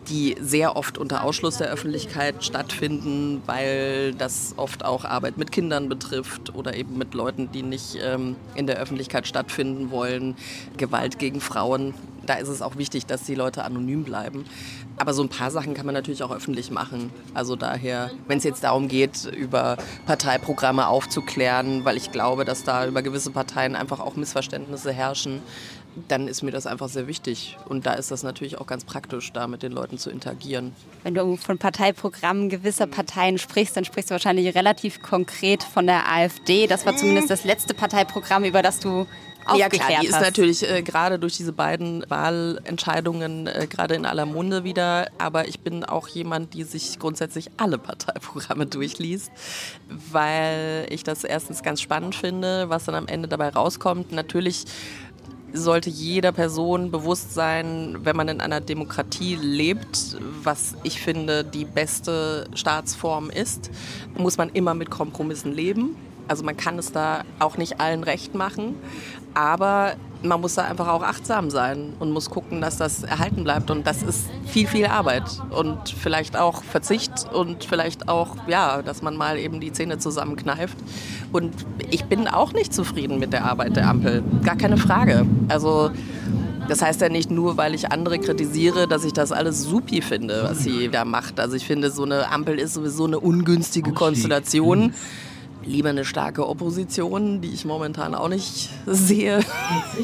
die 0.08 0.36
sehr 0.40 0.76
oft 0.76 0.98
unter 0.98 1.24
Ausschluss 1.24 1.58
der 1.58 1.68
Öffentlichkeit 1.68 2.44
stattfinden, 2.44 3.42
weil 3.46 4.14
das 4.14 4.54
oft 4.56 4.84
auch 4.84 5.04
Arbeit 5.04 5.36
mit 5.38 5.52
Kindern 5.52 5.88
betrifft 5.88 6.54
oder 6.54 6.74
eben 6.74 6.96
mit 6.98 7.14
Leuten, 7.14 7.50
die 7.52 7.62
nicht 7.62 7.98
ähm, 8.02 8.36
in 8.54 8.66
der 8.66 8.76
Öffentlichkeit 8.76 9.26
stattfinden 9.26 9.90
wollen. 9.90 10.36
Gewalt 10.76 11.18
gegen 11.18 11.40
Frauen. 11.40 11.94
Da 12.28 12.34
ist 12.34 12.48
es 12.48 12.60
auch 12.60 12.76
wichtig, 12.76 13.06
dass 13.06 13.22
die 13.22 13.34
Leute 13.34 13.64
anonym 13.64 14.04
bleiben. 14.04 14.44
Aber 14.98 15.14
so 15.14 15.22
ein 15.22 15.30
paar 15.30 15.50
Sachen 15.50 15.72
kann 15.72 15.86
man 15.86 15.94
natürlich 15.94 16.22
auch 16.22 16.30
öffentlich 16.30 16.70
machen. 16.70 17.10
Also 17.32 17.56
daher, 17.56 18.10
wenn 18.26 18.36
es 18.36 18.44
jetzt 18.44 18.64
darum 18.64 18.88
geht, 18.88 19.24
über 19.24 19.78
Parteiprogramme 20.04 20.88
aufzuklären, 20.88 21.86
weil 21.86 21.96
ich 21.96 22.12
glaube, 22.12 22.44
dass 22.44 22.64
da 22.64 22.86
über 22.86 23.00
gewisse 23.00 23.30
Parteien 23.30 23.74
einfach 23.74 24.00
auch 24.00 24.14
Missverständnisse 24.16 24.92
herrschen, 24.92 25.40
dann 26.06 26.28
ist 26.28 26.42
mir 26.42 26.50
das 26.50 26.66
einfach 26.66 26.88
sehr 26.88 27.06
wichtig. 27.06 27.56
Und 27.66 27.86
da 27.86 27.94
ist 27.94 28.10
das 28.10 28.22
natürlich 28.22 28.58
auch 28.58 28.66
ganz 28.66 28.84
praktisch, 28.84 29.32
da 29.32 29.46
mit 29.46 29.62
den 29.62 29.72
Leuten 29.72 29.96
zu 29.96 30.10
interagieren. 30.10 30.74
Wenn 31.02 31.14
du 31.14 31.36
von 31.36 31.56
Parteiprogrammen 31.58 32.50
gewisser 32.50 32.86
Parteien 32.86 33.38
sprichst, 33.38 33.76
dann 33.76 33.86
sprichst 33.86 34.10
du 34.10 34.12
wahrscheinlich 34.12 34.54
relativ 34.54 35.02
konkret 35.02 35.62
von 35.62 35.86
der 35.86 36.12
AfD. 36.12 36.66
Das 36.66 36.84
war 36.84 36.94
zumindest 36.94 37.30
das 37.30 37.44
letzte 37.44 37.72
Parteiprogramm, 37.74 38.44
über 38.44 38.62
das 38.62 38.80
du 38.80 39.06
Ja 39.56 39.68
klar, 39.68 40.00
die 40.00 40.06
ist 40.06 40.14
hast. 40.14 40.22
natürlich 40.22 40.68
äh, 40.68 40.82
gerade 40.82 41.18
durch 41.18 41.36
diese 41.36 41.52
beiden 41.52 42.04
Wahlentscheidungen 42.08 43.46
äh, 43.46 43.66
gerade 43.68 43.94
in 43.94 44.06
aller 44.06 44.26
Munde 44.26 44.64
wieder. 44.64 45.08
Aber 45.18 45.48
ich 45.48 45.60
bin 45.60 45.84
auch 45.84 46.08
jemand, 46.08 46.54
die 46.54 46.64
sich 46.64 46.98
grundsätzlich 46.98 47.50
alle 47.56 47.78
Parteiprogramme 47.78 48.66
durchliest, 48.66 49.30
weil 50.10 50.86
ich 50.90 51.04
das 51.04 51.24
erstens 51.24 51.62
ganz 51.62 51.80
spannend 51.80 52.14
finde, 52.14 52.68
was 52.68 52.84
dann 52.84 52.94
am 52.94 53.06
Ende 53.06 53.28
dabei 53.28 53.48
rauskommt. 53.50 54.12
Natürlich 54.12 54.66
sollte 55.52 55.90
jeder 55.90 56.32
Person 56.32 56.90
bewusst 56.90 57.34
sein, 57.34 57.96
wenn 58.02 58.16
man 58.16 58.28
in 58.28 58.40
einer 58.40 58.60
Demokratie 58.60 59.36
lebt, 59.36 60.16
was 60.42 60.74
ich 60.82 61.00
finde 61.00 61.44
die 61.44 61.64
beste 61.64 62.48
Staatsform 62.54 63.30
ist, 63.30 63.70
muss 64.16 64.36
man 64.36 64.50
immer 64.50 64.74
mit 64.74 64.90
Kompromissen 64.90 65.52
leben. 65.52 65.96
Also 66.28 66.44
man 66.44 66.56
kann 66.56 66.78
es 66.78 66.92
da 66.92 67.24
auch 67.38 67.56
nicht 67.56 67.80
allen 67.80 68.04
recht 68.04 68.34
machen, 68.34 68.74
aber 69.34 69.94
man 70.22 70.40
muss 70.40 70.54
da 70.54 70.64
einfach 70.64 70.88
auch 70.88 71.02
achtsam 71.02 71.50
sein 71.50 71.92
und 72.00 72.10
muss 72.10 72.28
gucken, 72.30 72.60
dass 72.60 72.76
das 72.76 73.04
erhalten 73.04 73.44
bleibt. 73.44 73.70
Und 73.70 73.86
das 73.86 74.02
ist 74.02 74.28
viel, 74.46 74.66
viel 74.66 74.86
Arbeit 74.86 75.24
und 75.50 75.90
vielleicht 75.90 76.36
auch 76.36 76.62
Verzicht 76.64 77.32
und 77.32 77.64
vielleicht 77.64 78.08
auch, 78.08 78.36
ja, 78.48 78.82
dass 78.82 79.02
man 79.02 79.16
mal 79.16 79.38
eben 79.38 79.60
die 79.60 79.72
Zähne 79.72 79.98
zusammenkneift. 79.98 80.76
Und 81.32 81.54
ich 81.90 82.04
bin 82.06 82.26
auch 82.26 82.52
nicht 82.52 82.74
zufrieden 82.74 83.18
mit 83.18 83.32
der 83.32 83.44
Arbeit 83.44 83.76
der 83.76 83.88
Ampel. 83.88 84.22
Gar 84.42 84.56
keine 84.56 84.76
Frage. 84.76 85.24
Also 85.48 85.90
das 86.68 86.82
heißt 86.82 87.00
ja 87.00 87.08
nicht 87.08 87.30
nur, 87.30 87.56
weil 87.56 87.74
ich 87.74 87.90
andere 87.90 88.18
kritisiere, 88.18 88.86
dass 88.86 89.04
ich 89.04 89.12
das 89.12 89.32
alles 89.32 89.62
supi 89.62 90.02
finde, 90.02 90.42
was 90.44 90.58
sie 90.64 90.88
da 90.88 91.04
macht. 91.04 91.40
Also 91.40 91.56
ich 91.56 91.64
finde, 91.64 91.90
so 91.90 92.04
eine 92.04 92.30
Ampel 92.30 92.58
ist 92.58 92.74
sowieso 92.74 93.06
eine 93.06 93.18
ungünstige 93.20 93.92
Konstellation. 93.92 94.92
Lieber 95.68 95.90
eine 95.90 96.06
starke 96.06 96.48
Opposition, 96.48 97.42
die 97.42 97.48
ich 97.48 97.66
momentan 97.66 98.14
auch 98.14 98.28
nicht 98.28 98.70
sehe. 98.86 99.40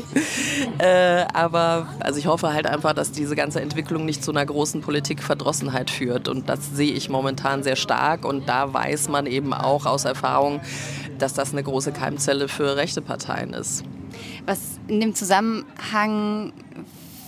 äh, 0.78 1.24
aber 1.32 1.88
also 2.00 2.18
ich 2.18 2.26
hoffe 2.26 2.52
halt 2.52 2.66
einfach, 2.66 2.92
dass 2.92 3.12
diese 3.12 3.34
ganze 3.34 3.62
Entwicklung 3.62 4.04
nicht 4.04 4.22
zu 4.22 4.30
einer 4.30 4.44
großen 4.44 4.82
Politikverdrossenheit 4.82 5.90
führt. 5.90 6.28
Und 6.28 6.50
das 6.50 6.76
sehe 6.76 6.92
ich 6.92 7.08
momentan 7.08 7.62
sehr 7.62 7.76
stark. 7.76 8.26
Und 8.26 8.46
da 8.46 8.74
weiß 8.74 9.08
man 9.08 9.26
eben 9.26 9.54
auch 9.54 9.86
aus 9.86 10.04
Erfahrung, 10.04 10.60
dass 11.18 11.32
das 11.32 11.52
eine 11.52 11.62
große 11.62 11.92
Keimzelle 11.92 12.48
für 12.48 12.76
rechte 12.76 13.00
Parteien 13.00 13.54
ist. 13.54 13.84
Was 14.44 14.78
in 14.88 15.00
dem 15.00 15.14
Zusammenhang 15.14 16.52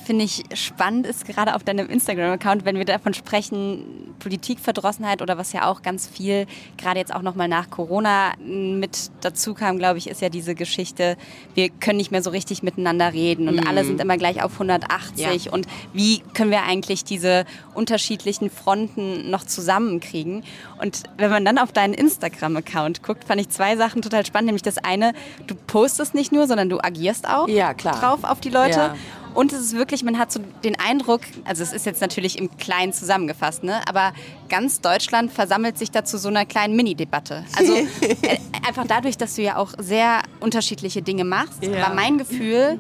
finde 0.07 0.25
ich 0.25 0.45
spannend 0.55 1.05
ist, 1.05 1.27
gerade 1.27 1.57
auf 1.57 1.65
deinem 1.65 1.89
Instagram-Account, 1.89 2.65
wenn 2.65 2.77
wir 2.79 2.85
davon 2.85 3.13
sprechen, 3.13 4.15
Politikverdrossenheit 4.21 5.21
oder 5.21 5.37
was 5.37 5.53
ja 5.53 5.69
auch 5.69 5.83
ganz 5.83 6.07
viel, 6.07 6.47
gerade 6.79 7.01
jetzt 7.01 7.13
auch 7.13 7.23
nochmal 7.23 7.49
nach 7.49 7.71
Corona 7.71 8.35
mit 8.39 9.11
dazu 9.21 9.53
kam, 9.55 9.79
glaube 9.79 9.99
ich, 9.99 10.09
ist 10.09 10.21
ja 10.21 10.29
diese 10.29 10.55
Geschichte, 10.55 11.17
wir 11.55 11.71
können 11.71 11.97
nicht 11.97 12.13
mehr 12.13 12.23
so 12.23 12.31
richtig 12.31 12.63
miteinander 12.63 13.13
reden 13.13 13.49
und 13.49 13.67
alle 13.67 13.85
sind 13.85 14.01
immer 14.01 14.17
gleich 14.17 14.43
auf 14.45 14.53
180 14.53 15.47
Ja. 15.47 15.53
und 15.53 15.67
wie 15.93 16.21
können 16.35 16.53
wir 16.53 16.63
eigentlich 16.63 17.03
diese 17.05 17.45
unterschiedlichen 17.75 18.49
Fronten 18.49 19.29
noch 19.31 19.45
zusammenkriegen? 19.45 20.45
Und 20.81 21.03
wenn 21.17 21.31
man 21.31 21.45
dann 21.45 21.59
auf 21.59 21.73
deinen 21.73 21.95
Instagram-Account 21.95 23.03
guckt, 23.03 23.25
fand 23.25 23.41
ich 23.41 23.49
zwei 23.49 23.77
Sachen 23.77 24.03
total 24.03 24.25
spannend, 24.25 24.47
nämlich 24.47 24.63
das 24.63 24.79
eine, 24.79 25.15
du 25.49 25.57
postest 25.57 26.15
nicht 26.15 26.31
nur, 26.31 26.47
sondern 26.47 26.69
du 26.69 26.79
agierst 26.81 27.29
auch 27.29 27.49
Ja, 27.49 27.75
klar. 27.75 27.99
drauf 27.99 28.23
auf 28.25 28.41
die 28.41 28.51
Leute. 28.51 28.79
Ja. 28.79 28.95
Und 29.37 29.53
es 29.53 29.61
ist 29.61 29.76
wirklich, 29.76 30.03
man 30.03 30.18
hat 30.18 30.32
so 30.32 30.41
den 30.64 30.80
Eindruck, 30.80 31.20
also 31.45 31.62
es 31.62 31.74
ist 31.74 31.84
jetzt 31.84 32.01
natürlich 32.01 32.39
im 32.39 32.57
Kleinen 32.57 32.95
zusammengefasst, 32.95 33.64
ne? 33.64 33.82
aber 33.87 34.14
ganz 34.49 34.80
Deutschland 34.80 35.30
versammelt 35.30 35.76
sich 35.76 35.91
dazu 35.91 36.16
so 36.16 36.28
einer 36.28 36.47
kleinen 36.47 36.74
Mini-Debatte. 36.74 37.45
Also 37.55 37.74
äh, 38.01 38.39
einfach 38.66 38.87
dadurch, 38.89 39.18
dass 39.18 39.34
du 39.34 39.43
ja 39.43 39.59
auch 39.59 39.74
sehr 39.78 40.22
unterschiedliche 40.41 41.03
Dinge 41.03 41.24
machst, 41.24 41.62
Ja. 41.62 41.82
war 41.82 41.95
mein 41.95 42.16
Gefühl, 42.16 42.78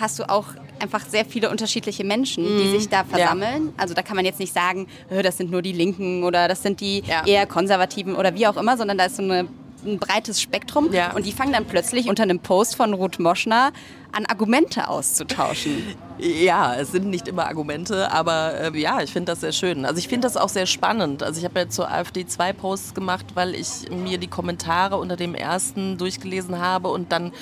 hast 0.00 0.18
du 0.18 0.28
auch 0.28 0.46
einfach 0.80 1.06
sehr 1.06 1.26
viele 1.26 1.50
unterschiedliche 1.50 2.02
Menschen, 2.02 2.44
die 2.44 2.64
mhm. 2.64 2.78
sich 2.78 2.88
da 2.88 3.04
versammeln. 3.04 3.66
Ja. 3.66 3.72
Also 3.76 3.92
da 3.92 4.00
kann 4.00 4.16
man 4.16 4.24
jetzt 4.24 4.40
nicht 4.40 4.54
sagen, 4.54 4.86
das 5.22 5.36
sind 5.36 5.50
nur 5.50 5.60
die 5.60 5.72
Linken 5.72 6.24
oder 6.24 6.48
das 6.48 6.62
sind 6.62 6.80
die 6.80 7.02
ja. 7.06 7.26
eher 7.26 7.46
Konservativen 7.46 8.16
oder 8.16 8.34
wie 8.34 8.46
auch 8.46 8.56
immer, 8.56 8.78
sondern 8.78 8.96
da 8.96 9.04
ist 9.04 9.16
so 9.16 9.22
eine 9.22 9.48
ein 9.84 9.98
breites 9.98 10.40
Spektrum 10.40 10.92
ja. 10.92 11.12
und 11.12 11.26
die 11.26 11.32
fangen 11.32 11.52
dann 11.52 11.66
plötzlich 11.66 12.08
unter 12.08 12.22
einem 12.22 12.40
Post 12.40 12.76
von 12.76 12.94
Ruth 12.94 13.18
Moschner 13.18 13.72
an 14.14 14.26
Argumente 14.26 14.88
auszutauschen. 14.88 15.82
Ja, 16.18 16.76
es 16.76 16.92
sind 16.92 17.06
nicht 17.06 17.26
immer 17.26 17.46
Argumente, 17.46 18.12
aber 18.12 18.54
äh, 18.60 18.78
ja, 18.78 19.00
ich 19.02 19.12
finde 19.12 19.32
das 19.32 19.40
sehr 19.40 19.50
schön. 19.50 19.84
Also 19.84 19.98
ich 19.98 20.06
finde 20.06 20.26
das 20.26 20.36
auch 20.36 20.48
sehr 20.48 20.66
spannend. 20.66 21.24
Also 21.24 21.40
ich 21.40 21.44
habe 21.44 21.58
ja 21.58 21.68
zur 21.68 21.90
AfD 21.90 22.24
zwei 22.24 22.52
Posts 22.52 22.94
gemacht, 22.94 23.26
weil 23.34 23.54
ich 23.56 23.90
mir 23.90 24.18
die 24.18 24.28
Kommentare 24.28 24.96
unter 24.96 25.16
dem 25.16 25.34
ersten 25.34 25.98
durchgelesen 25.98 26.60
habe 26.60 26.88
und 26.88 27.10
dann 27.10 27.32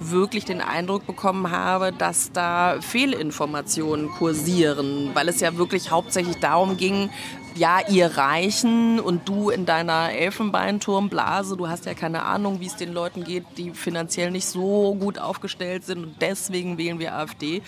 wirklich 0.00 0.46
den 0.46 0.62
Eindruck 0.62 1.06
bekommen 1.06 1.50
habe, 1.50 1.92
dass 1.92 2.32
da 2.32 2.80
Fehlinformationen 2.80 4.08
kursieren, 4.08 5.10
weil 5.12 5.28
es 5.28 5.40
ja 5.40 5.58
wirklich 5.58 5.90
hauptsächlich 5.90 6.36
darum 6.36 6.78
ging, 6.78 7.10
ja, 7.54 7.80
ihr 7.88 8.16
Reichen 8.16 9.00
und 9.00 9.28
du 9.28 9.50
in 9.50 9.66
deiner 9.66 10.12
Elfenbeinturmblase, 10.12 11.56
du 11.56 11.68
hast 11.68 11.86
ja 11.86 11.94
keine 11.94 12.24
Ahnung, 12.24 12.60
wie 12.60 12.66
es 12.66 12.76
den 12.76 12.92
Leuten 12.92 13.24
geht, 13.24 13.44
die 13.56 13.70
finanziell 13.70 14.30
nicht 14.30 14.46
so 14.46 14.94
gut 14.94 15.18
aufgestellt 15.18 15.84
sind 15.84 16.04
und 16.04 16.14
deswegen 16.20 16.78
wählen 16.78 16.98
wir 16.98 17.14
AfD. 17.14 17.62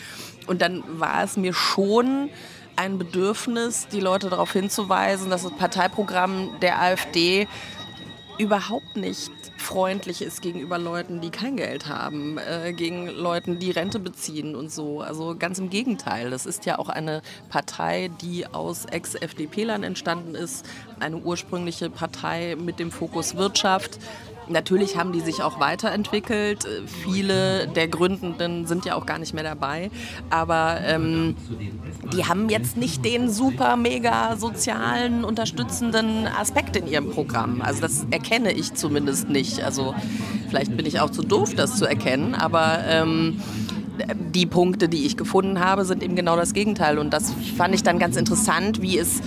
Und 0.47 0.63
dann 0.63 0.83
war 0.99 1.25
es 1.25 1.37
mir 1.37 1.53
schon 1.53 2.31
ein 2.77 2.99
Bedürfnis, 2.99 3.87
die 3.89 4.01
Leute 4.01 4.31
darauf 4.31 4.53
hinzuweisen, 4.53 5.31
dass 5.31 5.43
das 5.43 5.53
Parteiprogramm 5.53 6.51
der 6.61 6.81
AfD 6.81 7.47
überhaupt 8.39 8.97
nicht 8.97 9.31
freundlich 9.65 10.23
ist 10.23 10.43
gegenüber 10.43 10.79
Leuten, 10.79 11.21
die 11.21 11.31
kein 11.31 11.57
Geld 11.57 11.89
haben, 11.89 12.39
äh, 12.39 12.73
gegen 12.73 13.09
Leuten, 13.09 13.59
die 13.59 13.71
Rente 13.71 13.99
beziehen 13.99 14.55
und 14.55 14.71
so. 14.71 15.01
Also 15.01 15.35
ganz 15.37 15.59
im 15.59 15.71
Gegenteil. 15.71 16.31
Das 16.31 16.47
ist 16.47 16.67
ja 16.67 16.79
auch 16.79 16.89
eine 16.89 17.23
Partei, 17.49 18.11
die 18.21 18.47
aus 18.47 18.85
Ex-FDP-Lern 18.85 19.83
entstanden 19.83 20.35
ist. 20.35 20.67
Eine 21.01 21.17
ursprüngliche 21.17 21.91
Partei 21.91 22.57
mit 22.57 22.79
dem 22.79 22.91
Fokus 22.91 23.37
Wirtschaft, 23.37 23.99
Natürlich 24.49 24.97
haben 24.97 25.13
die 25.13 25.21
sich 25.21 25.43
auch 25.43 25.61
weiterentwickelt. 25.61 26.67
Viele 26.87 27.69
der 27.69 27.89
Gründenden 27.89 28.67
sind 28.67 28.85
ja 28.85 28.95
auch 28.95 29.07
gar 29.07 29.19
nicht 29.19 29.35
mehr 29.35 29.45
dabei. 29.45 29.91
Aber 30.31 30.79
ähm, 30.85 31.37
die 32.13 32.27
haben 32.27 32.49
jetzt 32.49 32.77
nicht 32.77 33.05
den 33.05 33.31
super, 33.31 33.77
mega 33.77 34.37
sozialen, 34.37 35.25
unterstützenden 35.25 36.27
Aspekt 36.27 36.77
in 36.77 36.87
ihrem 36.87 37.11
Programm. 37.11 37.63
Also 37.63 37.81
das 37.81 38.07
erkenne 38.11 38.53
ich 38.53 38.75
zumindest 38.75 39.29
nicht. 39.29 39.63
Also 39.63 39.95
vielleicht 40.49 40.77
bin 40.77 40.87
ich 40.87 41.01
auch 41.01 41.11
zu 41.11 41.23
doof, 41.23 41.55
das 41.55 41.77
zu 41.77 41.87
erkennen. 41.87 42.35
Aber 42.35 42.81
ähm, 42.87 43.41
die 44.35 44.47
Punkte, 44.47 44.89
die 44.89 45.07
ich 45.07 45.17
gefunden 45.17 45.61
habe, 45.61 45.85
sind 45.85 46.03
eben 46.03 46.17
genau 46.17 46.37
das 46.37 46.53
Gegenteil. 46.53 46.99
Und 46.99 47.11
das 47.13 47.33
fand 47.57 47.75
ich 47.75 47.83
dann 47.83 47.99
ganz 47.99 48.17
interessant, 48.17 48.83
wie 48.83 48.99
es 48.99 49.21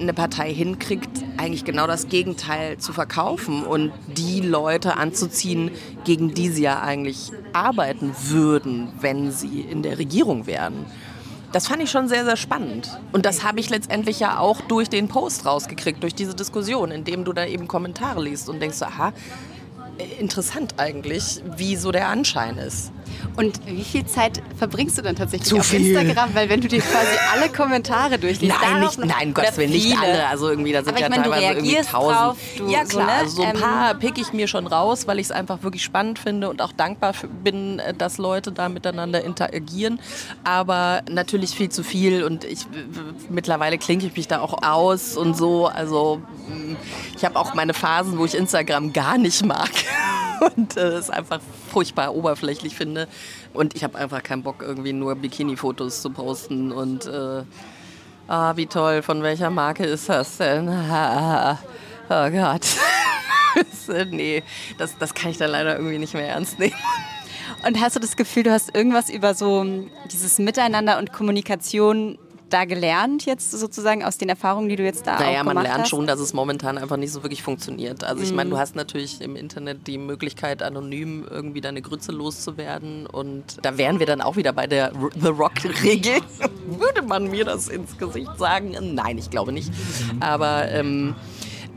eine 0.00 0.14
Partei 0.14 0.54
hinkriegt, 0.54 1.17
eigentlich 1.38 1.64
genau 1.64 1.86
das 1.86 2.08
Gegenteil 2.08 2.78
zu 2.78 2.92
verkaufen 2.92 3.64
und 3.64 3.92
die 4.08 4.40
Leute 4.40 4.96
anzuziehen, 4.96 5.70
gegen 6.04 6.34
die 6.34 6.48
sie 6.48 6.62
ja 6.62 6.80
eigentlich 6.80 7.32
arbeiten 7.52 8.14
würden, 8.24 8.88
wenn 9.00 9.30
sie 9.30 9.60
in 9.60 9.82
der 9.82 9.98
Regierung 9.98 10.46
wären. 10.46 10.86
Das 11.52 11.68
fand 11.68 11.82
ich 11.82 11.90
schon 11.90 12.08
sehr, 12.08 12.24
sehr 12.24 12.36
spannend. 12.36 12.98
Und 13.12 13.24
das 13.24 13.42
habe 13.42 13.58
ich 13.60 13.70
letztendlich 13.70 14.20
ja 14.20 14.38
auch 14.38 14.60
durch 14.62 14.90
den 14.90 15.08
Post 15.08 15.46
rausgekriegt, 15.46 16.02
durch 16.02 16.14
diese 16.14 16.34
Diskussion, 16.34 16.90
indem 16.90 17.24
du 17.24 17.32
da 17.32 17.46
eben 17.46 17.66
Kommentare 17.68 18.22
liest 18.22 18.50
und 18.50 18.60
denkst, 18.60 18.82
aha, 18.82 19.14
interessant 20.20 20.74
eigentlich, 20.76 21.42
wie 21.56 21.76
so 21.76 21.90
der 21.90 22.08
Anschein 22.08 22.58
ist. 22.58 22.92
Und 23.36 23.60
wie 23.66 23.84
viel 23.84 24.04
Zeit 24.06 24.42
verbringst 24.56 24.98
du 24.98 25.02
dann 25.02 25.16
tatsächlich 25.16 25.48
Zu 25.48 25.58
auf 25.58 25.66
viel. 25.66 25.96
Instagram? 25.96 26.34
Weil 26.34 26.48
wenn 26.48 26.60
du 26.60 26.68
dir 26.68 26.80
quasi 26.80 27.16
alle 27.32 27.48
Kommentare 27.50 28.18
durchliest, 28.18 28.56
nein, 28.60 28.80
nicht, 28.80 28.98
nein, 28.98 29.34
Gottes 29.34 29.56
Willen, 29.56 29.70
nicht 29.70 29.96
alle. 29.96 30.26
Also 30.26 30.48
irgendwie, 30.48 30.72
da 30.72 30.82
sind 30.82 30.90
Aber 30.90 31.00
ja 31.00 31.06
ich 31.06 31.10
meine, 31.10 31.22
teilweise 31.22 31.44
irgendwie 31.44 31.76
tausend. 31.76 32.18
Drauf, 32.18 32.36
du, 32.56 32.68
ja 32.68 32.84
klar, 32.84 32.88
so, 32.88 32.98
ne? 32.98 33.12
also 33.12 33.36
so 33.36 33.42
ein 33.42 33.54
ähm, 33.54 33.60
paar 33.60 33.94
pick 33.94 34.18
ich 34.18 34.32
mir 34.32 34.48
schon 34.48 34.66
raus, 34.66 35.06
weil 35.06 35.18
ich 35.18 35.26
es 35.26 35.30
einfach 35.30 35.62
wirklich 35.62 35.84
spannend 35.84 36.18
finde 36.18 36.48
und 36.48 36.62
auch 36.62 36.72
dankbar 36.72 37.14
bin, 37.44 37.78
äh, 37.78 37.94
dass 37.94 38.18
Leute 38.18 38.52
da 38.52 38.68
miteinander 38.68 39.22
interagieren. 39.24 40.00
Aber 40.44 41.02
natürlich 41.10 41.50
viel 41.50 41.68
zu 41.68 41.82
viel 41.82 42.24
und 42.24 42.44
ich 42.44 42.66
mittlerweile 43.28 43.78
klinke 43.78 44.06
ich 44.06 44.16
mich 44.16 44.28
da 44.28 44.40
auch 44.40 44.62
aus 44.62 45.16
und 45.16 45.36
so. 45.36 45.66
Also 45.66 46.20
mm, 46.48 46.76
ich 47.16 47.24
habe 47.24 47.38
auch 47.38 47.54
meine 47.54 47.74
Phasen, 47.74 48.18
wo 48.18 48.24
ich 48.24 48.34
Instagram 48.34 48.92
gar 48.92 49.18
nicht 49.18 49.44
mag 49.44 49.70
und 50.56 50.76
äh, 50.76 50.80
es 50.80 51.10
einfach 51.10 51.40
furchtbar 51.78 52.12
oberflächlich 52.12 52.74
finde. 52.74 53.06
Und 53.54 53.76
ich 53.76 53.84
habe 53.84 53.96
einfach 53.96 54.24
keinen 54.24 54.42
Bock, 54.42 54.62
irgendwie 54.62 54.92
nur 54.92 55.14
Bikini-Fotos 55.14 56.02
zu 56.02 56.10
posten 56.10 56.72
und 56.72 57.06
äh, 57.06 57.44
ah, 58.26 58.56
wie 58.56 58.66
toll, 58.66 59.02
von 59.02 59.22
welcher 59.22 59.48
Marke 59.48 59.84
ist 59.84 60.08
das 60.08 60.38
denn? 60.38 60.68
oh 62.10 62.30
Gott. 62.30 62.66
nee, 64.10 64.42
das, 64.76 64.98
das 64.98 65.14
kann 65.14 65.30
ich 65.30 65.38
dann 65.38 65.52
leider 65.52 65.76
irgendwie 65.76 65.98
nicht 65.98 66.14
mehr 66.14 66.26
ernst 66.26 66.58
nehmen. 66.58 66.74
Und 67.64 67.80
hast 67.80 67.94
du 67.94 68.00
das 68.00 68.16
Gefühl, 68.16 68.42
du 68.42 68.50
hast 68.50 68.74
irgendwas 68.74 69.08
über 69.08 69.34
so 69.34 69.64
dieses 70.10 70.40
Miteinander 70.40 70.98
und 70.98 71.12
Kommunikation 71.12 72.18
da 72.50 72.64
gelernt 72.64 73.26
jetzt 73.26 73.50
sozusagen 73.50 74.04
aus 74.04 74.18
den 74.18 74.28
Erfahrungen, 74.28 74.68
die 74.68 74.76
du 74.76 74.84
jetzt 74.84 75.06
da 75.06 75.18
naja, 75.18 75.18
auch 75.18 75.24
gemacht 75.24 75.38
hast? 75.38 75.44
Naja, 75.44 75.54
man 75.54 75.62
lernt 75.64 75.80
hast? 75.82 75.88
schon, 75.88 76.06
dass 76.06 76.20
es 76.20 76.32
momentan 76.32 76.78
einfach 76.78 76.96
nicht 76.96 77.12
so 77.12 77.22
wirklich 77.22 77.42
funktioniert. 77.42 78.04
Also 78.04 78.22
ich 78.22 78.32
meine, 78.32 78.50
du 78.50 78.56
mhm. 78.56 78.60
hast 78.60 78.76
natürlich 78.76 79.20
im 79.20 79.36
Internet 79.36 79.86
die 79.86 79.98
Möglichkeit, 79.98 80.62
anonym 80.62 81.26
irgendwie 81.28 81.60
deine 81.60 81.82
Grütze 81.82 82.12
loszuwerden 82.12 83.06
und 83.06 83.58
da 83.62 83.76
wären 83.78 83.98
wir 83.98 84.06
dann 84.06 84.20
auch 84.20 84.36
wieder 84.36 84.52
bei 84.52 84.66
der 84.66 84.92
The 85.20 85.28
Rock-Regel. 85.28 86.20
Würde 86.66 87.02
man 87.02 87.30
mir 87.30 87.44
das 87.44 87.68
ins 87.68 87.96
Gesicht 87.96 88.38
sagen? 88.38 88.76
Nein, 88.94 89.18
ich 89.18 89.30
glaube 89.30 89.52
nicht. 89.52 89.70
Aber... 90.20 90.68
Ähm, 90.70 91.14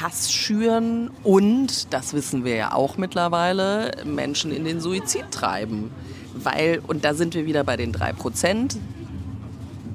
Hass 0.00 0.32
schüren 0.32 1.10
und, 1.22 1.92
das 1.92 2.12
wissen 2.12 2.44
wir 2.44 2.54
ja 2.54 2.74
auch 2.74 2.96
mittlerweile, 2.96 3.92
Menschen 4.04 4.52
in 4.52 4.64
den 4.64 4.80
Suizid 4.80 5.30
treiben. 5.30 5.90
Weil, 6.34 6.80
und 6.86 7.04
da 7.04 7.14
sind 7.14 7.34
wir 7.34 7.46
wieder 7.46 7.64
bei 7.64 7.76
den 7.76 7.92
drei 7.92 8.12
Prozent, 8.12 8.76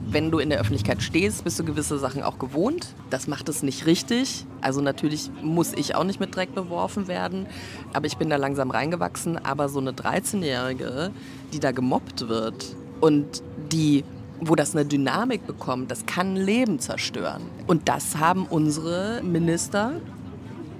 wenn 0.10 0.32
du 0.32 0.40
in 0.40 0.50
der 0.50 0.60
Öffentlichkeit 0.60 1.02
stehst, 1.02 1.44
bist 1.44 1.60
du 1.60 1.64
gewisse 1.64 1.98
Sachen 2.00 2.24
auch 2.24 2.40
gewohnt. 2.40 2.88
Das 3.10 3.28
macht 3.28 3.50
es 3.50 3.64
nicht 3.64 3.86
richtig. 3.86 4.46
Also 4.62 4.82
natürlich 4.82 5.30
muss 5.42 5.74
ich 5.74 5.96
auch 5.96 6.04
nicht 6.04 6.20
mit 6.20 6.36
Dreck 6.36 6.56
beworfen 6.56 7.08
werden, 7.08 7.46
aber 7.94 8.08
ich 8.08 8.18
bin 8.18 8.30
da 8.30 8.38
langsam 8.38 8.72
reingewachsen. 8.72 9.38
Aber 9.44 9.70
so 9.70 9.80
eine 9.80 9.92
13-Jährige, 9.92 11.12
die 11.54 11.60
da 11.60 11.72
gemobbt 11.72 12.28
wird 12.28 12.76
und 13.02 13.44
die 13.72 14.04
wo 14.40 14.54
das 14.54 14.76
eine 14.76 14.86
Dynamik 14.86 15.48
bekommt, 15.48 15.90
das 15.90 16.06
kann 16.06 16.36
Leben 16.36 16.78
zerstören. 16.78 17.42
Und 17.66 17.90
das 17.90 18.18
haben 18.18 18.46
unsere 18.46 19.22
Minister, 19.24 19.94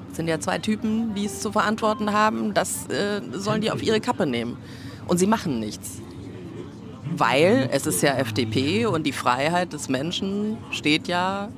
das 0.10 0.18
sind 0.18 0.28
ja 0.28 0.40
zwei 0.40 0.60
Typen, 0.60 1.16
die 1.16 1.26
es 1.26 1.42
zu 1.42 1.52
verantworten 1.52 2.14
haben, 2.14 2.54
das 2.54 2.88
äh, 2.90 3.20
sollen 3.34 3.62
die 3.62 3.72
auf 3.72 3.82
ihre 3.82 4.00
Kappe 4.00 4.28
nehmen. 4.28 4.58
Und 5.08 5.18
sie 5.18 5.26
machen 5.26 5.60
nichts 5.60 6.04
weil 7.16 7.70
es 7.72 7.86
ist 7.86 8.02
ja 8.02 8.16
FDP 8.18 8.86
und 8.86 9.04
die 9.04 9.12
Freiheit 9.12 9.74
des 9.74 9.90
Menschen 9.90 10.58
steht 10.72 11.08
ja 11.08 11.50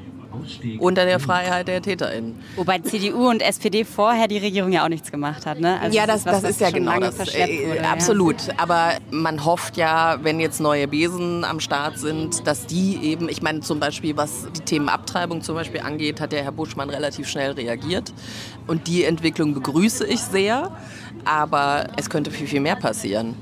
unter 0.79 1.05
der 1.05 1.19
Freiheit 1.19 1.67
der 1.67 1.81
TäterInnen. 1.81 2.35
Wobei 2.55 2.79
CDU 2.79 3.29
und 3.29 3.41
SPD 3.41 3.83
vorher 3.83 4.27
die 4.27 4.37
Regierung 4.37 4.71
ja 4.71 4.83
auch 4.83 4.89
nichts 4.89 5.11
gemacht 5.11 5.45
hat. 5.45 5.59
Ne? 5.59 5.79
Also 5.79 5.97
ja, 5.97 6.05
das, 6.05 6.23
das, 6.23 6.41
das 6.41 6.51
ist 6.51 6.61
ja 6.61 6.71
genau 6.71 6.99
das. 6.99 7.17
Äh, 7.33 7.67
wurde, 7.67 7.89
absolut. 7.89 8.47
Ja. 8.47 8.53
Aber 8.57 8.93
man 9.11 9.43
hofft 9.43 9.77
ja, 9.77 10.19
wenn 10.21 10.39
jetzt 10.39 10.59
neue 10.59 10.87
Besen 10.87 11.43
am 11.43 11.59
Start 11.59 11.97
sind, 11.97 12.45
dass 12.47 12.65
die 12.65 12.99
eben, 13.01 13.29
ich 13.29 13.41
meine 13.41 13.61
zum 13.61 13.79
Beispiel, 13.79 14.15
was 14.17 14.47
die 14.55 14.61
Themen 14.61 14.89
Abtreibung 14.89 15.41
zum 15.41 15.55
Beispiel 15.55 15.81
angeht, 15.81 16.21
hat 16.21 16.31
der 16.31 16.43
Herr 16.43 16.51
Buschmann 16.51 16.89
relativ 16.89 17.27
schnell 17.27 17.51
reagiert. 17.51 18.13
Und 18.67 18.87
die 18.87 19.03
Entwicklung 19.03 19.53
begrüße 19.53 20.05
ich 20.05 20.19
sehr. 20.19 20.71
Aber 21.25 21.87
es 21.97 22.09
könnte 22.09 22.31
viel, 22.31 22.47
viel 22.47 22.61
mehr 22.61 22.75
passieren. 22.75 23.35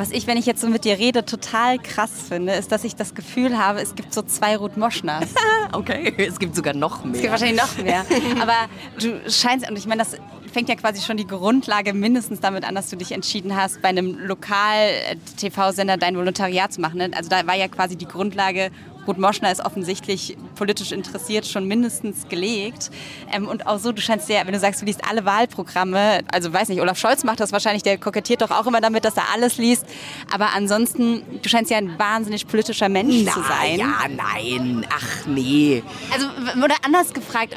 Was 0.00 0.12
ich, 0.12 0.26
wenn 0.26 0.38
ich 0.38 0.46
jetzt 0.46 0.62
so 0.62 0.66
mit 0.68 0.86
dir 0.86 0.98
rede, 0.98 1.26
total 1.26 1.78
krass 1.78 2.10
finde, 2.26 2.54
ist, 2.54 2.72
dass 2.72 2.84
ich 2.84 2.96
das 2.96 3.14
Gefühl 3.14 3.58
habe, 3.58 3.82
es 3.82 3.94
gibt 3.94 4.14
so 4.14 4.22
zwei 4.22 4.56
Ruth 4.56 4.78
Moschners. 4.78 5.28
okay, 5.72 6.14
es 6.16 6.38
gibt 6.38 6.56
sogar 6.56 6.72
noch 6.72 7.04
mehr. 7.04 7.16
Es 7.16 7.20
gibt 7.20 7.30
wahrscheinlich 7.30 7.60
noch 7.60 7.76
mehr. 7.76 8.06
Aber 8.40 8.54
du 8.98 9.20
scheinst, 9.30 9.68
und 9.68 9.76
ich 9.76 9.86
meine, 9.86 9.98
das 9.98 10.16
fängt 10.50 10.70
ja 10.70 10.74
quasi 10.76 11.02
schon 11.02 11.18
die 11.18 11.26
Grundlage 11.26 11.92
mindestens 11.92 12.40
damit 12.40 12.64
an, 12.64 12.74
dass 12.74 12.88
du 12.88 12.96
dich 12.96 13.12
entschieden 13.12 13.54
hast, 13.54 13.82
bei 13.82 13.90
einem 13.90 14.18
Lokal-TV-Sender 14.18 15.98
dein 15.98 16.16
Volontariat 16.16 16.72
zu 16.72 16.80
machen. 16.80 16.96
Ne? 16.96 17.10
Also 17.14 17.28
da 17.28 17.46
war 17.46 17.56
ja 17.56 17.68
quasi 17.68 17.96
die 17.96 18.08
Grundlage, 18.08 18.70
Ruth 19.06 19.18
Moschner 19.18 19.50
ist 19.50 19.64
offensichtlich 19.64 20.36
politisch 20.56 20.92
interessiert, 20.92 21.46
schon 21.46 21.66
mindestens 21.66 22.28
gelegt. 22.28 22.90
Ähm, 23.32 23.48
und 23.48 23.66
auch 23.66 23.78
so, 23.78 23.92
du 23.92 24.00
scheinst 24.00 24.28
ja, 24.28 24.44
wenn 24.44 24.52
du 24.52 24.58
sagst, 24.58 24.80
du 24.80 24.86
liest 24.86 25.00
alle 25.08 25.24
Wahlprogramme, 25.24 26.20
also 26.32 26.52
weiß 26.52 26.68
nicht, 26.68 26.80
Olaf 26.80 26.98
Scholz 26.98 27.24
macht 27.24 27.40
das 27.40 27.52
wahrscheinlich, 27.52 27.82
der 27.82 27.98
kokettiert 27.98 28.42
doch 28.42 28.50
auch 28.50 28.66
immer 28.66 28.80
damit, 28.80 29.04
dass 29.04 29.16
er 29.16 29.24
alles 29.32 29.58
liest. 29.58 29.84
Aber 30.32 30.54
ansonsten, 30.54 31.22
du 31.42 31.48
scheinst 31.48 31.70
ja 31.70 31.78
ein 31.78 31.98
wahnsinnig 31.98 32.46
politischer 32.46 32.88
Mensch 32.88 33.22
Na, 33.24 33.32
zu 33.32 33.42
sein. 33.42 33.78
Ja, 33.78 34.06
nein, 34.08 34.86
ach 34.90 35.26
nee. 35.26 35.82
Also, 36.12 36.26
oder 36.64 36.74
anders 36.84 37.12
gefragt, 37.12 37.56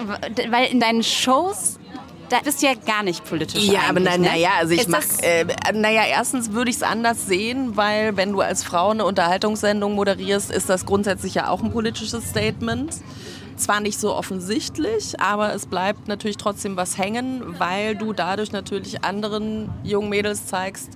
weil 0.49 0.71
in 0.71 0.79
deinen 0.79 1.03
Shows 1.03 1.79
da 2.33 2.39
bist 2.39 2.63
du 2.63 2.65
ja 2.65 2.73
gar 2.73 3.03
nicht 3.03 3.23
politisch. 3.23 3.63
Ja, 3.63 3.81
aber 3.89 3.99
na, 3.99 4.17
ne? 4.17 4.29
naja, 4.29 4.49
also 4.57 4.73
ich 4.73 4.87
mach, 4.87 5.03
äh, 5.21 5.45
naja, 5.73 6.01
erstens 6.09 6.51
würde 6.51 6.71
ich 6.71 6.77
es 6.77 6.83
anders 6.83 7.27
sehen, 7.27 7.77
weil 7.77 8.17
wenn 8.17 8.31
du 8.31 8.41
als 8.41 8.63
Frau 8.63 8.89
eine 8.89 9.05
Unterhaltungssendung 9.05 9.93
moderierst, 9.93 10.51
ist 10.51 10.67
das 10.67 10.87
grundsätzlich 10.87 11.35
ja 11.35 11.49
auch 11.49 11.61
ein 11.61 11.71
politisches 11.71 12.29
Statement. 12.29 12.95
Zwar 13.55 13.81
nicht 13.81 13.99
so 13.99 14.15
offensichtlich, 14.15 15.19
aber 15.21 15.53
es 15.53 15.67
bleibt 15.67 16.07
natürlich 16.07 16.37
trotzdem 16.37 16.75
was 16.75 16.97
hängen, 16.97 17.59
weil 17.59 17.95
du 17.95 18.11
dadurch 18.11 18.51
natürlich 18.51 19.03
anderen 19.03 19.69
jungen 19.83 20.09
Mädels 20.09 20.47
zeigst, 20.47 20.89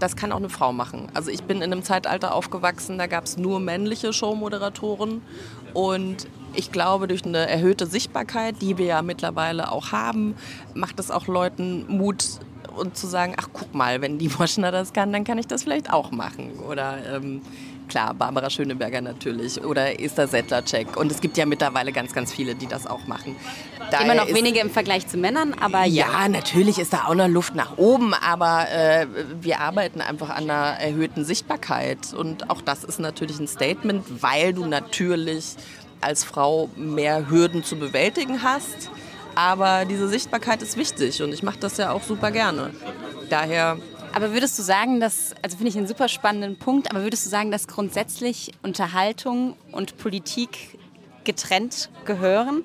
das 0.00 0.16
kann 0.16 0.32
auch 0.32 0.38
eine 0.38 0.48
Frau 0.48 0.72
machen. 0.72 1.08
Also 1.14 1.30
ich 1.30 1.44
bin 1.44 1.58
in 1.58 1.72
einem 1.72 1.84
Zeitalter 1.84 2.34
aufgewachsen, 2.34 2.98
da 2.98 3.06
gab 3.06 3.24
es 3.24 3.36
nur 3.36 3.60
männliche 3.60 4.12
Showmoderatoren 4.12 5.22
und 5.74 6.26
ich 6.56 6.72
glaube, 6.72 7.08
durch 7.08 7.24
eine 7.24 7.48
erhöhte 7.48 7.86
Sichtbarkeit, 7.86 8.60
die 8.60 8.78
wir 8.78 8.86
ja 8.86 9.02
mittlerweile 9.02 9.70
auch 9.72 9.92
haben, 9.92 10.34
macht 10.74 10.98
es 11.00 11.10
auch 11.10 11.26
Leuten 11.26 11.86
Mut 11.88 12.24
und 12.76 12.96
zu 12.96 13.06
sagen, 13.06 13.34
ach 13.38 13.48
guck 13.52 13.74
mal, 13.74 14.00
wenn 14.00 14.18
die 14.18 14.28
Moschner 14.28 14.70
das 14.70 14.92
kann, 14.92 15.12
dann 15.12 15.24
kann 15.24 15.38
ich 15.38 15.46
das 15.46 15.62
vielleicht 15.62 15.92
auch 15.92 16.10
machen. 16.10 16.58
Oder 16.68 16.98
ähm, 17.14 17.42
klar, 17.88 18.14
Barbara 18.14 18.50
Schöneberger 18.50 19.00
natürlich 19.00 19.62
oder 19.64 20.00
Esther 20.00 20.28
Settlercheck. 20.28 20.96
Und 20.96 21.10
es 21.10 21.20
gibt 21.20 21.36
ja 21.36 21.46
mittlerweile 21.46 21.92
ganz, 21.92 22.12
ganz 22.12 22.32
viele, 22.32 22.54
die 22.54 22.66
das 22.66 22.86
auch 22.86 23.06
machen. 23.06 23.36
Daher 23.90 24.04
Immer 24.04 24.24
noch 24.24 24.34
wenige 24.34 24.60
im 24.60 24.70
Vergleich 24.70 25.06
zu 25.06 25.16
Männern, 25.16 25.54
aber 25.60 25.84
ja. 25.84 26.06
Ja, 26.06 26.28
natürlich 26.28 26.78
ist 26.78 26.92
da 26.92 27.04
auch 27.06 27.14
noch 27.14 27.28
Luft 27.28 27.54
nach 27.54 27.78
oben, 27.78 28.14
aber 28.14 28.66
äh, 28.70 29.06
wir 29.40 29.60
arbeiten 29.60 30.00
einfach 30.00 30.30
an 30.30 30.50
einer 30.50 30.78
erhöhten 30.80 31.24
Sichtbarkeit. 31.24 32.12
Und 32.14 32.50
auch 32.50 32.60
das 32.60 32.84
ist 32.84 32.98
natürlich 32.98 33.38
ein 33.38 33.48
Statement, 33.48 34.22
weil 34.22 34.52
du 34.52 34.66
natürlich 34.66 35.56
als 36.00 36.24
Frau 36.24 36.70
mehr 36.76 37.28
Hürden 37.30 37.64
zu 37.64 37.76
bewältigen 37.76 38.42
hast. 38.42 38.90
Aber 39.34 39.84
diese 39.84 40.08
Sichtbarkeit 40.08 40.62
ist 40.62 40.76
wichtig 40.78 41.22
und 41.22 41.32
ich 41.32 41.42
mache 41.42 41.58
das 41.58 41.76
ja 41.76 41.92
auch 41.92 42.02
super 42.02 42.30
gerne. 42.30 42.70
Daher. 43.28 43.76
Aber 44.14 44.32
würdest 44.32 44.58
du 44.58 44.62
sagen, 44.62 44.98
dass, 44.98 45.34
also 45.42 45.58
finde 45.58 45.70
ich 45.70 45.76
einen 45.76 45.86
super 45.86 46.08
spannenden 46.08 46.58
Punkt, 46.58 46.90
aber 46.90 47.02
würdest 47.02 47.26
du 47.26 47.30
sagen, 47.30 47.50
dass 47.50 47.68
grundsätzlich 47.68 48.52
Unterhaltung 48.62 49.56
und 49.72 49.98
Politik 49.98 50.78
getrennt 51.24 51.90
gehören? 52.06 52.62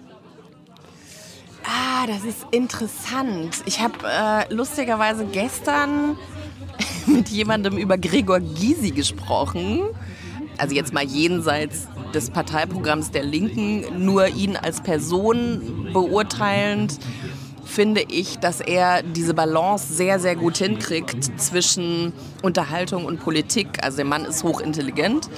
Ah, 1.66 2.08
das 2.08 2.24
ist 2.24 2.46
interessant. 2.52 3.58
Ich 3.66 3.82
habe 3.82 3.94
äh, 4.06 4.54
lustigerweise 4.54 5.26
gestern 5.26 6.18
mit 7.06 7.28
jemandem 7.30 7.78
über 7.78 7.98
Gregor 7.98 8.40
Gysi 8.40 8.92
gesprochen. 8.92 9.82
Also 10.62 10.76
jetzt 10.76 10.93
mal 10.93 11.03
jenseits 11.03 11.88
des 12.14 12.30
Parteiprogramms 12.30 13.09
der 13.09 13.24
Linken, 13.24 14.05
nur 14.05 14.28
ihn 14.28 14.55
als 14.55 14.80
Person 14.80 15.89
beurteilend, 15.91 16.99
finde 17.66 18.01
ich, 18.07 18.38
dass 18.38 18.59
er 18.59 19.01
diese 19.01 19.34
Balance 19.34 19.91
sehr, 19.91 20.20
sehr 20.20 20.36
gut 20.36 20.57
hinkriegt 20.57 21.39
zwischen 21.41 22.14
Unterhaltung 22.43 23.05
und 23.05 23.20
Politik. 23.20 23.84
Also 23.84 23.97
der 23.97 24.05
Mann 24.05 24.24
ist 24.24 24.43
hochintelligent, 24.43 25.32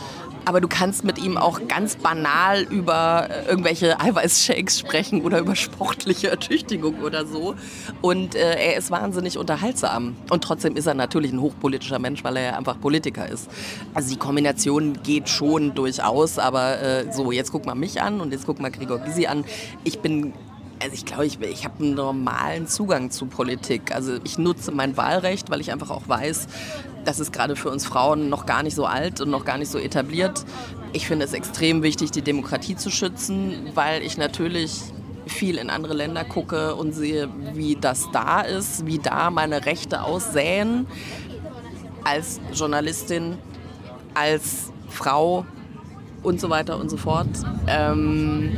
aber 0.45 0.61
du 0.61 0.67
kannst 0.67 1.03
mit 1.03 1.17
ihm 1.17 1.37
auch 1.37 1.67
ganz 1.67 1.95
banal 1.95 2.63
über 2.63 3.29
äh, 3.29 3.49
irgendwelche 3.49 3.99
Eiweißshakes 3.99 4.79
sprechen 4.79 5.21
oder 5.21 5.39
über 5.39 5.55
sportliche 5.55 6.29
Ertüchtigung 6.29 7.01
oder 7.01 7.25
so. 7.25 7.55
Und 8.01 8.35
äh, 8.35 8.55
er 8.55 8.77
ist 8.77 8.91
wahnsinnig 8.91 9.37
unterhaltsam. 9.37 10.15
Und 10.29 10.43
trotzdem 10.43 10.75
ist 10.75 10.85
er 10.85 10.93
natürlich 10.93 11.31
ein 11.31 11.41
hochpolitischer 11.41 11.99
Mensch, 11.99 12.23
weil 12.23 12.37
er 12.37 12.43
ja 12.43 12.57
einfach 12.57 12.79
Politiker 12.79 13.27
ist. 13.27 13.49
Also 13.93 14.09
die 14.09 14.17
Kombination 14.17 15.01
geht 15.03 15.29
schon 15.29 15.73
durchaus, 15.73 16.39
aber 16.39 16.81
äh, 16.81 17.13
so, 17.13 17.31
jetzt 17.31 17.51
guck 17.51 17.65
mal 17.65 17.75
mich 17.75 18.01
an 18.01 18.21
und 18.21 18.31
jetzt 18.31 18.45
guck 18.45 18.59
mal 18.59 18.71
Gregor 18.71 18.99
Gysi 18.99 19.27
an. 19.27 19.45
Ich 19.83 19.99
bin 19.99 20.33
also 20.81 20.95
ich 20.95 21.05
glaube, 21.05 21.25
ich, 21.25 21.39
ich 21.39 21.63
habe 21.63 21.81
einen 21.81 21.95
normalen 21.95 22.67
Zugang 22.67 23.09
zu 23.09 23.25
Politik. 23.25 23.95
Also 23.95 24.17
ich 24.25 24.37
nutze 24.37 24.71
mein 24.71 24.97
Wahlrecht, 24.97 25.49
weil 25.49 25.61
ich 25.61 25.71
einfach 25.71 25.89
auch 25.89 26.09
weiß, 26.09 26.47
das 27.05 27.19
ist 27.19 27.33
gerade 27.33 27.55
für 27.55 27.69
uns 27.69 27.85
Frauen 27.85 28.29
noch 28.29 28.45
gar 28.45 28.63
nicht 28.63 28.75
so 28.75 28.85
alt 28.85 29.21
und 29.21 29.29
noch 29.29 29.45
gar 29.45 29.57
nicht 29.57 29.71
so 29.71 29.77
etabliert. 29.77 30.45
Ich 30.93 31.07
finde 31.07 31.25
es 31.25 31.33
extrem 31.33 31.83
wichtig, 31.83 32.11
die 32.11 32.21
Demokratie 32.21 32.75
zu 32.75 32.89
schützen, 32.89 33.71
weil 33.73 34.03
ich 34.03 34.17
natürlich 34.17 34.81
viel 35.25 35.57
in 35.57 35.69
andere 35.69 35.93
Länder 35.93 36.23
gucke 36.23 36.75
und 36.75 36.93
sehe, 36.93 37.29
wie 37.53 37.75
das 37.75 38.09
da 38.11 38.41
ist, 38.41 38.85
wie 38.85 38.99
da 38.99 39.29
meine 39.29 39.65
Rechte 39.65 40.03
aussähen. 40.03 40.87
Als 42.03 42.41
Journalistin, 42.53 43.37
als 44.13 44.71
Frau 44.89 45.45
und 46.21 46.39
so 46.39 46.49
weiter 46.49 46.79
und 46.79 46.89
so 46.89 46.97
fort. 46.97 47.27
Ähm, 47.67 48.51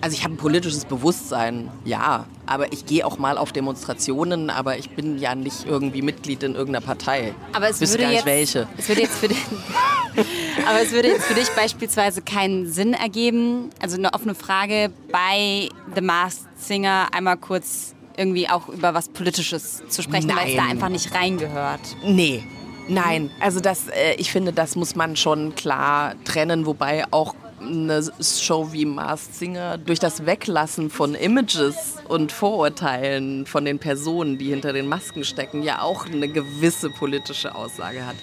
also 0.00 0.16
ich 0.16 0.24
habe 0.24 0.34
ein 0.34 0.36
politisches 0.36 0.84
Bewusstsein, 0.84 1.70
ja. 1.84 2.26
Aber 2.46 2.72
ich 2.72 2.86
gehe 2.86 3.06
auch 3.06 3.18
mal 3.18 3.38
auf 3.38 3.52
Demonstrationen, 3.52 4.50
aber 4.50 4.76
ich 4.78 4.90
bin 4.90 5.18
ja 5.18 5.34
nicht 5.34 5.66
irgendwie 5.66 6.02
Mitglied 6.02 6.42
in 6.42 6.54
irgendeiner 6.54 6.84
Partei. 6.84 7.34
Aber 7.52 7.68
es 7.68 7.80
würde 7.80 8.02
gar 8.02 8.12
jetzt, 8.12 8.26
welche. 8.26 8.66
Es 8.76 8.88
würde 8.88 9.02
jetzt 9.02 9.16
für 9.18 9.28
dich, 9.28 9.38
aber 10.66 10.82
es 10.82 10.92
würde 10.92 11.08
jetzt 11.08 11.24
für 11.24 11.34
dich 11.34 11.48
beispielsweise 11.50 12.22
keinen 12.22 12.70
Sinn 12.70 12.94
ergeben. 12.94 13.70
Also 13.80 13.96
eine 13.96 14.12
offene 14.14 14.34
Frage 14.34 14.90
bei 15.12 15.68
The 15.94 16.00
Masked 16.00 16.46
Singer 16.58 17.08
einmal 17.12 17.36
kurz 17.36 17.94
irgendwie 18.16 18.48
auch 18.48 18.68
über 18.68 18.94
was 18.94 19.08
Politisches 19.08 19.82
zu 19.88 20.02
sprechen, 20.02 20.30
weil 20.34 20.50
es 20.50 20.56
da 20.56 20.64
einfach 20.64 20.88
nicht 20.88 21.14
reingehört. 21.14 21.80
Nee, 22.04 22.42
Nein, 22.90 23.30
also 23.38 23.60
das, 23.60 23.86
äh, 23.88 24.14
ich 24.16 24.32
finde, 24.32 24.52
das 24.52 24.74
muss 24.74 24.96
man 24.96 25.14
schon 25.14 25.54
klar 25.54 26.14
trennen, 26.24 26.66
wobei 26.66 27.04
auch 27.12 27.36
eine 27.60 28.02
Show 28.20 28.72
wie 28.72 28.84
Masked 28.84 29.34
Singer 29.34 29.78
durch 29.78 29.98
das 29.98 30.26
Weglassen 30.26 30.90
von 30.90 31.14
Images 31.14 31.96
und 32.08 32.32
Vorurteilen 32.32 33.46
von 33.46 33.64
den 33.64 33.78
Personen, 33.78 34.38
die 34.38 34.50
hinter 34.50 34.72
den 34.72 34.88
Masken 34.88 35.24
stecken, 35.24 35.62
ja 35.62 35.82
auch 35.82 36.06
eine 36.06 36.28
gewisse 36.28 36.90
politische 36.90 37.54
Aussage 37.54 38.06
hat. 38.06 38.16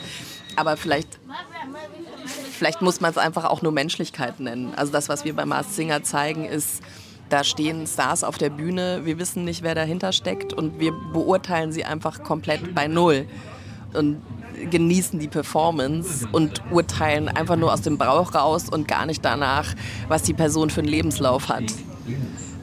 Aber 0.56 0.76
vielleicht, 0.76 1.20
vielleicht 2.52 2.82
muss 2.82 3.00
man 3.00 3.12
es 3.12 3.18
einfach 3.18 3.46
auch 3.46 3.62
nur 3.62 3.72
Menschlichkeit 3.72 4.40
nennen. 4.40 4.74
Also 4.76 4.92
das, 4.92 5.08
was 5.08 5.24
wir 5.24 5.36
bei 5.36 5.46
Masked 5.46 5.76
Singer 5.76 6.04
zeigen, 6.04 6.46
ist, 6.46 6.82
da 7.30 7.44
stehen 7.44 7.86
Stars 7.86 8.24
auf 8.24 8.38
der 8.38 8.50
Bühne, 8.50 9.02
wir 9.04 9.20
wissen 9.20 9.44
nicht, 9.44 9.62
wer 9.62 9.76
dahinter 9.76 10.14
steckt 10.14 10.54
und 10.54 10.80
wir 10.80 10.94
beurteilen 11.14 11.72
sie 11.72 11.84
einfach 11.84 12.24
komplett 12.24 12.74
bei 12.74 12.88
Null. 12.88 13.28
Und 13.94 14.22
genießen 14.70 15.20
die 15.20 15.28
Performance 15.28 16.28
und 16.32 16.62
urteilen 16.72 17.30
einfach 17.30 17.55
nur 17.55 17.74
aus 17.74 17.82
dem 17.82 17.97
Bauch 17.97 18.34
raus 18.34 18.70
und 18.70 18.88
gar 18.88 19.05
nicht 19.05 19.24
danach, 19.24 19.74
was 20.08 20.24
die 20.24 20.34
Person 20.34 20.70
für 20.70 20.82
einen 20.82 20.89
Lebenslauf 20.89 21.49
hat. 21.49 21.66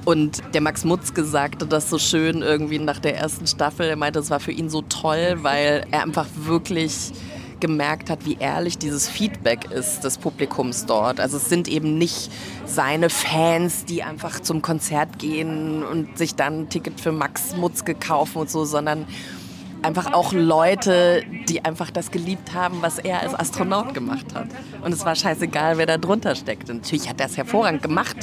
Und 0.05 0.43
der 0.53 0.61
Max 0.61 0.85
Mutzke 0.85 1.25
sagte 1.25 1.67
das 1.67 1.89
so 1.89 1.99
schön 1.99 2.43
irgendwie 2.43 2.79
nach 2.79 2.99
der 2.99 3.17
ersten 3.17 3.47
Staffel. 3.47 3.87
Er 3.87 3.97
meinte, 3.97 4.19
es 4.19 4.31
war 4.31 4.41
für 4.41 4.53
ihn 4.53 4.69
so 4.69 4.83
toll, 4.83 5.39
weil 5.41 5.87
er 5.91 6.03
einfach 6.03 6.27
wirklich 6.37 7.13
gemerkt 7.61 8.11
hat, 8.11 8.27
wie 8.27 8.37
ehrlich 8.39 8.77
dieses 8.77 9.09
Feedback 9.09 9.71
ist 9.71 10.05
des 10.05 10.19
Publikums 10.19 10.85
dort. 10.85 11.21
Also 11.21 11.39
es 11.39 11.49
sind 11.49 11.67
eben 11.69 11.97
nicht 11.97 12.31
seine 12.67 13.09
Fans, 13.09 13.87
die 13.87 14.03
einfach 14.03 14.41
zum 14.41 14.61
Konzert 14.61 15.19
gehen 15.19 15.83
und 15.83 16.19
sich 16.19 16.35
dann 16.35 16.63
ein 16.63 16.69
Ticket 16.69 17.01
für 17.01 17.13
Max 17.13 17.57
Mutzke 17.57 17.95
kaufen 17.95 18.39
und 18.39 18.51
so, 18.51 18.67
sondern 18.67 19.07
einfach 19.85 20.13
auch 20.13 20.33
Leute, 20.33 21.23
die 21.49 21.65
einfach 21.65 21.91
das 21.91 22.11
geliebt 22.11 22.55
haben, 22.55 22.79
was 22.81 22.99
er 22.99 23.21
als 23.21 23.35
Astronaut 23.35 23.95
gemacht 23.95 24.35
hat. 24.35 24.49
Und 24.83 24.93
es 24.93 25.05
war 25.05 25.15
scheißegal, 25.15 25.79
wer 25.79 25.87
da 25.87 25.99
drunter 25.99 26.35
steckt. 26.35 26.71
Und 26.71 26.83
natürlich 26.83 27.09
hat 27.09 27.21
er 27.21 27.27
es 27.27 27.37
hervorragend 27.37 27.83
gemacht. 27.83 28.17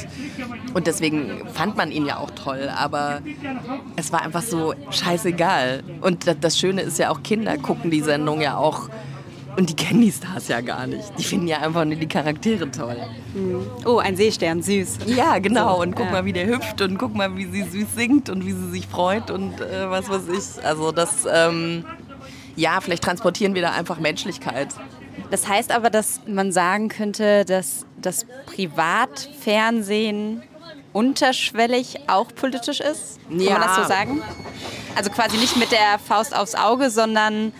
Und 0.74 0.86
deswegen 0.86 1.46
fand 1.52 1.76
man 1.76 1.90
ihn 1.90 2.04
ja 2.04 2.18
auch 2.18 2.30
toll. 2.30 2.70
Aber 2.76 3.20
es 3.96 4.12
war 4.12 4.22
einfach 4.22 4.42
so 4.42 4.74
scheißegal. 4.90 5.82
Und 6.00 6.26
das 6.40 6.58
Schöne 6.58 6.82
ist 6.82 6.98
ja 6.98 7.10
auch, 7.10 7.22
Kinder 7.22 7.56
gucken 7.58 7.90
die 7.90 8.00
Sendung 8.00 8.40
ja 8.40 8.56
auch 8.56 8.88
und 9.56 9.68
die 9.68 9.76
kennen 9.76 10.00
die 10.00 10.12
Stars 10.12 10.48
ja 10.48 10.60
gar 10.60 10.86
nicht. 10.86 11.12
Die 11.18 11.24
finden 11.24 11.46
ja 11.48 11.58
einfach 11.58 11.84
nur 11.84 11.96
die 11.96 12.08
Charaktere 12.08 12.70
toll. 12.70 12.96
Mhm. 13.34 13.66
Oh, 13.84 13.98
ein 13.98 14.16
Seestern, 14.16 14.62
süß. 14.62 14.98
Ja, 15.06 15.38
genau. 15.38 15.82
Und 15.82 15.94
guck 15.94 16.06
ja. 16.06 16.12
mal, 16.12 16.24
wie 16.24 16.32
der 16.32 16.46
hüpft 16.46 16.80
und 16.80 16.98
guck 16.98 17.14
mal, 17.14 17.36
wie 17.36 17.46
sie 17.46 17.62
süß 17.62 17.94
singt 17.94 18.30
und 18.30 18.46
wie 18.46 18.52
sie 18.52 18.70
sich 18.70 18.86
freut 18.86 19.30
und 19.30 19.60
äh, 19.60 19.90
was 19.90 20.08
weiß 20.08 20.28
ich. 20.28 20.64
Also 20.64 20.92
das, 20.92 21.26
ähm, 21.30 21.84
ja, 22.56 22.80
vielleicht 22.80 23.04
transportieren 23.04 23.54
wir 23.54 23.62
da 23.62 23.72
einfach 23.72 23.98
Menschlichkeit. 23.98 24.68
Das 25.30 25.46
heißt 25.48 25.70
aber, 25.72 25.90
dass 25.90 26.20
man 26.26 26.52
sagen 26.52 26.88
könnte, 26.88 27.44
dass 27.44 27.84
das 28.00 28.26
Privatfernsehen 28.46 30.42
unterschwellig 30.92 32.00
auch 32.06 32.28
politisch 32.34 32.80
ist? 32.80 33.18
Kann 33.28 33.40
ja. 33.40 33.52
man 33.52 33.62
das 33.62 33.76
so 33.76 33.84
sagen? 33.84 34.22
Also 34.94 35.10
quasi 35.10 35.36
nicht 35.38 35.56
mit 35.56 35.72
der 35.72 35.98
Faust 35.98 36.36
aufs 36.36 36.54
Auge, 36.54 36.90
sondern 36.90 37.52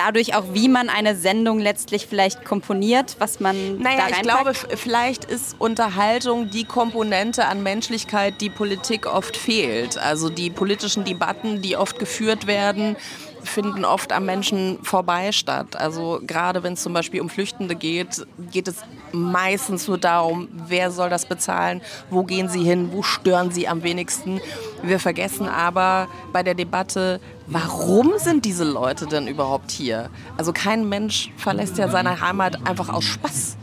dadurch 0.00 0.34
auch, 0.34 0.44
wie 0.52 0.68
man 0.68 0.88
eine 0.88 1.14
Sendung 1.14 1.58
letztlich 1.58 2.06
vielleicht 2.06 2.44
komponiert, 2.44 3.16
was 3.18 3.38
man 3.38 3.78
naja, 3.78 4.08
da 4.08 4.16
ich 4.16 4.22
glaube, 4.22 4.54
vielleicht 4.54 5.24
ist 5.24 5.56
Unterhaltung 5.58 6.50
die 6.50 6.64
Komponente 6.64 7.46
an 7.46 7.62
Menschlichkeit, 7.62 8.40
die 8.40 8.50
Politik 8.50 9.06
oft 9.06 9.36
fehlt. 9.36 9.98
Also 9.98 10.30
die 10.30 10.50
politischen 10.50 11.04
Debatten, 11.04 11.60
die 11.60 11.76
oft 11.76 11.98
geführt 11.98 12.46
werden, 12.46 12.96
finden 13.42 13.84
oft 13.84 14.12
am 14.12 14.26
Menschen 14.26 14.78
vorbei 14.82 15.32
statt. 15.32 15.76
Also 15.76 16.20
gerade 16.26 16.62
wenn 16.62 16.74
es 16.74 16.82
zum 16.82 16.92
Beispiel 16.92 17.20
um 17.20 17.28
Flüchtende 17.28 17.74
geht, 17.74 18.26
geht 18.50 18.68
es 18.68 18.76
meistens 19.12 19.88
nur 19.88 19.98
darum, 19.98 20.48
wer 20.52 20.90
soll 20.90 21.10
das 21.10 21.26
bezahlen, 21.26 21.80
wo 22.10 22.22
gehen 22.22 22.48
sie 22.48 22.62
hin, 22.62 22.90
wo 22.92 23.02
stören 23.02 23.50
sie 23.50 23.68
am 23.68 23.82
wenigsten. 23.82 24.40
Wir 24.82 25.00
vergessen 25.00 25.48
aber 25.48 26.08
bei 26.32 26.42
der 26.42 26.54
Debatte, 26.54 27.20
warum 27.46 28.12
sind 28.16 28.44
diese 28.44 28.64
Leute 28.64 29.06
denn 29.06 29.26
überhaupt 29.26 29.70
hier? 29.70 30.10
Also 30.36 30.52
kein 30.52 30.88
Mensch 30.88 31.30
verlässt 31.36 31.78
ja 31.78 31.88
seine 31.88 32.20
Heimat 32.20 32.66
einfach 32.66 32.88
aus 32.88 33.04
Spaß. 33.04 33.56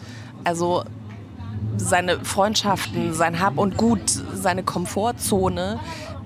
Also 0.44 0.84
seine 1.78 2.24
Freundschaften, 2.24 3.14
sein 3.14 3.40
Hab 3.40 3.58
und 3.58 3.78
Gut, 3.78 4.02
seine 4.34 4.64
Komfortzone, 4.64 5.80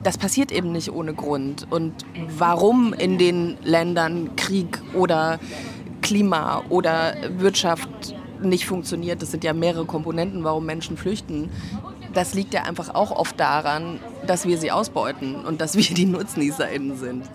das 0.03 0.17
passiert 0.17 0.51
eben 0.51 0.71
nicht 0.71 0.91
ohne 0.91 1.13
Grund. 1.13 1.67
Und 1.69 1.93
warum 2.37 2.93
in 2.93 3.17
den 3.17 3.57
Ländern 3.63 4.35
Krieg 4.35 4.79
oder 4.93 5.39
Klima 6.01 6.63
oder 6.69 7.15
Wirtschaft 7.37 8.15
nicht 8.41 8.65
funktioniert, 8.65 9.21
das 9.21 9.31
sind 9.31 9.43
ja 9.43 9.53
mehrere 9.53 9.85
Komponenten, 9.85 10.43
warum 10.43 10.65
Menschen 10.65 10.97
flüchten. 10.97 11.49
Das 12.13 12.33
liegt 12.33 12.53
ja 12.53 12.63
einfach 12.63 12.93
auch 12.93 13.11
oft 13.11 13.39
daran, 13.39 13.99
dass 14.25 14.45
wir 14.45 14.57
sie 14.57 14.71
ausbeuten 14.71 15.35
und 15.45 15.61
dass 15.61 15.75
wir 15.75 15.95
die 15.95 16.05
NutznießerInnen 16.05 16.97
sind. 16.97 17.29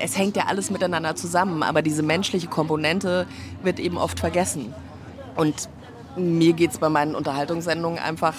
Es 0.00 0.18
hängt 0.18 0.36
ja 0.36 0.44
alles 0.46 0.70
miteinander 0.70 1.16
zusammen, 1.16 1.62
aber 1.62 1.80
diese 1.80 2.02
menschliche 2.02 2.48
Komponente 2.48 3.26
wird 3.62 3.78
eben 3.78 3.96
oft 3.96 4.20
vergessen. 4.20 4.74
Und 5.36 5.68
mir 6.16 6.52
geht 6.52 6.72
es 6.72 6.78
bei 6.78 6.88
meinen 6.88 7.14
Unterhaltungssendungen 7.14 7.98
einfach 7.98 8.34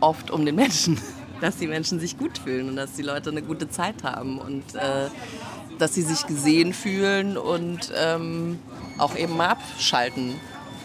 oft 0.00 0.30
um 0.30 0.44
den 0.44 0.54
Menschen 0.54 0.98
dass 1.40 1.56
die 1.56 1.66
Menschen 1.66 2.00
sich 2.00 2.18
gut 2.18 2.38
fühlen 2.38 2.68
und 2.68 2.76
dass 2.76 2.92
die 2.94 3.02
Leute 3.02 3.30
eine 3.30 3.42
gute 3.42 3.68
Zeit 3.68 4.02
haben 4.02 4.38
und 4.38 4.74
äh, 4.74 5.08
dass 5.78 5.94
sie 5.94 6.02
sich 6.02 6.26
gesehen 6.26 6.72
fühlen 6.72 7.36
und 7.36 7.92
ähm, 7.96 8.58
auch 8.98 9.16
eben 9.16 9.36
mal 9.36 9.50
abschalten 9.50 10.34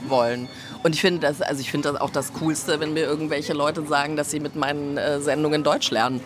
wollen. 0.08 0.48
Und 0.84 0.94
ich 0.94 1.02
finde 1.02 1.22
das, 1.22 1.42
also 1.42 1.62
ich 1.62 1.72
finde 1.72 1.92
das 1.92 2.02
auch 2.02 2.10
das 2.10 2.34
Coolste, 2.34 2.80
wenn 2.80 2.94
mir 2.94 3.04
irgendwelche 3.04 3.54
Leute 3.54 3.86
sagen, 3.86 4.16
dass 4.16 4.32
sie 4.32 4.40
mit 4.40 4.56
meinen 4.56 4.98
äh, 4.98 5.20
Sendungen 5.22 5.64
Deutsch 5.64 5.92
lernen. 5.92 6.22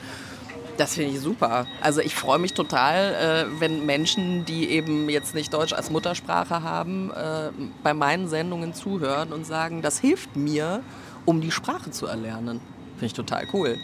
Das 0.77 0.93
finde 0.93 1.13
ich 1.13 1.19
super. 1.19 1.65
Also 1.81 2.01
ich 2.01 2.13
freue 2.13 2.37
mich 2.37 2.53
total, 2.53 3.47
äh, 3.49 3.59
wenn 3.59 3.85
Menschen, 3.85 4.45
die 4.45 4.69
eben 4.69 5.09
jetzt 5.09 5.33
nicht 5.33 5.53
Deutsch 5.53 5.73
als 5.73 5.89
Muttersprache 5.89 6.61
haben, 6.61 7.11
äh, 7.11 7.49
bei 7.83 7.93
meinen 7.93 8.27
Sendungen 8.27 8.73
zuhören 8.73 9.33
und 9.33 9.45
sagen, 9.45 9.81
das 9.81 9.99
hilft 9.99 10.35
mir, 10.35 10.81
um 11.25 11.41
die 11.41 11.51
Sprache 11.51 11.89
zu 11.91 12.05
erlernen. 12.05 12.59
Finde 12.95 13.05
ich 13.05 13.13
total 13.13 13.47
cool. 13.53 13.77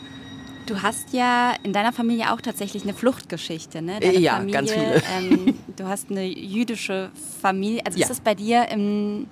Du 0.66 0.82
hast 0.82 1.14
ja 1.14 1.54
in 1.64 1.74
deiner 1.74 1.92
Familie 1.92 2.32
auch 2.32 2.42
tatsächlich 2.42 2.84
eine 2.84 2.94
Fluchtgeschichte, 2.94 3.82
ne? 3.82 4.00
Deine 4.00 4.20
ja, 4.20 4.38
Familie, 4.38 4.54
ganz 4.54 4.72
viele. 4.72 5.02
Ähm, 5.18 5.56
du 5.76 5.86
hast 5.86 6.10
eine 6.10 6.26
jüdische 6.26 7.12
Familie. 7.42 7.86
Also 7.86 8.00
ja. 8.00 8.06
ist 8.06 8.12
es 8.12 8.20
bei 8.20 8.36
dir 8.36 8.70
im, 8.70 9.28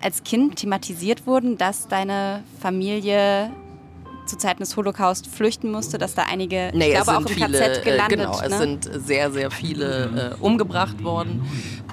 als 0.00 0.24
Kind 0.24 0.56
thematisiert 0.56 1.26
worden, 1.26 1.58
dass 1.58 1.88
deine 1.88 2.42
Familie 2.60 3.50
zu 4.34 4.38
Zeiten 4.38 4.60
des 4.60 4.76
Holocaust 4.76 5.26
flüchten 5.26 5.70
musste, 5.70 5.98
dass 5.98 6.14
da 6.14 6.24
einige, 6.24 6.70
nee, 6.74 6.88
ich 6.88 6.94
glaube 6.94 7.16
auch 7.16 7.20
im 7.20 7.28
viele, 7.28 7.58
KZ 7.58 7.78
äh, 7.78 7.80
gelandet. 7.82 8.18
Genau, 8.18 8.40
ne? 8.40 8.46
es 8.46 8.58
sind 8.58 8.90
sehr, 9.06 9.30
sehr 9.30 9.50
viele 9.50 10.34
äh, 10.36 10.42
umgebracht 10.42 11.02
worden 11.02 11.42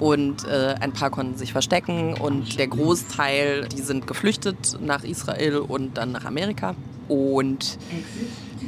und 0.00 0.44
äh, 0.44 0.74
ein 0.80 0.92
paar 0.92 1.10
konnten 1.10 1.36
sich 1.38 1.52
verstecken 1.52 2.14
und 2.14 2.58
der 2.58 2.66
Großteil, 2.66 3.68
die 3.68 3.80
sind 3.80 4.06
geflüchtet 4.06 4.78
nach 4.80 5.04
Israel 5.04 5.58
und 5.58 5.96
dann 5.96 6.12
nach 6.12 6.24
Amerika 6.24 6.74
und 7.08 7.78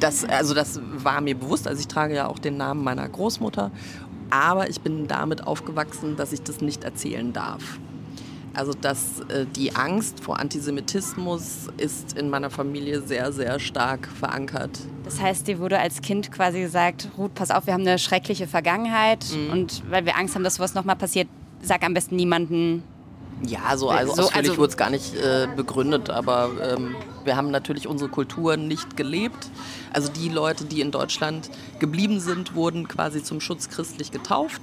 das, 0.01 0.25
also 0.25 0.55
das 0.55 0.81
war 0.97 1.20
mir 1.20 1.35
bewusst, 1.35 1.66
also 1.66 1.81
ich 1.81 1.89
trage 1.89 2.14
ja 2.14 2.27
auch 2.27 2.39
den 2.39 2.57
Namen 2.57 2.85
meiner 2.85 3.09
Großmutter, 3.09 3.70
aber 4.31 4.68
ich 4.68 4.81
bin 4.81 5.07
damit 5.07 5.47
aufgewachsen, 5.47 6.16
dass 6.16 6.33
ich 6.33 6.43
das 6.43 6.61
nicht 6.61 6.85
erzählen 6.85 7.33
darf. 7.33 7.79
Also 8.55 8.72
dass 8.72 9.20
äh, 9.28 9.46
die 9.57 9.74
Angst 9.74 10.20
vor 10.20 10.38
Antisemitismus 10.38 11.68
ist 11.76 12.16
in 12.16 12.30
meiner 12.30 12.50
Familie 12.50 13.02
sehr, 13.02 13.32
sehr 13.32 13.59
stark 13.59 14.09
verankert. 14.09 14.78
Das 15.05 15.20
heißt, 15.20 15.46
dir 15.48 15.59
wurde 15.59 15.78
als 15.78 16.00
Kind 16.00 16.30
quasi 16.30 16.61
gesagt, 16.61 17.09
Ruth, 17.18 17.34
pass 17.34 17.50
auf, 17.50 17.66
wir 17.66 17.74
haben 17.74 17.82
eine 17.82 17.98
schreckliche 17.98 18.46
Vergangenheit 18.46 19.26
mhm. 19.32 19.52
und 19.52 19.82
weil 19.90 20.07
wir 20.07 20.16
Angst 20.16 20.34
haben, 20.34 20.44
dass 20.44 20.57
sowas 20.57 20.74
nochmal 20.74 20.96
passiert, 20.96 21.28
sag 21.62 21.84
am 21.84 21.94
besten 21.94 22.16
niemanden, 22.16 22.82
ja, 23.42 23.76
so, 23.76 23.90
also 23.90 24.14
so, 24.14 24.22
ausführlich 24.22 24.50
also, 24.50 24.59
wurde 24.59 24.70
es 24.70 24.76
gar 24.76 24.90
nicht 24.90 25.14
äh, 25.16 25.48
begründet, 25.55 26.09
aber 26.09 26.50
ähm, 26.62 26.94
wir 27.24 27.36
haben 27.36 27.50
natürlich 27.50 27.86
unsere 27.86 28.09
Kultur 28.09 28.57
nicht 28.57 28.96
gelebt. 28.96 29.50
Also 29.92 30.11
die 30.11 30.28
Leute, 30.28 30.64
die 30.64 30.80
in 30.80 30.90
Deutschland 30.90 31.50
geblieben 31.78 32.20
sind, 32.20 32.55
wurden 32.55 32.88
quasi 32.88 33.22
zum 33.22 33.40
Schutz 33.40 33.68
christlich 33.68 34.12
getauft 34.12 34.62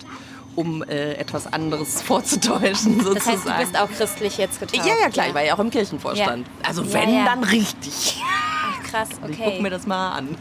um 0.55 0.83
äh, 0.83 1.13
etwas 1.13 1.51
anderes 1.51 2.01
vorzutäuschen. 2.01 2.99
Sozusagen. 3.01 3.11
Das 3.21 3.25
heißt, 3.25 3.45
du 3.45 3.57
bist 3.59 3.79
auch 3.79 3.89
christlich 3.89 4.37
jetzt 4.37 4.59
getauft? 4.59 4.85
Ja, 4.85 4.93
ja, 4.99 5.09
klar, 5.09 5.27
ich 5.27 5.33
war 5.33 5.43
ja 5.43 5.55
auch 5.55 5.59
im 5.59 5.69
Kirchenvorstand. 5.69 6.47
Ja. 6.47 6.67
Also 6.67 6.83
ja, 6.83 6.93
wenn, 6.93 7.13
ja. 7.13 7.25
dann 7.25 7.43
richtig. 7.43 8.21
Ach 8.23 8.83
krass, 8.83 9.09
okay. 9.23 9.31
Ich 9.31 9.43
guck 9.43 9.61
mir 9.61 9.69
das 9.69 9.85
mal 9.85 10.11
an. 10.11 10.37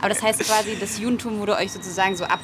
Aber 0.00 0.08
das 0.08 0.22
heißt 0.22 0.40
quasi, 0.40 0.76
das 0.78 0.98
Judentum 0.98 1.38
wurde 1.38 1.56
euch 1.56 1.72
sozusagen 1.72 2.16
so 2.16 2.24
ab 2.24 2.40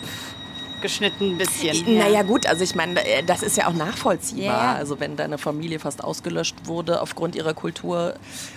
abgeschnitten 0.83 1.33
ein 1.33 1.39
bisschen. 1.39 1.97
Naja 1.97 2.23
gut, 2.23 2.47
also 2.47 2.65
ich 2.65 2.75
meine, 2.75 3.05
äh, 3.07 3.23
das 3.23 3.43
ist 3.43 3.57
ja 3.57 3.69
auch 3.69 3.73
nachvollziehbar. 3.73 4.73
Yeah. 4.73 4.75
Also 4.75 4.99
wenn 4.99 5.17
deine 5.17 5.39
Familie 5.39 5.79
fast 5.79 6.03
ausgelöscht 6.03 6.57
wurde 6.65 7.01
aufgrund 7.01 7.37
ihrer 7.37 7.55
Kultur 7.55 8.15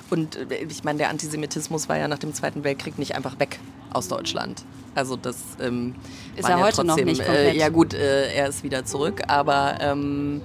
und 0.10 0.36
äh, 0.36 0.66
ich 0.68 0.84
meine, 0.84 0.98
der 0.98 1.10
Antisemitismus 1.10 1.88
war 1.88 1.98
ja 1.98 2.08
nach 2.08 2.18
dem 2.18 2.34
Zweiten 2.34 2.64
Weltkrieg 2.64 2.98
nicht 2.98 3.16
einfach 3.16 3.40
weg 3.40 3.60
aus 3.94 4.08
Deutschland. 4.08 4.64
Also 4.96 5.16
das 5.16 5.38
ähm, 5.62 5.94
ist 6.36 6.46
er 6.46 6.58
ja 6.58 6.64
heute 6.64 6.78
trotzdem, 6.78 6.88
noch 6.88 6.98
nicht 6.98 7.24
komplett. 7.24 7.56
Äh, 7.56 7.58
ja 7.58 7.70
gut, 7.70 7.94
äh, 7.94 8.34
er 8.34 8.48
ist 8.50 8.64
wieder 8.64 8.86
zurück, 8.86 9.22
aber 9.28 9.78
ähm, 9.82 10.42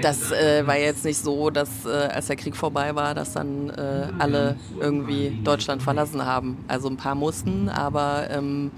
das 0.00 0.32
äh, 0.32 0.66
war 0.66 0.78
jetzt 0.78 1.04
nicht 1.04 1.18
so, 1.18 1.50
dass 1.50 1.84
äh, 1.84 1.88
als 1.88 2.26
der 2.26 2.36
Krieg 2.36 2.56
vorbei 2.56 2.94
war, 2.94 3.14
dass 3.14 3.32
dann 3.32 3.70
äh, 3.70 4.08
alle 4.18 4.56
irgendwie 4.80 5.38
Deutschland 5.44 5.82
verlassen 5.82 6.24
haben. 6.24 6.64
Also 6.68 6.88
ein 6.88 6.96
paar 6.96 7.14
mussten, 7.14 7.68
aber 7.68 8.28
ähm, 8.30 8.70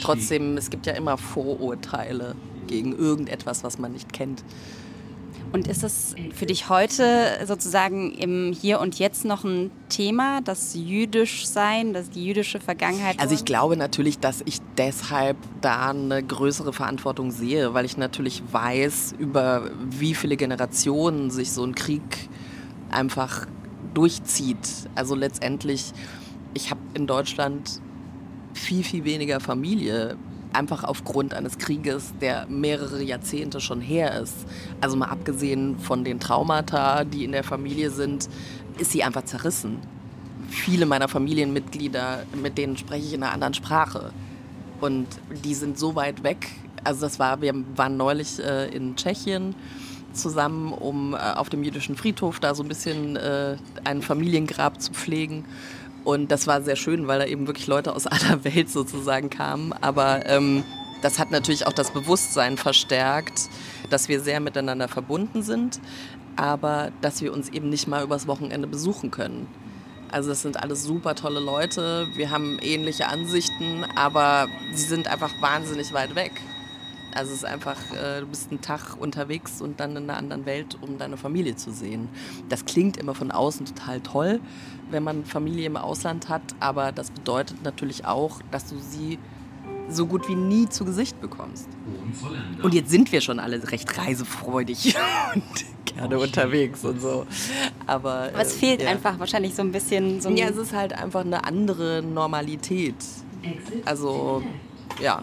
trotzdem, 0.00 0.56
es 0.56 0.70
gibt 0.70 0.86
ja 0.86 0.92
immer 0.94 1.18
Vorurteile 1.18 2.34
gegen 2.66 2.96
irgendetwas, 2.96 3.64
was 3.64 3.78
man 3.78 3.92
nicht 3.92 4.12
kennt. 4.12 4.44
Und 5.52 5.68
ist 5.68 5.84
es 5.84 6.14
für 6.34 6.46
dich 6.46 6.70
heute 6.70 7.38
sozusagen 7.46 8.12
im 8.12 8.54
Hier 8.58 8.80
und 8.80 8.98
Jetzt 8.98 9.26
noch 9.26 9.44
ein 9.44 9.70
Thema, 9.90 10.40
das 10.40 10.74
jüdisch 10.74 11.46
sein, 11.46 11.92
das 11.92 12.08
die 12.08 12.24
jüdische 12.24 12.58
Vergangenheit? 12.58 13.20
Also 13.20 13.34
ich 13.34 13.44
glaube 13.44 13.76
natürlich, 13.76 14.18
dass 14.18 14.42
ich 14.46 14.60
deshalb 14.78 15.36
da 15.60 15.90
eine 15.90 16.22
größere 16.22 16.72
Verantwortung 16.72 17.30
sehe, 17.30 17.74
weil 17.74 17.84
ich 17.84 17.98
natürlich 17.98 18.42
weiß, 18.50 19.14
über 19.18 19.70
wie 19.90 20.14
viele 20.14 20.38
Generationen 20.38 21.30
sich 21.30 21.52
so 21.52 21.64
ein 21.64 21.74
Krieg 21.74 22.30
einfach 22.90 23.46
durchzieht. 23.92 24.88
Also 24.94 25.14
letztendlich, 25.14 25.92
ich 26.54 26.70
habe 26.70 26.80
in 26.94 27.06
Deutschland 27.06 27.82
viel, 28.54 28.84
viel 28.84 29.04
weniger 29.04 29.38
Familie 29.38 30.16
einfach 30.52 30.84
aufgrund 30.84 31.34
eines 31.34 31.58
Krieges, 31.58 32.12
der 32.20 32.46
mehrere 32.48 33.02
Jahrzehnte 33.02 33.60
schon 33.60 33.80
her 33.80 34.20
ist. 34.20 34.46
Also 34.80 34.96
mal 34.96 35.08
abgesehen 35.08 35.78
von 35.78 36.04
den 36.04 36.20
Traumata, 36.20 37.04
die 37.04 37.24
in 37.24 37.32
der 37.32 37.44
Familie 37.44 37.90
sind, 37.90 38.28
ist 38.78 38.92
sie 38.92 39.02
einfach 39.02 39.24
zerrissen. 39.24 39.78
Viele 40.48 40.86
meiner 40.86 41.08
Familienmitglieder, 41.08 42.24
mit 42.40 42.58
denen 42.58 42.76
spreche 42.76 43.06
ich 43.06 43.14
in 43.14 43.22
einer 43.22 43.32
anderen 43.32 43.54
Sprache. 43.54 44.12
Und 44.80 45.06
die 45.44 45.54
sind 45.54 45.78
so 45.78 45.94
weit 45.94 46.22
weg. 46.22 46.48
Also 46.84 47.02
das 47.02 47.18
war, 47.18 47.40
wir 47.40 47.54
waren 47.76 47.96
neulich 47.96 48.38
äh, 48.40 48.68
in 48.74 48.96
Tschechien 48.96 49.54
zusammen, 50.12 50.72
um 50.72 51.14
äh, 51.14 51.16
auf 51.16 51.48
dem 51.48 51.62
jüdischen 51.62 51.96
Friedhof 51.96 52.40
da 52.40 52.54
so 52.54 52.62
ein 52.62 52.68
bisschen 52.68 53.16
äh, 53.16 53.56
ein 53.84 54.02
Familiengrab 54.02 54.80
zu 54.80 54.92
pflegen. 54.92 55.44
Und 56.04 56.30
das 56.32 56.46
war 56.46 56.62
sehr 56.62 56.76
schön, 56.76 57.06
weil 57.06 57.20
da 57.20 57.26
eben 57.26 57.46
wirklich 57.46 57.66
Leute 57.66 57.94
aus 57.94 58.06
aller 58.08 58.44
Welt 58.44 58.70
sozusagen 58.70 59.30
kamen. 59.30 59.72
Aber 59.80 60.26
ähm, 60.26 60.64
das 61.02 61.18
hat 61.18 61.30
natürlich 61.30 61.66
auch 61.66 61.72
das 61.72 61.90
Bewusstsein 61.92 62.56
verstärkt, 62.56 63.48
dass 63.90 64.08
wir 64.08 64.20
sehr 64.20 64.40
miteinander 64.40 64.88
verbunden 64.88 65.42
sind, 65.42 65.80
aber 66.36 66.92
dass 67.00 67.20
wir 67.20 67.32
uns 67.32 67.48
eben 67.48 67.68
nicht 67.68 67.88
mal 67.88 68.02
übers 68.02 68.26
Wochenende 68.26 68.66
besuchen 68.66 69.10
können. 69.10 69.46
Also 70.10 70.28
das 70.28 70.42
sind 70.42 70.62
alles 70.62 70.84
super 70.84 71.14
tolle 71.14 71.40
Leute, 71.40 72.06
wir 72.14 72.30
haben 72.30 72.58
ähnliche 72.60 73.06
Ansichten, 73.08 73.84
aber 73.96 74.46
sie 74.72 74.84
sind 74.84 75.08
einfach 75.08 75.30
wahnsinnig 75.40 75.92
weit 75.94 76.14
weg. 76.14 76.32
Also 77.14 77.32
es 77.32 77.38
ist 77.38 77.44
einfach, 77.44 77.76
äh, 77.92 78.20
du 78.20 78.26
bist 78.26 78.50
einen 78.50 78.60
Tag 78.60 78.96
unterwegs 78.98 79.60
und 79.60 79.80
dann 79.80 79.96
in 79.96 80.04
einer 80.08 80.16
anderen 80.16 80.46
Welt, 80.46 80.76
um 80.80 80.98
deine 80.98 81.16
Familie 81.16 81.56
zu 81.56 81.72
sehen. 81.72 82.08
Das 82.48 82.64
klingt 82.64 82.96
immer 82.96 83.14
von 83.14 83.30
außen 83.30 83.66
total 83.66 84.00
toll, 84.00 84.40
wenn 84.90 85.02
man 85.02 85.24
Familie 85.24 85.66
im 85.66 85.76
Ausland 85.76 86.28
hat, 86.28 86.42
aber 86.60 86.92
das 86.92 87.10
bedeutet 87.10 87.62
natürlich 87.62 88.04
auch, 88.04 88.40
dass 88.50 88.66
du 88.66 88.78
sie 88.78 89.18
so 89.88 90.06
gut 90.06 90.28
wie 90.28 90.34
nie 90.34 90.68
zu 90.68 90.84
Gesicht 90.84 91.20
bekommst. 91.20 91.68
Und 92.62 92.74
jetzt 92.74 92.90
sind 92.90 93.12
wir 93.12 93.20
schon 93.20 93.38
alle 93.38 93.70
recht 93.70 93.98
reisefreudig 93.98 94.94
und 95.34 95.94
gerne 95.94 96.18
unterwegs 96.18 96.84
und 96.84 97.00
so. 97.00 97.26
Aber, 97.86 98.30
Aber 98.32 98.40
es 98.40 98.54
fehlt 98.54 98.82
ja. 98.82 98.88
einfach 98.88 99.18
wahrscheinlich 99.18 99.54
so 99.54 99.62
ein 99.62 99.72
bisschen. 99.72 100.20
So 100.20 100.28
ein 100.28 100.36
ja, 100.36 100.46
es 100.48 100.56
ist 100.56 100.72
halt 100.72 100.92
einfach 100.92 101.24
eine 101.24 101.44
andere 101.44 102.02
Normalität. 102.02 102.94
Also, 103.84 104.42
ja. 105.00 105.22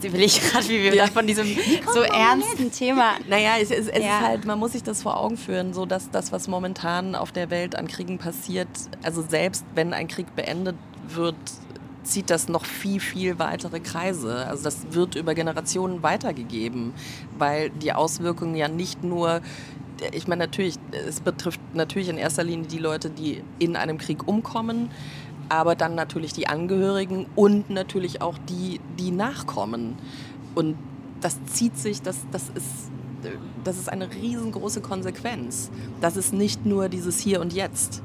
Jetzt 0.00 0.08
überlege 0.08 0.32
ich 0.32 0.50
gerade, 0.50 0.68
wie 0.70 0.82
wir 0.82 0.94
ja. 0.94 1.06
von 1.08 1.26
diesem 1.26 1.46
so 1.92 2.00
ernsten? 2.00 2.72
Thema. 2.72 3.16
Naja, 3.28 3.52
es, 3.60 3.70
es, 3.70 3.86
es 3.86 4.02
ja. 4.02 4.18
ist 4.18 4.26
halt, 4.26 4.44
man 4.46 4.58
muss 4.58 4.72
sich 4.72 4.82
das 4.82 5.02
vor 5.02 5.18
Augen 5.18 5.36
führen, 5.36 5.74
so 5.74 5.84
dass 5.84 6.10
das, 6.10 6.32
was 6.32 6.48
momentan 6.48 7.14
auf 7.14 7.32
der 7.32 7.50
Welt 7.50 7.76
an 7.76 7.86
Kriegen 7.86 8.16
passiert, 8.16 8.68
also 9.02 9.20
selbst 9.20 9.62
wenn 9.74 9.92
ein 9.92 10.08
Krieg 10.08 10.34
beendet 10.34 10.76
wird, 11.08 11.36
zieht 12.02 12.30
das 12.30 12.48
noch 12.48 12.64
viel, 12.64 12.98
viel 12.98 13.38
weitere 13.38 13.78
Kreise. 13.80 14.46
Also 14.46 14.64
das 14.64 14.78
wird 14.92 15.16
über 15.16 15.34
Generationen 15.34 16.02
weitergegeben, 16.02 16.94
weil 17.36 17.68
die 17.68 17.92
Auswirkungen 17.92 18.54
ja 18.54 18.68
nicht 18.68 19.04
nur 19.04 19.42
ich 20.12 20.26
meine, 20.26 20.44
natürlich, 20.44 20.76
es 20.92 21.20
betrifft 21.20 21.60
natürlich 21.74 22.08
in 22.08 22.16
erster 22.16 22.42
Linie 22.42 22.66
die 22.66 22.78
Leute, 22.78 23.10
die 23.10 23.42
in 23.58 23.76
einem 23.76 23.98
Krieg 23.98 24.26
umkommen, 24.26 24.90
aber 25.50 25.74
dann 25.74 25.94
natürlich 25.94 26.32
die 26.32 26.46
Angehörigen 26.46 27.26
und 27.36 27.68
natürlich 27.68 28.22
auch 28.22 28.38
die, 28.48 28.80
die 28.98 29.10
nachkommen. 29.10 29.96
Und 30.54 30.76
das 31.20 31.44
zieht 31.46 31.76
sich, 31.76 32.00
das, 32.00 32.18
das, 32.30 32.44
ist, 32.54 32.90
das 33.64 33.76
ist 33.76 33.88
eine 33.90 34.08
riesengroße 34.10 34.80
Konsequenz. 34.80 35.70
Das 36.00 36.16
ist 36.16 36.32
nicht 36.32 36.64
nur 36.64 36.88
dieses 36.88 37.18
Hier 37.18 37.40
und 37.40 37.52
Jetzt. 37.52 38.00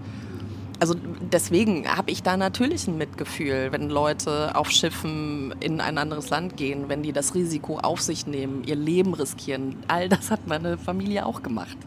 Also 0.79 0.95
deswegen 1.31 1.87
habe 1.87 2.11
ich 2.11 2.23
da 2.23 2.35
natürlich 2.35 2.87
ein 2.87 2.97
Mitgefühl, 2.97 3.71
wenn 3.71 3.89
Leute 3.89 4.55
auf 4.55 4.69
Schiffen 4.71 5.53
in 5.61 5.79
ein 5.79 5.97
anderes 5.97 6.29
Land 6.29 6.57
gehen, 6.57 6.89
wenn 6.89 7.03
die 7.03 7.13
das 7.13 7.33
Risiko 7.33 7.77
auf 7.77 8.01
sich 8.01 8.27
nehmen, 8.27 8.63
ihr 8.65 8.75
Leben 8.75 9.13
riskieren. 9.13 9.77
All 9.87 10.09
das 10.09 10.31
hat 10.31 10.47
meine 10.47 10.77
Familie 10.77 11.25
auch 11.25 11.43
gemacht 11.43 11.77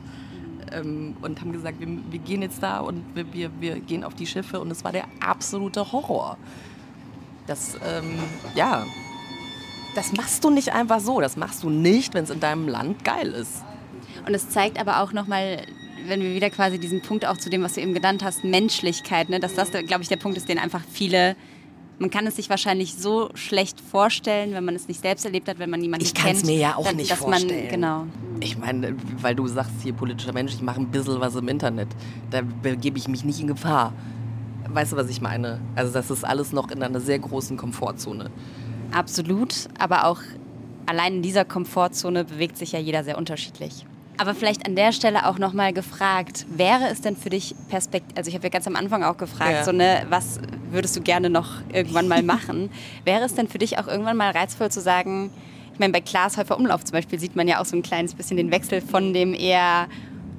ähm, 0.72 1.16
und 1.22 1.40
haben 1.40 1.52
gesagt, 1.52 1.80
wir, 1.80 1.88
wir, 2.10 2.18
gehen 2.18 2.42
jetzt 2.42 2.62
da 2.62 2.80
und 2.80 3.04
wir, 3.14 3.32
wir, 3.32 3.50
wir, 3.60 3.80
gehen 3.80 4.04
auf 4.04 4.14
die 4.14 4.26
Schiffe 4.26 4.60
und 4.60 4.70
es 4.70 4.84
war 4.84 4.92
der 4.92 5.04
absolute 5.20 5.92
Horror. 5.92 6.36
Das, 7.46 7.78
ähm, 7.86 8.18
ja, 8.54 8.84
das 9.94 10.12
machst 10.12 10.44
du 10.44 10.50
nicht 10.50 10.72
einfach 10.72 11.00
so. 11.00 11.20
Das 11.20 11.36
machst 11.36 11.62
du 11.62 11.70
nicht, 11.70 12.14
wenn 12.14 12.24
es 12.24 12.30
in 12.30 12.40
deinem 12.40 12.68
Land 12.68 13.04
geil 13.04 13.28
ist. 13.28 13.64
Und 14.26 14.34
es 14.34 14.50
zeigt 14.50 14.78
aber 14.78 15.02
auch 15.02 15.12
nochmal, 15.12 15.62
wenn 16.06 16.20
wir 16.20 16.34
wieder 16.34 16.50
quasi 16.50 16.78
diesen 16.78 17.00
Punkt 17.00 17.26
auch 17.26 17.36
zu 17.36 17.50
dem, 17.50 17.62
was 17.62 17.74
du 17.74 17.80
eben 17.80 17.94
genannt 17.94 18.22
hast, 18.22 18.44
Menschlichkeit, 18.44 19.28
ne, 19.28 19.40
dass 19.40 19.54
das, 19.54 19.70
glaube 19.70 20.02
ich, 20.02 20.08
der 20.08 20.16
Punkt 20.16 20.36
ist, 20.36 20.48
den 20.48 20.58
einfach 20.58 20.82
viele 20.90 21.36
man 21.98 22.10
kann 22.10 22.26
es 22.26 22.36
sich 22.36 22.48
wahrscheinlich 22.48 22.94
so 22.94 23.30
schlecht 23.34 23.80
vorstellen, 23.80 24.52
wenn 24.52 24.64
man 24.64 24.74
es 24.74 24.88
nicht 24.88 25.00
selbst 25.00 25.24
erlebt 25.24 25.48
hat, 25.48 25.58
wenn 25.58 25.70
man 25.70 25.80
niemanden 25.80 26.06
ich 26.06 26.14
kennt. 26.14 26.26
Ich 26.26 26.32
kann 26.32 26.42
es 26.42 26.44
mir 26.44 26.56
ja 26.56 26.76
auch 26.76 26.84
dass, 26.84 26.94
nicht 26.94 27.10
dass 27.10 27.18
vorstellen. 27.18 27.62
Man, 27.62 27.70
genau. 27.70 28.06
Ich 28.40 28.56
meine, 28.56 28.94
weil 29.20 29.34
du 29.34 29.46
sagst 29.48 29.72
hier 29.82 29.92
politischer 29.92 30.32
Mensch, 30.32 30.54
ich 30.54 30.62
mache 30.62 30.80
ein 30.80 30.88
bisschen 30.88 31.20
was 31.20 31.34
im 31.34 31.48
Internet. 31.48 31.88
Da 32.30 32.42
begebe 32.62 32.98
ich 32.98 33.08
mich 33.08 33.24
nicht 33.24 33.40
in 33.40 33.48
Gefahr. 33.48 33.92
Weißt 34.68 34.92
du, 34.92 34.96
was 34.96 35.08
ich 35.08 35.20
meine? 35.20 35.60
Also 35.74 35.92
das 35.92 36.10
ist 36.10 36.24
alles 36.24 36.52
noch 36.52 36.70
in 36.70 36.82
einer 36.82 37.00
sehr 37.00 37.18
großen 37.18 37.56
Komfortzone. 37.56 38.30
Absolut, 38.92 39.68
aber 39.78 40.06
auch 40.06 40.20
allein 40.86 41.16
in 41.16 41.22
dieser 41.22 41.44
Komfortzone 41.44 42.24
bewegt 42.24 42.56
sich 42.56 42.72
ja 42.72 42.78
jeder 42.78 43.02
sehr 43.02 43.18
unterschiedlich. 43.18 43.86
Aber 44.18 44.34
vielleicht 44.34 44.66
an 44.66 44.74
der 44.74 44.92
Stelle 44.92 45.26
auch 45.26 45.38
nochmal 45.38 45.72
gefragt, 45.72 46.44
wäre 46.50 46.88
es 46.90 47.00
denn 47.00 47.16
für 47.16 47.30
dich 47.30 47.54
Perspektiv, 47.68 48.16
also 48.16 48.28
ich 48.28 48.34
habe 48.34 48.44
ja 48.44 48.50
ganz 48.50 48.66
am 48.66 48.74
Anfang 48.74 49.04
auch 49.04 49.16
gefragt, 49.16 49.52
ja. 49.52 49.64
so 49.64 49.72
ne, 49.72 50.04
was 50.08 50.40
würdest 50.70 50.96
du 50.96 51.00
gerne 51.00 51.30
noch 51.30 51.60
irgendwann 51.72 52.08
mal 52.08 52.22
machen? 52.22 52.70
wäre 53.04 53.24
es 53.24 53.34
denn 53.34 53.48
für 53.48 53.58
dich 53.58 53.78
auch 53.78 53.86
irgendwann 53.86 54.16
mal 54.16 54.32
reizvoll 54.32 54.70
zu 54.70 54.80
sagen, 54.80 55.30
ich 55.72 55.78
meine, 55.78 55.92
bei 55.92 56.00
Klaas 56.00 56.36
Häufer 56.36 56.56
Umlauf 56.56 56.84
zum 56.84 56.94
Beispiel 56.94 57.20
sieht 57.20 57.36
man 57.36 57.46
ja 57.46 57.60
auch 57.60 57.64
so 57.64 57.76
ein 57.76 57.82
kleines 57.82 58.14
bisschen 58.14 58.36
den 58.36 58.50
Wechsel 58.50 58.80
von 58.80 59.12
dem 59.12 59.32
eher 59.32 59.86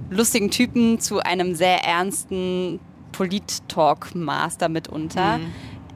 lustigen 0.10 0.52
Typen 0.52 1.00
zu 1.00 1.22
einem 1.22 1.56
sehr 1.56 1.86
ernsten 1.86 2.82
Polit-Talk-Master 3.14 4.68
mitunter. 4.68 5.38
Mhm. 5.38 5.54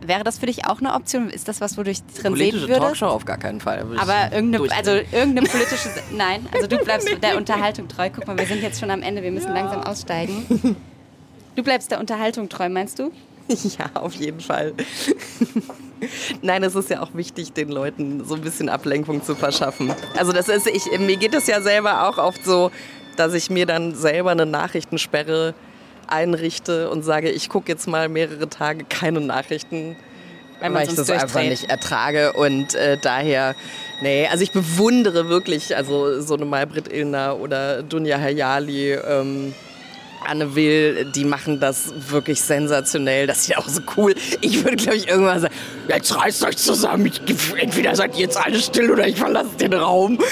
Wäre 0.08 0.24
das 0.24 0.39
für 0.39 0.45
dich 0.45 0.66
auch 0.66 0.80
eine 0.80 0.93
Option? 0.93 1.30
Ist 1.30 1.47
das 1.47 1.62
was, 1.62 1.78
wodurch 1.78 2.01
du 2.01 2.22
drin 2.22 2.36
sehen 2.36 2.62
würdest? 2.62 2.80
Talkshow 2.80 3.08
auf 3.08 3.26
gar 3.26 3.38
keinen 3.38 3.62
Fall. 3.62 3.86
Aber 3.97 4.32
irgendeine, 4.32 4.72
also 4.72 4.91
irgendeine 4.91 5.47
politische, 5.47 5.89
nein, 6.12 6.47
also 6.54 6.68
du 6.68 6.78
bleibst 6.78 7.10
der 7.22 7.38
Unterhaltung 7.38 7.88
treu. 7.88 8.10
Guck 8.14 8.28
mal, 8.28 8.38
wir 8.38 8.45
sind 8.45 8.62
jetzt 8.62 8.80
schon 8.80 8.91
am 8.91 9.01
Ende, 9.01 9.24
wir 9.24 9.32
müssen 9.32 9.49
ja. 9.49 9.62
langsam 9.62 9.84
aussteigen. 9.84 10.76
Du 11.56 11.64
bleibst 11.64 11.91
der 11.91 11.99
Unterhaltung 11.99 12.49
treu, 12.49 12.70
meinst 12.70 12.99
du? 12.99 13.12
Ja, 13.78 13.89
auf 13.95 14.14
jeden 14.16 14.39
Fall. 14.39 14.74
Nein, 16.41 16.64
es 16.64 16.76
ist 16.76 16.89
ja 16.89 17.01
auch 17.01 17.14
wichtig, 17.14 17.54
den 17.54 17.70
Leuten 17.70 18.26
so 18.26 18.36
ein 18.36 18.41
bisschen 18.41 18.70
Ablenkung 18.70 19.24
zu 19.24 19.36
verschaffen. 19.36 19.93
Also 20.18 20.32
das 20.32 20.49
ist, 20.49 20.68
ich, 20.68 20.86
mir 20.99 21.18
geht 21.18 21.34
es 21.34 21.47
ja 21.47 21.62
selber 21.62 22.08
auch 22.08 22.18
oft 22.18 22.43
so, 22.43 22.72
dass 23.16 23.34
ich 23.34 23.49
mir 23.49 23.66
dann 23.66 23.95
selber 23.95 24.32
eine 24.32 24.45
Nachrichtensperre 24.45 25.54
einrichte 26.08 26.89
und 26.89 27.04
sage, 27.04 27.30
ich 27.30 27.49
gucke 27.49 27.72
jetzt 27.72 27.88
mal 27.88 28.10
mehrere 28.10 28.49
Tage 28.49 28.86
keine 28.88 29.22
Nachrichten, 29.22 29.95
weil, 30.60 30.74
weil 30.74 30.88
ich 30.88 30.95
das 30.95 31.10
einfach 31.10 31.41
nicht 31.41 31.70
ertrage. 31.70 32.34
Und 32.34 32.76
äh, 32.76 32.97
daher, 33.01 33.56
nee, 34.01 34.28
also 34.28 34.43
ich 34.43 34.51
bewundere 34.51 35.28
wirklich, 35.30 35.76
also 35.76 36.22
so 36.22 36.36
eine 36.36 36.45
Malbrit 36.45 36.91
Illner 36.91 37.38
oder 37.39 37.84
Dunja 37.84 38.18
Hayali, 38.18 38.93
ähm, 38.93 39.54
Anne 40.26 40.56
Will, 40.56 41.06
die 41.06 41.26
machen 41.26 41.60
das 41.60 41.93
wirklich 42.10 42.41
sensationell. 42.41 43.28
Das 43.28 43.39
ist 43.39 43.47
ja 43.49 43.58
auch 43.58 43.68
so 43.68 43.82
cool. 43.97 44.16
Ich 44.41 44.64
würde, 44.64 44.78
glaube 44.78 44.97
ich, 44.97 45.08
irgendwann 45.08 45.41
sagen, 45.41 45.54
jetzt 45.88 46.16
reißt 46.16 46.45
euch 46.45 46.58
zusammen. 46.58 47.08
Ich, 47.08 47.22
entweder 47.58 47.95
seid 47.95 48.16
ihr 48.16 48.22
jetzt 48.22 48.38
alle 48.38 48.60
still 48.60 48.91
oder 48.91 49.08
ich 49.08 49.18
verlasse 49.18 49.58
den 49.60 49.74
Raum. 49.74 50.20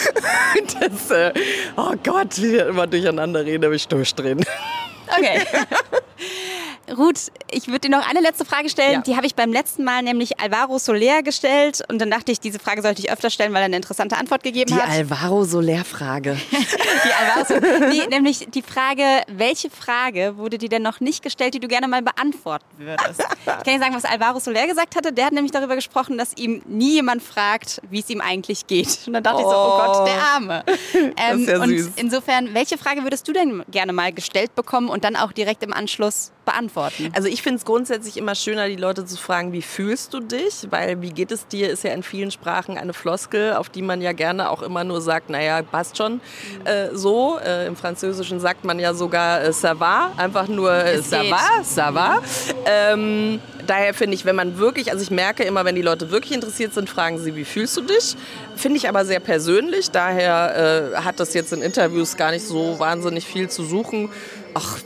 Das, 0.80 1.11
äh, 1.11 1.34
oh 1.78 1.93
Gott, 2.03 2.41
wie 2.41 2.57
immer 2.57 2.88
durcheinander 2.88 3.45
reden, 3.45 3.65
aber 3.65 3.76
ich 3.76 3.88
durchdrehen. 3.88 4.43
Okay. 5.14 5.45
Ruth, 6.97 7.31
ich 7.51 7.67
würde 7.67 7.81
dir 7.81 7.89
noch 7.89 8.07
eine 8.07 8.19
letzte 8.19 8.45
Frage 8.45 8.69
stellen. 8.69 8.93
Ja. 8.93 9.01
Die 9.01 9.15
habe 9.15 9.25
ich 9.25 9.35
beim 9.35 9.51
letzten 9.51 9.83
Mal 9.83 10.03
nämlich 10.03 10.39
Alvaro 10.39 10.77
Soler 10.77 11.23
gestellt. 11.23 11.81
Und 11.87 11.99
dann 11.99 12.11
dachte 12.11 12.31
ich, 12.31 12.39
diese 12.39 12.59
Frage 12.59 12.81
sollte 12.81 13.01
ich 13.01 13.11
öfter 13.11 13.29
stellen, 13.29 13.53
weil 13.53 13.61
er 13.61 13.65
eine 13.65 13.75
interessante 13.75 14.17
Antwort 14.17 14.43
gegeben 14.43 14.73
die 14.73 14.81
hat. 14.81 14.87
Die 14.91 14.91
Alvaro 14.91 15.43
Soler-Frage. 15.43 16.37
die 16.51 17.13
Alvaro 17.13 17.89
nee, 17.89 18.07
nämlich 18.09 18.47
die 18.53 18.61
Frage, 18.61 19.03
welche 19.27 19.69
Frage 19.69 20.37
wurde 20.37 20.57
dir 20.57 20.69
denn 20.69 20.81
noch 20.81 20.99
nicht 20.99 21.23
gestellt, 21.23 21.53
die 21.53 21.59
du 21.59 21.67
gerne 21.67 21.87
mal 21.87 22.01
beantworten 22.01 22.65
würdest? 22.77 23.21
Ich 23.21 23.45
kann 23.45 23.63
dir 23.65 23.79
sagen, 23.79 23.95
was 23.95 24.05
Alvaro 24.05 24.39
Soler 24.39 24.67
gesagt 24.67 24.95
hatte. 24.95 25.13
Der 25.13 25.25
hat 25.25 25.33
nämlich 25.33 25.51
darüber 25.51 25.75
gesprochen, 25.75 26.17
dass 26.17 26.35
ihm 26.37 26.61
nie 26.65 26.93
jemand 26.93 27.23
fragt, 27.23 27.81
wie 27.89 27.99
es 27.99 28.09
ihm 28.09 28.21
eigentlich 28.21 28.67
geht. 28.67 28.99
Und 29.07 29.13
dann 29.13 29.23
dachte 29.23 29.37
oh. 29.37 29.41
ich 29.41 29.45
so, 29.45 29.55
oh 29.55 29.77
Gott, 29.77 30.07
der 30.07 30.21
Arme. 30.23 30.63
Ähm, 30.93 31.13
das 31.17 31.39
ist 31.39 31.47
ja 31.47 31.61
und 31.61 31.93
insofern, 31.97 32.53
welche 32.53 32.77
Frage 32.77 33.03
würdest 33.03 33.27
du 33.27 33.33
denn 33.33 33.63
gerne 33.69 33.93
mal 33.93 34.11
gestellt 34.11 34.55
bekommen 34.55 34.89
und 34.89 35.03
dann 35.03 35.15
auch 35.15 35.31
direkt 35.31 35.63
im 35.63 35.73
Anschluss 35.73 36.31
beantworten? 36.52 37.12
Also 37.14 37.28
ich 37.28 37.41
finde 37.41 37.58
es 37.58 37.66
grundsätzlich 37.66 38.18
immer 38.18 38.36
schöner, 38.36 38.68
die 38.68 38.76
Leute 38.76 39.06
zu 39.06 39.18
fragen, 39.18 39.52
wie 39.54 39.62
fühlst 39.62 40.14
du 40.14 40.20
dich? 40.20 40.68
Weil 40.70 41.02
wie 41.02 41.12
geht 41.12 41.32
es 41.32 41.47
dir, 41.47 41.70
ist 41.70 41.84
ja 41.84 41.91
in 41.93 42.04
vielen 42.04 42.32
Sprachen 42.32 42.78
eine 42.78 42.93
Floskel, 42.93 43.54
auf 43.54 43.70
die 43.70 43.82
man 43.82 44.02
ja 44.02 44.14
gerne 44.14 44.49
auch 44.49 44.62
immer 44.62 44.84
nur 44.84 45.02
sagt, 45.02 45.30
naja, 45.30 45.62
passt 45.62 45.97
schon 45.97 46.14
mhm. 46.14 46.20
äh, 46.66 46.95
so. 46.95 47.39
Äh, 47.39 47.68
Im 47.68 47.76
Französischen 47.76 48.39
sagt 48.39 48.66
man 48.66 48.80
ja 48.80 48.93
sogar 48.93 49.43
äh, 49.43 49.49
ça 49.49 49.80
va, 49.80 50.12
einfach 50.18 50.47
nur 50.47 50.72
äh, 50.72 50.99
ça 50.99 51.24
va, 51.30 51.62
ça 51.64 51.93
va. 51.93 52.22
Ähm, 52.66 53.39
daher 53.68 53.93
finde 53.93 54.16
ich, 54.16 54.26
wenn 54.26 54.36
man 54.36 54.57
wirklich, 54.57 54.91
also 54.91 55.03
ich 55.03 55.12
merke 55.12 55.43
immer, 55.43 55.66
wenn 55.66 55.76
die 55.76 55.82
Leute 55.82 56.12
wirklich 56.12 56.34
interessiert 56.34 56.74
sind, 56.74 56.89
fragen 56.89 57.18
sie, 57.20 57.36
wie 57.36 57.45
fühlst 57.45 57.78
du 57.78 57.82
dich? 57.82 58.16
Finde 58.55 58.78
ich 58.78 58.88
aber 58.88 59.05
sehr 59.05 59.20
persönlich, 59.20 59.91
daher 59.91 60.93
äh, 60.93 60.97
hat 60.97 61.20
das 61.20 61.34
jetzt 61.34 61.53
in 61.53 61.62
Interviews 61.62 62.18
gar 62.18 62.32
nicht 62.32 62.45
so 62.45 62.80
wahnsinnig 62.80 63.26
viel 63.26 63.49
zu 63.49 63.64
suchen. 63.64 64.09
Ach, 64.53 64.78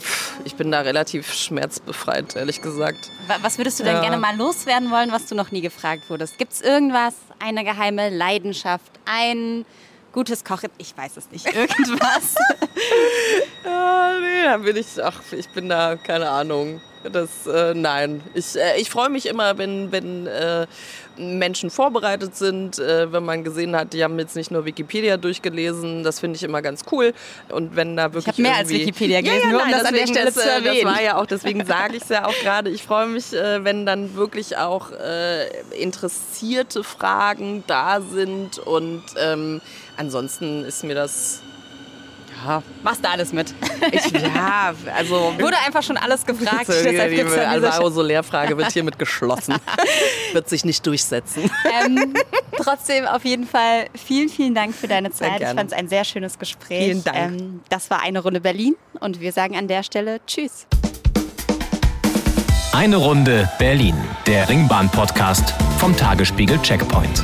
ich 0.43 0.55
bin 0.55 0.71
da 0.71 0.81
relativ 0.81 1.33
schmerzbefreit, 1.33 2.35
ehrlich 2.35 2.61
gesagt. 2.61 3.11
Was 3.41 3.57
würdest 3.57 3.79
du 3.79 3.83
denn 3.83 3.95
ja. 3.95 4.01
gerne 4.01 4.17
mal 4.17 4.35
loswerden 4.35 4.91
wollen, 4.91 5.11
was 5.11 5.25
du 5.25 5.35
noch 5.35 5.51
nie 5.51 5.61
gefragt 5.61 6.09
wurdest? 6.09 6.37
Gibt 6.37 6.53
es 6.53 6.61
irgendwas, 6.61 7.15
eine 7.39 7.63
geheime 7.63 8.09
Leidenschaft, 8.09 8.91
ein 9.05 9.65
gutes 10.13 10.43
Kochen? 10.43 10.69
Ich 10.77 10.95
weiß 10.95 11.17
es 11.17 11.31
nicht. 11.31 11.45
Irgendwas? 11.53 12.35
ja, 13.63 14.19
nee, 14.19 14.43
da 14.43 14.57
bin 14.57 14.75
ich, 14.75 15.03
ach, 15.03 15.21
ich 15.31 15.49
bin 15.49 15.69
da, 15.69 15.95
keine 15.95 16.29
Ahnung. 16.29 16.79
Das, 17.11 17.47
äh, 17.47 17.73
nein. 17.73 18.21
Ich, 18.33 18.55
äh, 18.55 18.79
ich 18.79 18.89
freue 18.89 19.09
mich 19.09 19.25
immer, 19.27 19.57
wenn, 19.57 19.91
wenn 19.91 20.27
äh, 20.27 20.65
Menschen 21.17 21.69
vorbereitet 21.69 22.35
sind, 22.35 22.79
äh, 22.79 23.11
wenn 23.11 23.23
man 23.23 23.43
gesehen 23.43 23.75
hat, 23.75 23.93
die 23.93 24.03
haben 24.03 24.17
jetzt 24.19 24.35
nicht 24.35 24.51
nur 24.51 24.65
Wikipedia 24.65 25.17
durchgelesen. 25.17 26.03
Das 26.03 26.19
finde 26.19 26.37
ich 26.37 26.43
immer 26.43 26.61
ganz 26.61 26.83
cool. 26.91 27.13
Und 27.49 27.75
wenn 27.75 27.95
da 27.95 28.13
wirklich. 28.13 28.25
Ich 28.25 28.33
habe 28.33 28.41
mehr 28.41 28.57
als 28.57 28.69
Wikipedia 28.69 29.21
gelesen, 29.21 29.39
ja, 29.39 29.45
ja, 29.45 29.51
nur 29.51 29.61
um 29.63 29.69
nein, 29.69 29.79
das 29.79 29.87
an 29.87 29.93
der 29.93 30.07
Stelle 30.07 30.29
ist, 30.29 30.39
zu 30.39 30.49
erwähnen. 30.49 30.85
Das 30.85 30.93
war 30.93 31.03
ja 31.03 31.17
auch, 31.17 31.25
deswegen 31.25 31.65
sage 31.65 31.97
ich 31.97 32.03
es 32.03 32.09
ja 32.09 32.25
auch 32.25 32.35
gerade. 32.41 32.69
Ich 32.69 32.83
freue 32.83 33.07
mich, 33.07 33.33
äh, 33.33 33.63
wenn 33.63 33.85
dann 33.85 34.15
wirklich 34.15 34.57
auch 34.57 34.91
äh, 34.91 35.47
interessierte 35.77 36.83
Fragen 36.83 37.63
da 37.67 38.01
sind. 38.01 38.59
Und 38.59 39.03
ähm, 39.17 39.61
ansonsten 39.97 40.63
ist 40.63 40.83
mir 40.83 40.95
das 40.95 41.41
ja. 42.45 42.63
Machst 42.83 43.03
du 43.03 43.09
alles 43.09 43.33
mit? 43.33 43.53
Ich, 43.91 44.11
ja, 44.11 44.73
also. 44.95 45.33
Wurde 45.39 45.57
einfach 45.65 45.83
schon 45.83 45.97
alles 45.97 46.25
gefragt. 46.25 46.67
Die, 46.67 46.89
die, 46.89 47.15
die 47.15 47.21
Alvaro 47.21 47.89
Soler-Frage 47.89 48.57
wird 48.57 48.71
hiermit 48.71 48.99
geschlossen. 48.99 49.55
wird 50.33 50.49
sich 50.49 50.65
nicht 50.65 50.85
durchsetzen. 50.85 51.49
Ähm, 51.85 52.13
trotzdem 52.57 53.05
auf 53.05 53.25
jeden 53.25 53.47
Fall 53.47 53.87
vielen, 53.95 54.29
vielen 54.29 54.55
Dank 54.55 54.75
für 54.75 54.87
deine 54.87 55.11
Zeit. 55.11 55.41
Ich 55.41 55.47
fand 55.47 55.71
es 55.71 55.77
ein 55.77 55.87
sehr 55.87 56.03
schönes 56.03 56.39
Gespräch. 56.39 56.85
Vielen 56.85 57.03
Dank. 57.03 57.17
Ähm, 57.17 57.61
das 57.69 57.89
war 57.89 58.01
eine 58.01 58.19
Runde 58.19 58.41
Berlin 58.41 58.75
und 58.99 59.19
wir 59.19 59.31
sagen 59.31 59.55
an 59.55 59.67
der 59.67 59.83
Stelle 59.83 60.19
Tschüss. 60.25 60.67
Eine 62.71 62.97
Runde 62.97 63.49
Berlin, 63.57 63.95
der 64.27 64.49
Ringbahn-Podcast 64.49 65.53
vom 65.79 65.95
Tagesspiegel 65.95 66.61
Checkpoint. 66.61 67.23